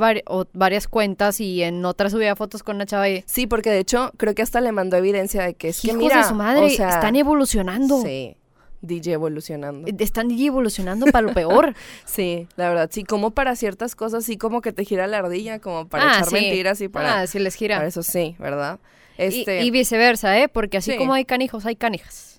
varias 0.53 0.88
cuentas 0.88 1.40
y 1.40 1.62
en 1.62 1.85
otras 1.85 2.12
subía 2.12 2.35
fotos 2.37 2.62
con 2.62 2.77
una 2.77 2.85
chava 2.87 3.09
y... 3.09 3.23
Sí, 3.27 3.47
porque 3.47 3.71
de 3.71 3.79
hecho 3.79 4.11
creo 4.17 4.35
que 4.35 4.43
hasta 4.43 4.61
le 4.61 4.73
mandó 4.73 4.97
evidencia 4.97 5.43
de 5.45 5.55
que 5.55 5.69
es 5.69 5.81
que 5.81 5.93
mira, 5.95 6.19
de 6.19 6.25
su 6.25 6.35
madre, 6.35 6.69
sea, 6.71 6.88
están 6.90 7.17
evolucionando. 7.17 8.03
Sí, 8.03 8.37
DJ 8.83 9.12
evolucionando. 9.14 9.88
Eh, 9.88 9.95
Están 10.01 10.31
evolucionando 10.31 11.07
para 11.07 11.27
lo 11.27 11.33
peor. 11.33 11.75
Sí, 12.05 12.49
la 12.57 12.69
verdad, 12.69 12.90
sí, 12.93 13.05
como 13.05 13.31
para 13.31 13.57
ciertas 13.57 13.95
cosas, 13.97 14.25
sí 14.25 14.37
como 14.37 14.61
que 14.61 14.73
te 14.73 14.85
gira 14.85 15.07
la 15.07 15.19
ardilla, 15.19 15.59
como 15.61 15.88
para 15.88 16.05
Ah, 16.05 16.12
echar 16.17 16.27
sí. 16.27 16.35
mentiras 16.35 16.81
y 16.81 16.88
para, 16.88 17.21
Ah, 17.21 17.27
sí 17.27 17.38
les 17.38 17.55
gira. 17.55 17.77
para 17.77 17.88
eso 17.88 18.03
sí, 18.03 18.37
¿verdad? 18.38 18.79
Y- 19.17 19.23
Este, 19.23 19.62
Y, 19.62 19.71
viceversa, 19.71 20.38
¿eh? 20.40 20.49
Porque 20.49 20.79
así 20.79 20.90
Sí. 20.93 20.99
como 20.99 21.14
hay 21.14 21.25
canijos, 21.25 21.64
hay 21.67 21.77
canijas. 21.77 22.34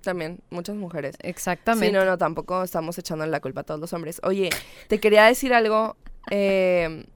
También, 0.00 0.40
muchas 0.50 0.76
mujeres. 0.76 1.16
Exactamente. 1.20 1.86
Sí, 1.86 1.92
no, 1.92 2.04
no, 2.04 2.16
tampoco 2.16 2.62
estamos 2.62 2.98
echando 2.98 3.26
la 3.26 3.40
culpa 3.40 3.60
a 3.60 3.64
todos 3.64 3.80
los 3.80 3.92
hombres. 3.92 4.20
Oye, 4.22 4.50
te 4.88 5.00
quería 5.00 5.24
decir 5.26 5.52
algo, 5.52 5.96
eh, 6.30 7.06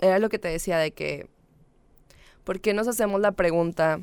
era 0.00 0.18
lo 0.18 0.28
que 0.28 0.38
te 0.38 0.48
decía 0.48 0.78
de 0.78 0.92
que, 0.92 1.28
¿por 2.44 2.60
qué 2.60 2.74
nos 2.74 2.88
hacemos 2.88 3.20
la 3.20 3.32
pregunta 3.32 4.00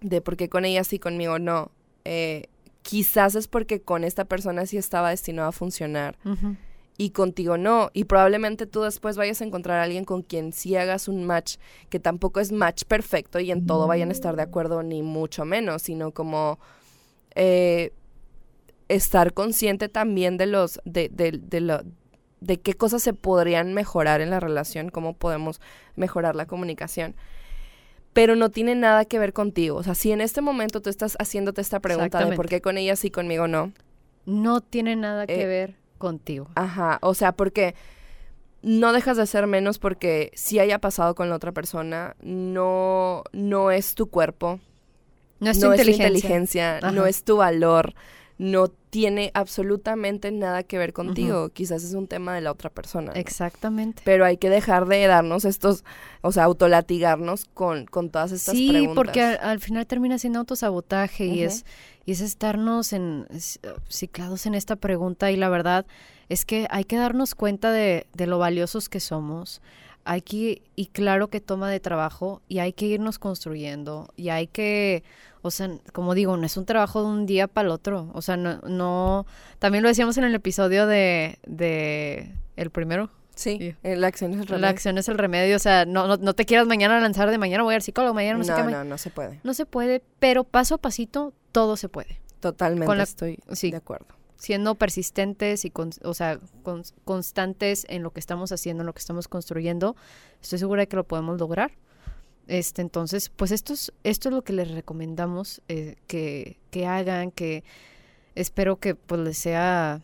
de 0.00 0.20
por 0.20 0.36
qué 0.36 0.48
con 0.48 0.64
ella 0.64 0.84
sí, 0.84 0.98
conmigo 0.98 1.38
no? 1.38 1.70
Eh, 2.04 2.46
quizás 2.82 3.34
es 3.34 3.48
porque 3.48 3.82
con 3.82 4.04
esta 4.04 4.24
persona 4.24 4.64
sí 4.64 4.78
estaba 4.78 5.10
destinado 5.10 5.48
a 5.48 5.52
funcionar. 5.52 6.16
Y 6.98 7.10
contigo 7.10 7.56
no. 7.56 7.90
Y 7.94 8.04
probablemente 8.04 8.66
tú 8.66 8.82
después 8.82 9.16
vayas 9.16 9.40
a 9.40 9.44
encontrar 9.44 9.78
a 9.78 9.84
alguien 9.84 10.04
con 10.04 10.20
quien 10.22 10.52
sí 10.52 10.76
hagas 10.76 11.08
un 11.08 11.24
match 11.24 11.56
que 11.88 12.00
tampoco 12.00 12.40
es 12.40 12.52
match 12.52 12.84
perfecto 12.84 13.40
y 13.40 13.50
en 13.52 13.64
todo 13.66 13.86
vayan 13.86 14.10
a 14.10 14.12
estar 14.12 14.36
de 14.36 14.42
acuerdo, 14.42 14.82
ni 14.82 15.02
mucho 15.02 15.44
menos, 15.46 15.82
sino 15.82 16.12
como 16.12 16.58
eh, 17.36 17.92
estar 18.88 19.32
consciente 19.34 19.88
también 19.88 20.36
de 20.36 20.46
los, 20.46 20.80
de, 20.84 21.08
de, 21.08 21.32
de 21.42 21.60
lo- 21.60 21.82
de 22.40 22.60
qué 22.60 22.74
cosas 22.74 23.02
se 23.02 23.12
podrían 23.14 23.74
mejorar 23.74 24.20
en 24.20 24.30
la 24.30 24.40
relación, 24.40 24.90
cómo 24.90 25.14
podemos 25.14 25.60
mejorar 25.96 26.36
la 26.36 26.46
comunicación. 26.46 27.14
Pero 28.12 28.34
no 28.36 28.50
tiene 28.50 28.74
nada 28.74 29.04
que 29.04 29.18
ver 29.18 29.32
contigo. 29.32 29.76
O 29.76 29.82
sea, 29.82 29.94
si 29.94 30.10
en 30.12 30.20
este 30.20 30.40
momento 30.40 30.80
tú 30.80 30.90
estás 30.90 31.16
haciéndote 31.20 31.60
esta 31.60 31.80
pregunta 31.80 32.18
de 32.18 32.36
por 32.36 32.48
qué 32.48 32.60
con 32.60 32.78
ella 32.78 32.96
sí, 32.96 33.10
conmigo 33.10 33.46
no, 33.48 33.72
No 34.26 34.60
tiene 34.60 34.96
nada 34.96 35.26
que 35.26 35.42
Eh, 35.42 35.46
ver 35.46 35.74
contigo. 35.98 36.48
Ajá, 36.54 36.98
o 37.02 37.14
sea, 37.14 37.32
porque 37.32 37.74
no 38.62 38.92
dejas 38.92 39.16
de 39.16 39.26
ser 39.26 39.46
menos 39.46 39.78
porque 39.78 40.30
si 40.34 40.58
haya 40.58 40.78
pasado 40.78 41.14
con 41.14 41.28
la 41.28 41.36
otra 41.36 41.52
persona, 41.52 42.16
no, 42.20 43.22
no 43.32 43.70
es 43.70 43.94
tu 43.94 44.08
cuerpo, 44.08 44.58
No 45.40 45.50
es 45.50 45.60
tu 45.60 45.72
inteligencia. 45.72 46.80
no 46.92 47.06
es 47.06 47.22
tu 47.24 47.36
valor, 47.36 47.94
no 48.38 48.68
tiene 48.68 49.32
absolutamente 49.34 50.30
nada 50.30 50.62
que 50.62 50.78
ver 50.78 50.92
contigo. 50.92 51.48
Quizás 51.50 51.82
es 51.82 51.94
un 51.94 52.06
tema 52.06 52.34
de 52.36 52.40
la 52.40 52.52
otra 52.52 52.70
persona. 52.70 53.12
¿no? 53.12 53.20
Exactamente. 53.20 54.00
Pero 54.04 54.24
hay 54.24 54.36
que 54.36 54.48
dejar 54.48 54.86
de 54.86 55.06
darnos 55.06 55.44
estos, 55.44 55.84
o 56.22 56.30
sea, 56.32 56.44
autolatigarnos 56.44 57.44
con, 57.52 57.86
con 57.86 58.10
todas 58.10 58.30
estas 58.32 58.54
Sí, 58.54 58.68
preguntas. 58.70 58.94
porque 58.94 59.22
al, 59.22 59.38
al 59.40 59.60
final 59.60 59.86
termina 59.86 60.18
siendo 60.18 60.38
autosabotaje 60.38 61.26
y 61.26 61.42
es 61.42 61.64
y 62.06 62.12
es 62.12 62.20
estarnos 62.22 62.92
en 62.94 63.26
es- 63.30 63.58
ciclados 63.90 64.46
en 64.46 64.54
esta 64.54 64.76
pregunta 64.76 65.30
y 65.30 65.36
la 65.36 65.48
verdad 65.50 65.84
es 66.30 66.44
que 66.46 66.66
hay 66.70 66.84
que 66.84 66.96
darnos 66.96 67.34
cuenta 67.34 67.70
de, 67.72 68.06
de 68.14 68.26
lo 68.26 68.38
valiosos 68.38 68.88
que 68.88 69.00
somos. 69.00 69.60
Hay 70.10 70.22
que 70.22 70.62
y 70.74 70.86
claro 70.86 71.28
que 71.28 71.40
toma 71.40 71.68
de 71.70 71.80
trabajo 71.80 72.40
y 72.48 72.60
hay 72.60 72.72
que 72.72 72.86
irnos 72.86 73.18
construyendo 73.18 74.08
y 74.16 74.30
hay 74.30 74.46
que 74.46 75.02
o 75.42 75.50
sea, 75.50 75.70
como 75.92 76.14
digo, 76.14 76.36
no 76.36 76.46
es 76.46 76.56
un 76.56 76.64
trabajo 76.64 77.02
de 77.02 77.08
un 77.08 77.26
día 77.26 77.46
para 77.46 77.66
el 77.66 77.72
otro. 77.72 78.10
O 78.14 78.22
sea, 78.22 78.36
no, 78.36 78.58
no. 78.66 79.26
También 79.58 79.82
lo 79.82 79.88
decíamos 79.88 80.16
en 80.18 80.24
el 80.24 80.34
episodio 80.34 80.86
de, 80.86 81.38
de 81.46 82.32
el 82.56 82.70
primero. 82.70 83.10
Sí, 83.36 83.74
eh, 83.84 83.96
la 83.96 84.08
acción 84.08 84.32
es 84.32 84.40
el 84.40 84.46
La 84.46 84.52
remedio. 84.56 84.68
acción 84.70 84.98
es 84.98 85.08
el 85.08 85.16
remedio. 85.18 85.54
O 85.56 85.60
sea, 85.60 85.84
no, 85.84 86.08
no, 86.08 86.16
no 86.16 86.34
te 86.34 86.44
quieras 86.44 86.66
mañana 86.66 86.98
lanzar 87.00 87.30
de 87.30 87.38
mañana 87.38 87.62
voy 87.62 87.74
al 87.76 87.82
psicólogo, 87.82 88.14
mañana 88.14 88.38
no, 88.38 88.44
sé 88.44 88.52
qué. 88.56 88.62
no, 88.64 88.70
no, 88.70 88.84
no 88.84 88.98
se 88.98 89.10
puede. 89.10 89.40
no 89.44 89.54
se 89.54 89.64
puede, 89.66 90.02
pero 90.18 90.42
paso 90.42 90.74
a 90.74 90.78
pasito 90.78 91.32
todo 91.52 91.76
se 91.76 91.88
puede. 91.88 92.20
Totalmente 92.40 92.96
la- 92.96 93.02
estoy 93.04 93.38
sí. 93.52 93.70
de 93.70 93.76
acuerdo. 93.76 94.06
Siendo 94.38 94.76
persistentes 94.76 95.64
y, 95.66 95.70
con- 95.70 95.90
o 96.04 96.14
sea, 96.14 96.38
con- 96.62 96.84
constantes 97.04 97.84
en 97.90 98.02
lo 98.02 98.12
que 98.12 98.20
estamos 98.20 98.50
haciendo, 98.52 98.82
en 98.82 98.86
lo 98.86 98.92
que 98.94 99.00
estamos 99.00 99.28
construyendo, 99.28 99.96
estoy 100.40 100.58
segura 100.60 100.82
de 100.82 100.88
que 100.88 100.96
lo 100.96 101.04
podemos 101.04 101.38
lograr. 101.38 101.72
Este, 102.46 102.80
entonces, 102.80 103.28
pues 103.28 103.50
esto 103.50 103.74
es, 103.74 103.92
esto 104.04 104.30
es 104.30 104.34
lo 104.34 104.42
que 104.42 104.54
les 104.54 104.70
recomendamos 104.70 105.60
eh, 105.68 105.96
que, 106.06 106.56
que 106.70 106.86
hagan, 106.86 107.30
que 107.30 107.62
espero 108.36 108.76
que 108.76 108.94
pues 108.94 109.20
les 109.20 109.36
sea 109.36 110.00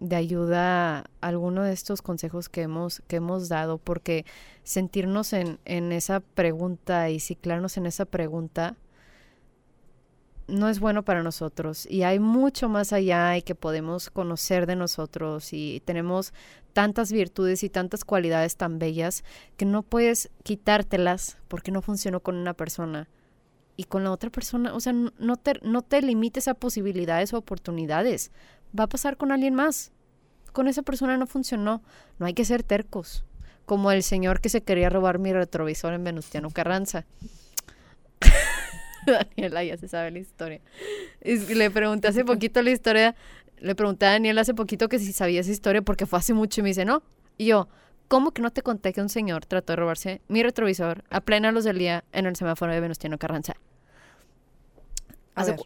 de 0.00 0.16
ayuda 0.16 1.04
alguno 1.20 1.62
de 1.62 1.72
estos 1.72 2.02
consejos 2.02 2.48
que 2.48 2.62
hemos, 2.62 3.02
que 3.06 3.16
hemos 3.16 3.48
dado, 3.48 3.78
porque 3.78 4.24
sentirnos 4.64 5.32
en, 5.32 5.58
en 5.66 5.92
esa 5.92 6.20
pregunta 6.20 7.10
y 7.10 7.20
ciclarnos 7.20 7.76
en 7.76 7.86
esa 7.86 8.06
pregunta 8.06 8.76
no 10.48 10.68
es 10.68 10.80
bueno 10.80 11.04
para 11.04 11.22
nosotros 11.22 11.86
y 11.88 12.02
hay 12.02 12.18
mucho 12.18 12.68
más 12.68 12.92
allá 12.92 13.36
y 13.36 13.42
que 13.42 13.54
podemos 13.54 14.10
conocer 14.10 14.66
de 14.66 14.76
nosotros 14.76 15.52
y 15.52 15.82
tenemos 15.84 16.32
tantas 16.72 17.12
virtudes 17.12 17.62
y 17.62 17.68
tantas 17.68 18.04
cualidades 18.04 18.56
tan 18.56 18.78
bellas 18.78 19.24
que 19.56 19.66
no 19.66 19.82
puedes 19.82 20.30
quitártelas 20.42 21.36
porque 21.48 21.70
no 21.70 21.82
funcionó 21.82 22.20
con 22.20 22.36
una 22.36 22.54
persona 22.54 23.08
y 23.76 23.84
con 23.84 24.02
la 24.02 24.10
otra 24.10 24.30
persona, 24.30 24.74
o 24.74 24.80
sea, 24.80 24.92
no 24.92 25.36
te, 25.36 25.60
no 25.62 25.82
te 25.82 26.02
limites 26.02 26.48
a 26.48 26.54
posibilidades 26.54 27.32
o 27.32 27.38
oportunidades, 27.38 28.32
va 28.76 28.84
a 28.84 28.88
pasar 28.88 29.16
con 29.16 29.30
alguien 29.30 29.54
más. 29.54 29.92
Con 30.52 30.66
esa 30.66 30.82
persona 30.82 31.16
no 31.16 31.28
funcionó, 31.28 31.80
no 32.18 32.26
hay 32.26 32.34
que 32.34 32.44
ser 32.44 32.64
tercos, 32.64 33.24
como 33.66 33.92
el 33.92 34.02
señor 34.02 34.40
que 34.40 34.48
se 34.48 34.62
quería 34.62 34.90
robar 34.90 35.20
mi 35.20 35.32
retrovisor 35.32 35.92
en 35.92 36.02
Venustiano 36.02 36.50
Carranza. 36.50 37.06
Daniela 39.36 39.64
ya 39.64 39.76
se 39.76 39.88
sabe 39.88 40.10
la 40.10 40.18
historia. 40.18 40.60
Le 41.22 41.70
pregunté 41.70 42.08
hace 42.08 42.24
poquito 42.24 42.62
la 42.62 42.70
historia, 42.70 43.14
le 43.58 43.74
pregunté 43.74 44.06
a 44.06 44.10
Daniela 44.10 44.40
hace 44.40 44.54
poquito 44.54 44.88
que 44.88 44.98
si 44.98 45.12
sabía 45.12 45.40
esa 45.40 45.50
historia 45.50 45.82
porque 45.82 46.06
fue 46.06 46.18
hace 46.18 46.34
mucho 46.34 46.60
y 46.60 46.62
me 46.62 46.68
dice, 46.70 46.84
no. 46.84 47.02
Y 47.36 47.46
yo, 47.46 47.68
¿cómo 48.08 48.32
que 48.32 48.42
no 48.42 48.50
te 48.50 48.62
conté 48.62 48.92
que 48.92 49.00
un 49.00 49.08
señor 49.08 49.46
trató 49.46 49.72
de 49.72 49.76
robarse 49.76 50.20
mi 50.28 50.42
retrovisor 50.42 51.04
a 51.10 51.20
plena 51.20 51.52
luz 51.52 51.64
del 51.64 51.78
día 51.78 52.04
en 52.12 52.26
el 52.26 52.36
semáforo 52.36 52.72
de 52.72 52.80
Venustiano 52.80 53.18
Carranza? 53.18 53.54
Hace, 55.34 55.56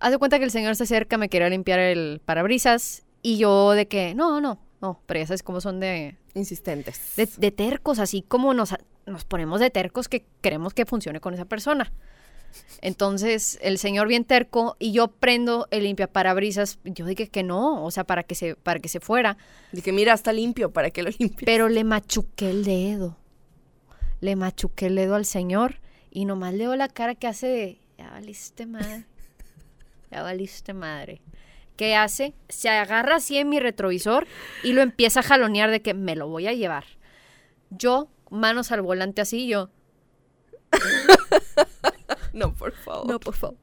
hace 0.00 0.18
cuenta 0.18 0.38
que 0.38 0.44
el 0.44 0.50
señor 0.50 0.74
se 0.74 0.84
acerca, 0.84 1.16
me 1.18 1.28
quería 1.28 1.48
limpiar 1.48 1.78
el 1.78 2.20
parabrisas 2.24 3.04
y 3.22 3.38
yo 3.38 3.72
de 3.72 3.86
que, 3.86 4.14
no, 4.14 4.40
no, 4.40 4.60
no, 4.80 5.00
pero 5.06 5.20
ya 5.20 5.26
sabes 5.26 5.42
cómo 5.42 5.60
son 5.60 5.78
de... 5.78 6.16
Insistentes. 6.34 7.14
De, 7.16 7.28
de 7.36 7.50
tercos, 7.50 7.98
así 7.98 8.22
como 8.22 8.54
nos, 8.54 8.74
nos 9.06 9.24
ponemos 9.24 9.60
de 9.60 9.70
tercos 9.70 10.08
que 10.08 10.24
queremos 10.40 10.74
que 10.74 10.86
funcione 10.86 11.20
con 11.20 11.34
esa 11.34 11.44
persona. 11.44 11.92
Entonces, 12.82 13.58
el 13.62 13.78
señor 13.78 14.08
bien 14.08 14.24
terco 14.24 14.76
y 14.78 14.92
yo 14.92 15.08
prendo 15.08 15.68
el 15.70 15.84
limpia 15.84 16.06
parabrisas. 16.06 16.78
Yo 16.84 17.04
dije 17.04 17.28
que 17.28 17.42
no, 17.42 17.84
o 17.84 17.90
sea, 17.90 18.04
para 18.04 18.22
que 18.22 18.34
se, 18.34 18.56
para 18.56 18.80
que 18.80 18.88
se 18.88 19.00
fuera. 19.00 19.36
Dije, 19.72 19.92
mira, 19.92 20.14
está 20.14 20.32
limpio, 20.32 20.70
¿para 20.70 20.90
que 20.90 21.02
lo 21.02 21.10
limpie? 21.18 21.44
Pero 21.44 21.68
le 21.68 21.84
machuqué 21.84 22.50
el 22.50 22.64
dedo. 22.64 23.16
Le 24.20 24.36
machuqué 24.36 24.86
el 24.86 24.96
dedo 24.96 25.14
al 25.14 25.24
señor 25.24 25.80
y 26.10 26.24
nomás 26.24 26.54
le 26.54 26.66
veo 26.66 26.76
la 26.76 26.88
cara 26.88 27.14
que 27.14 27.26
hace 27.26 27.46
de, 27.46 27.80
ya 27.98 28.10
valiste 28.10 28.66
madre. 28.66 29.04
Ya 30.10 30.22
valiste 30.22 30.74
madre. 30.74 31.20
¿Qué 31.76 31.94
hace? 31.94 32.34
Se 32.48 32.68
agarra 32.68 33.16
así 33.16 33.38
en 33.38 33.48
mi 33.48 33.60
retrovisor 33.60 34.26
y 34.62 34.72
lo 34.72 34.82
empieza 34.82 35.20
a 35.20 35.22
jalonear 35.22 35.70
de 35.70 35.80
que 35.80 35.94
me 35.94 36.16
lo 36.16 36.28
voy 36.28 36.46
a 36.46 36.52
llevar. 36.52 36.84
Yo, 37.70 38.08
manos 38.28 38.72
al 38.72 38.82
volante 38.82 39.20
así, 39.22 39.46
yo. 39.46 39.70
No, 42.32 42.52
por 42.54 42.72
favor. 42.72 43.06
No, 43.06 43.20
por 43.20 43.34
favor. 43.34 43.56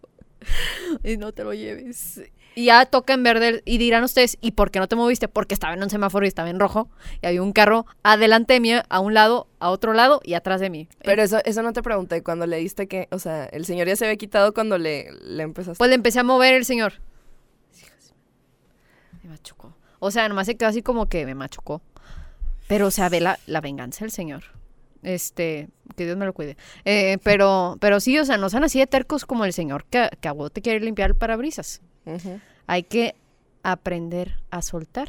Y 1.03 1.17
no 1.17 1.31
te 1.31 1.43
lo 1.43 1.53
lleves. 1.53 2.21
Y 2.55 2.65
ya 2.65 2.85
toca 2.87 3.13
en 3.13 3.21
verde 3.21 3.61
y 3.65 3.77
dirán 3.77 4.03
ustedes, 4.03 4.37
¿y 4.41 4.51
por 4.51 4.71
qué 4.71 4.79
no 4.79 4.87
te 4.87 4.95
moviste? 4.95 5.27
Porque 5.27 5.53
estaba 5.53 5.75
en 5.75 5.83
un 5.83 5.91
semáforo 5.91 6.25
y 6.25 6.27
estaba 6.27 6.49
en 6.49 6.59
rojo 6.59 6.89
y 7.21 7.27
había 7.27 7.43
un 7.43 7.53
carro 7.53 7.85
adelante 8.01 8.53
de 8.53 8.59
mí, 8.59 8.71
a 8.73 8.99
un 8.99 9.13
lado, 9.13 9.47
a 9.59 9.69
otro 9.69 9.93
lado 9.93 10.21
y 10.23 10.33
atrás 10.33 10.59
de 10.59 10.71
mí. 10.71 10.87
Pero 11.03 11.21
eso, 11.21 11.39
eso 11.45 11.61
no 11.61 11.71
te 11.71 11.83
pregunté 11.83 12.23
cuando 12.23 12.47
le 12.47 12.57
diste 12.57 12.87
que, 12.87 13.07
o 13.11 13.19
sea, 13.19 13.45
el 13.45 13.65
señor 13.65 13.87
ya 13.87 13.95
se 13.95 14.05
había 14.05 14.17
quitado 14.17 14.55
cuando 14.55 14.79
le, 14.79 15.11
le 15.21 15.43
empezaste. 15.43 15.77
Pues 15.77 15.89
le 15.89 15.95
empecé 15.95 16.19
a 16.19 16.23
mover 16.23 16.55
el 16.55 16.65
señor. 16.65 16.93
Me 19.21 19.29
machucó. 19.29 19.75
O 19.99 20.09
sea, 20.09 20.27
nomás 20.27 20.47
se 20.47 20.57
quedó 20.57 20.69
así 20.69 20.81
como 20.81 21.07
que 21.09 21.27
me 21.27 21.35
machucó. 21.35 21.83
Pero, 22.67 22.87
o 22.87 22.91
sea, 22.91 23.07
ve 23.09 23.21
la, 23.21 23.37
la 23.45 23.61
venganza 23.61 24.03
del 24.03 24.11
señor. 24.11 24.43
Este, 25.07 25.69
que 25.95 26.03
Dios 26.03 26.17
me 26.17 26.25
lo 26.25 26.33
cuide. 26.33 26.57
Eh, 26.83 27.17
pero, 27.23 27.77
pero 27.79 28.01
sí, 28.01 28.19
o 28.19 28.25
sea, 28.25 28.35
no 28.35 28.49
sean 28.49 28.65
así 28.65 28.77
de 28.77 28.87
tercos 28.87 29.25
como 29.25 29.45
el 29.45 29.53
señor 29.53 29.85
que, 29.85 30.09
que 30.19 30.27
a 30.27 30.33
vos 30.33 30.51
te 30.51 30.61
quiere 30.61 30.83
limpiar 30.83 31.11
el 31.11 31.15
parabrisas. 31.15 31.81
Hay 32.67 32.83
que 32.83 33.15
aprender 33.63 34.35
a 34.51 34.61
soltar 34.61 35.07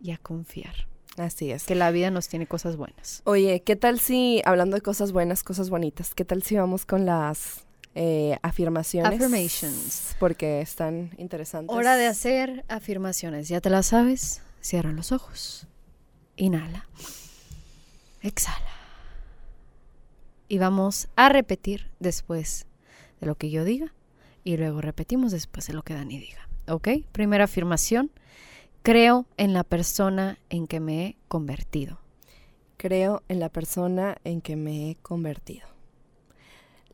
y 0.00 0.12
a 0.12 0.18
confiar. 0.18 0.86
Así 1.16 1.50
es. 1.50 1.64
Que 1.64 1.74
la 1.74 1.90
vida 1.90 2.12
nos 2.12 2.28
tiene 2.28 2.46
cosas 2.46 2.76
buenas. 2.76 3.22
Oye, 3.24 3.62
¿qué 3.64 3.74
tal 3.74 3.98
si, 3.98 4.40
hablando 4.44 4.76
de 4.76 4.82
cosas 4.82 5.10
buenas, 5.10 5.42
cosas 5.42 5.68
bonitas, 5.68 6.14
qué 6.14 6.24
tal 6.24 6.44
si 6.44 6.56
vamos 6.56 6.86
con 6.86 7.04
las 7.04 7.64
eh, 7.96 8.38
afirmaciones? 8.42 9.12
Affirmations. 9.12 10.16
Porque 10.20 10.60
están 10.60 11.10
interesantes. 11.18 11.76
Hora 11.76 11.96
de 11.96 12.06
hacer 12.06 12.64
afirmaciones. 12.68 13.48
¿Ya 13.48 13.60
te 13.60 13.68
las 13.68 13.86
sabes? 13.86 14.42
Cierra 14.60 14.92
los 14.92 15.10
ojos. 15.10 15.66
Inhala. 16.36 16.88
Exhala. 18.22 18.79
Y 20.50 20.58
vamos 20.58 21.08
a 21.14 21.28
repetir 21.28 21.92
después 22.00 22.66
de 23.20 23.28
lo 23.28 23.36
que 23.36 23.50
yo 23.50 23.64
diga. 23.64 23.94
Y 24.42 24.56
luego 24.56 24.80
repetimos 24.80 25.30
después 25.30 25.68
de 25.68 25.74
lo 25.74 25.84
que 25.84 25.94
Dani 25.94 26.18
diga. 26.18 26.48
¿Ok? 26.66 26.88
Primera 27.12 27.44
afirmación. 27.44 28.10
Creo 28.82 29.26
en 29.36 29.52
la 29.52 29.62
persona 29.62 30.40
en 30.48 30.66
que 30.66 30.80
me 30.80 31.06
he 31.06 31.16
convertido. 31.28 32.00
Creo 32.78 33.22
en 33.28 33.38
la 33.38 33.48
persona 33.48 34.16
en 34.24 34.40
que 34.40 34.56
me 34.56 34.90
he 34.90 34.96
convertido. 34.96 35.68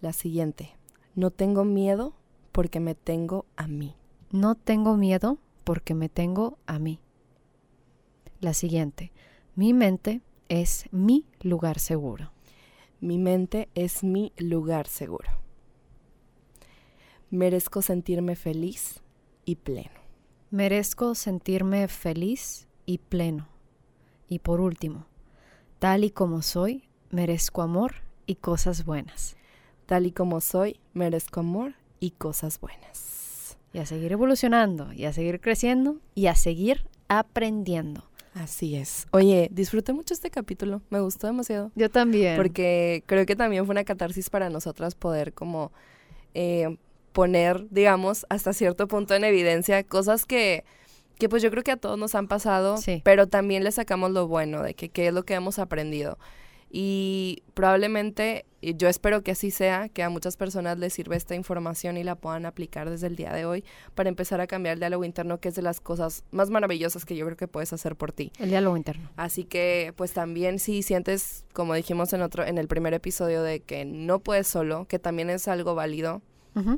La 0.03 0.13
siguiente. 0.13 0.77
No 1.15 1.31
tengo 1.31 1.65
miedo 1.65 2.13
porque 2.53 2.79
me 2.79 2.95
tengo 2.95 3.47
a 3.57 3.69
mí. 3.69 3.97
No 4.31 4.55
tengo 4.55 4.99
miedo 4.99 5.39
porque 5.65 5.95
me 5.95 6.11
tengo 6.11 6.59
a 6.67 6.79
mí. 6.79 7.01
La 8.39 8.53
siguiente. 8.53 9.13
Mi 9.55 9.73
mente 9.73 10.21
es 10.51 10.85
mi 10.91 11.25
lugar 11.41 11.79
seguro. 11.79 12.36
Mi 13.01 13.19
mente 13.19 13.69
es 13.75 14.03
mi 14.03 14.33
lugar 14.39 14.89
seguro. 14.89 15.29
Merezco 17.31 17.83
sentirme 17.83 18.37
feliz 18.37 19.03
y 19.45 19.57
pleno. 19.57 20.01
Merezco 20.51 21.15
sentirme 21.15 21.89
feliz 21.89 22.69
y 22.87 22.99
pleno. 22.99 23.49
Y 24.29 24.39
por 24.39 24.61
último, 24.61 25.07
tal 25.79 26.05
y 26.05 26.11
como 26.11 26.43
soy, 26.43 26.85
merezco 27.11 27.63
amor 27.63 27.97
y 28.27 28.37
cosas 28.37 28.85
buenas. 28.85 29.37
Tal 29.87 30.07
y 30.07 30.13
como 30.13 30.41
soy, 30.41 30.81
merezco 30.95 31.41
amor 31.41 31.75
y 32.01 32.13
cosas 32.13 32.61
buenas. 32.61 33.59
Y 33.73 33.79
a 33.79 33.87
seguir 33.87 34.13
evolucionando, 34.13 34.93
y 34.93 35.05
a 35.05 35.13
seguir 35.13 35.41
creciendo, 35.41 35.99
y 36.15 36.27
a 36.27 36.35
seguir 36.35 36.87
aprendiendo. 37.09 38.09
Así 38.37 38.77
es. 38.77 39.07
Oye, 39.13 39.49
disfruté 39.51 39.93
mucho 39.95 40.13
este 40.13 40.31
capítulo. 40.31 40.83
Me 40.91 41.01
gustó 41.01 41.27
demasiado. 41.27 41.73
Yo 41.75 41.91
también. 41.91 42.37
Porque 42.37 43.03
creo 43.07 43.25
que 43.25 43.35
también 43.35 43.65
fue 43.65 43.73
una 43.73 43.85
catarsis 43.85 44.29
para 44.29 44.51
nosotras 44.51 44.95
poder 44.95 45.33
como 45.33 45.73
eh, 46.35 46.77
poner, 47.13 47.67
digamos, 47.71 48.27
hasta 48.29 48.53
cierto 48.53 48.89
punto 48.89 49.15
en 49.15 49.25
evidencia 49.25 49.83
cosas 49.85 50.27
que, 50.27 50.65
que 51.19 51.31
pues 51.31 51.43
yo 51.43 51.51
creo 51.51 51.63
que 51.63 51.71
a 51.73 51.77
todos 51.79 51.99
nos 51.99 52.15
han 52.15 52.29
pasado, 52.29 52.77
Sí. 52.77 53.01
pero 53.05 53.27
también 53.27 53.65
le 53.65 53.73
sacamos 53.73 54.11
lo 54.11 54.29
bueno 54.29 54.63
de 54.63 54.75
que 54.75 54.91
qué 54.91 55.09
es 55.09 55.15
lo 55.15 55.23
que 55.23 55.33
hemos 55.33 55.59
aprendido. 55.59 56.19
Y 56.71 57.43
probablemente, 57.55 58.45
y 58.67 58.75
yo 58.75 58.89
espero 58.89 59.23
que 59.23 59.31
así 59.31 59.53
sea, 59.53 59.89
que 59.89 60.03
a 60.03 60.11
muchas 60.11 60.37
personas 60.37 60.77
les 60.77 60.93
sirva 60.93 61.15
esta 61.15 61.37
información 61.37 61.97
y 61.97 62.03
la 62.03 62.17
puedan 62.17 62.47
aplicar 62.47 62.91
desde 62.91 63.07
el 63.07 63.15
día 63.15 63.33
de 63.33 63.47
hoy 63.47 63.65
para 63.95 64.09
empezar 64.09 64.41
a 64.41 64.49
cambiar 64.49 64.73
el 64.73 64.81
diálogo 64.81 65.05
interno, 65.05 65.39
que 65.39 65.51
es 65.51 65.55
de 65.55 65.63
las 65.63 65.79
cosas 65.79 66.25
más 66.33 66.51
maravillosas 66.51 67.05
que 67.05 67.15
yo 67.15 67.25
creo 67.27 67.37
que 67.37 67.47
puedes 67.47 67.73
hacer 67.73 67.95
por 67.95 68.11
ti. 68.11 68.33
El 68.41 68.49
diálogo 68.49 68.77
interno. 68.77 69.09
Así 69.15 69.45
que, 69.45 69.95
pues 69.95 70.13
también 70.15 70.59
si 70.59 70.83
sientes, 70.83 71.45
como 71.53 71.75
dijimos 71.75 72.13
en 72.13 72.23
otro, 72.23 72.45
en 72.45 72.59
el 72.59 72.67
primer 72.67 72.93
episodio, 72.93 73.45
de 73.45 73.61
que 73.61 73.85
no 73.85 74.19
puedes 74.19 74.49
solo, 74.49 74.87
que 74.89 74.99
también 74.99 75.31
es 75.31 75.47
algo 75.47 75.77
válido, 75.77 76.21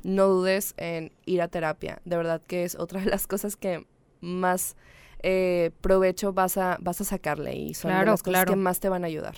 no 0.02 0.26
dudes 0.26 0.74
en 0.76 1.10
ir 1.24 1.40
a 1.40 1.48
terapia. 1.48 2.02
De 2.04 2.18
verdad 2.18 2.42
que 2.46 2.64
es 2.64 2.74
otra 2.74 3.00
de 3.00 3.06
las 3.06 3.26
cosas 3.26 3.56
que 3.56 3.86
más 4.20 4.76
eh, 5.22 5.70
provecho 5.80 6.34
vas 6.34 6.58
a, 6.58 6.76
vas 6.82 7.00
a 7.00 7.04
sacarle 7.04 7.56
y 7.56 7.72
son 7.72 7.92
de 7.92 8.04
las 8.04 8.22
cosas 8.22 8.40
claro. 8.40 8.52
que 8.52 8.56
más 8.56 8.78
te 8.78 8.90
van 8.90 9.04
a 9.04 9.06
ayudar. 9.06 9.36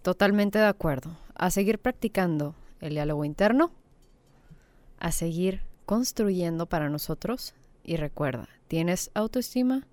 Totalmente 0.00 0.58
de 0.58 0.64
acuerdo. 0.64 1.25
A 1.36 1.50
seguir 1.50 1.78
practicando 1.78 2.54
el 2.80 2.94
diálogo 2.94 3.24
interno, 3.24 3.70
a 4.98 5.12
seguir 5.12 5.62
construyendo 5.84 6.66
para 6.66 6.88
nosotros 6.88 7.54
y 7.84 7.96
recuerda, 7.96 8.48
¿tienes 8.68 9.10
autoestima 9.14 9.86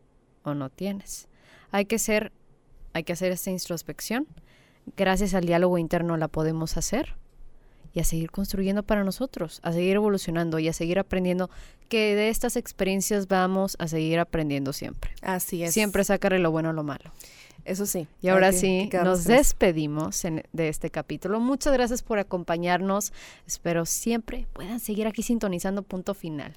o 0.44 0.54
no 0.54 0.70
tienes? 0.70 1.28
Hay 1.72 1.86
que 1.86 2.00
ser 2.00 2.32
hay 2.94 3.04
que 3.04 3.14
hacer 3.14 3.32
esta 3.32 3.50
introspección. 3.50 4.28
Gracias 4.96 5.34
al 5.34 5.46
diálogo 5.46 5.78
interno 5.78 6.16
la 6.18 6.28
podemos 6.28 6.78
hacer 6.78 7.16
y 7.94 8.00
a 8.00 8.04
seguir 8.04 8.32
construyendo 8.32 8.84
para 8.84 9.04
nosotros, 9.04 9.60
a 9.64 9.72
seguir 9.72 9.96
evolucionando 9.96 10.60
y 10.60 10.68
a 10.68 10.74
seguir 10.74 11.00
aprendiendo 11.00 11.50
que 11.90 12.16
de 12.16 12.30
estas 12.30 12.56
experiencias 12.56 13.28
vamos 13.28 13.76
a 13.80 13.88
seguir 13.88 14.20
aprendiendo 14.20 14.74
siempre. 14.74 15.12
Así 15.22 15.64
es. 15.64 15.74
Siempre 15.74 16.04
sacarle 16.04 16.40
lo 16.40 16.52
bueno 16.52 16.70
a 16.70 16.74
lo 16.74 16.84
malo. 16.84 17.12
Eso 17.66 17.86
sí. 17.86 18.08
Y 18.22 18.28
ahora 18.28 18.52
sí, 18.52 18.90
nos 19.06 19.24
despedimos 19.24 20.26
en- 20.26 20.44
de 20.52 20.68
este 20.70 20.90
capítulo. 20.90 21.40
Muchas 21.40 21.72
gracias 21.74 22.02
por 22.04 22.20
acompañarnos. 22.20 23.14
Espero 23.48 23.86
siempre 23.86 24.48
puedan 24.54 24.80
seguir 24.80 25.08
aquí 25.08 25.24
sintonizando 25.24 25.82
punto 25.84 26.14
final. 26.14 26.54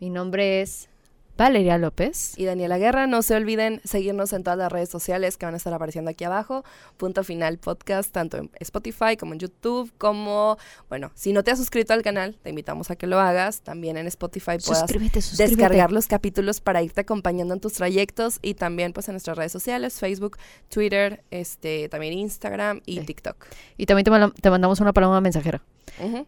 Mi 0.00 0.08
nombre 0.10 0.62
es 0.62 0.88
Valeria 1.36 1.76
López. 1.78 2.32
y 2.38 2.44
Daniela 2.46 2.78
Guerra. 2.78 3.06
No 3.06 3.22
se 3.22 3.34
olviden 3.34 3.80
seguirnos 3.84 4.32
en 4.32 4.42
todas 4.42 4.58
las 4.58 4.72
redes 4.72 4.88
sociales 4.88 5.36
que 5.36 5.44
van 5.46 5.54
a 5.54 5.58
estar 5.58 5.72
apareciendo 5.74 6.10
aquí 6.10 6.24
abajo. 6.24 6.64
Punto 6.96 7.24
Final 7.24 7.58
Podcast, 7.58 8.10
tanto 8.12 8.38
en 8.38 8.50
Spotify 8.60 9.16
como 9.18 9.34
en 9.34 9.40
YouTube, 9.40 9.92
como, 9.98 10.56
bueno, 10.88 11.10
si 11.14 11.32
no 11.32 11.44
te 11.44 11.50
has 11.50 11.58
suscrito 11.58 11.92
al 11.92 12.02
canal, 12.02 12.38
te 12.42 12.50
invitamos 12.50 12.90
a 12.90 12.96
que 12.96 13.06
lo 13.06 13.20
hagas. 13.20 13.60
También 13.60 13.96
en 13.96 14.06
Spotify 14.06 14.56
puedas 14.64 14.80
Suscríbete, 14.80 15.20
suscríbete. 15.20 15.56
descargar 15.56 15.92
los 15.92 16.06
capítulos 16.06 16.60
para 16.60 16.82
irte 16.82 17.02
acompañando 17.02 17.52
en 17.54 17.60
tus 17.60 17.74
trayectos 17.74 18.38
y 18.42 18.54
también 18.54 18.92
pues 18.92 19.08
en 19.08 19.12
nuestras 19.14 19.36
redes 19.36 19.52
sociales, 19.52 20.00
Facebook, 20.00 20.38
Twitter, 20.68 21.22
este, 21.30 21.88
también 21.88 22.14
Instagram 22.14 22.80
y 22.86 23.00
Sí. 23.00 23.06
TikTok. 23.06 23.36
Y 23.76 23.86
también 23.86 24.04
te, 24.32 24.40
te 24.40 24.50
mandamos 24.50 24.80
una 24.80 24.92
paloma 24.92 25.20
mensajera. 25.20 25.62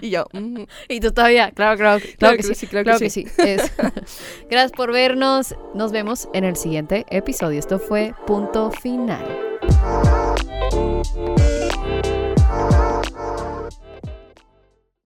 Y 0.00 0.10
yo. 0.10 0.26
Y 0.88 1.00
tú 1.00 1.10
todavía, 1.12 1.50
claro, 1.52 1.76
claro, 1.78 2.02
claro, 2.18 2.36
que, 2.36 2.42
sí, 2.42 2.66
claro 2.66 2.84
claro 2.84 2.98
que 2.98 3.06
que 3.06 3.10
sí. 3.10 3.26
Es- 3.38 3.72
Gracias 4.50 4.72
por 4.72 4.92
vernos. 4.92 5.54
Nos 5.74 5.92
vemos 5.92 6.28
en 6.34 6.44
el 6.44 6.56
siguiente 6.56 7.06
episodio. 7.10 7.58
Esto 7.58 7.78
fue 7.78 8.14
Punto 8.26 8.70
Final. 8.70 9.24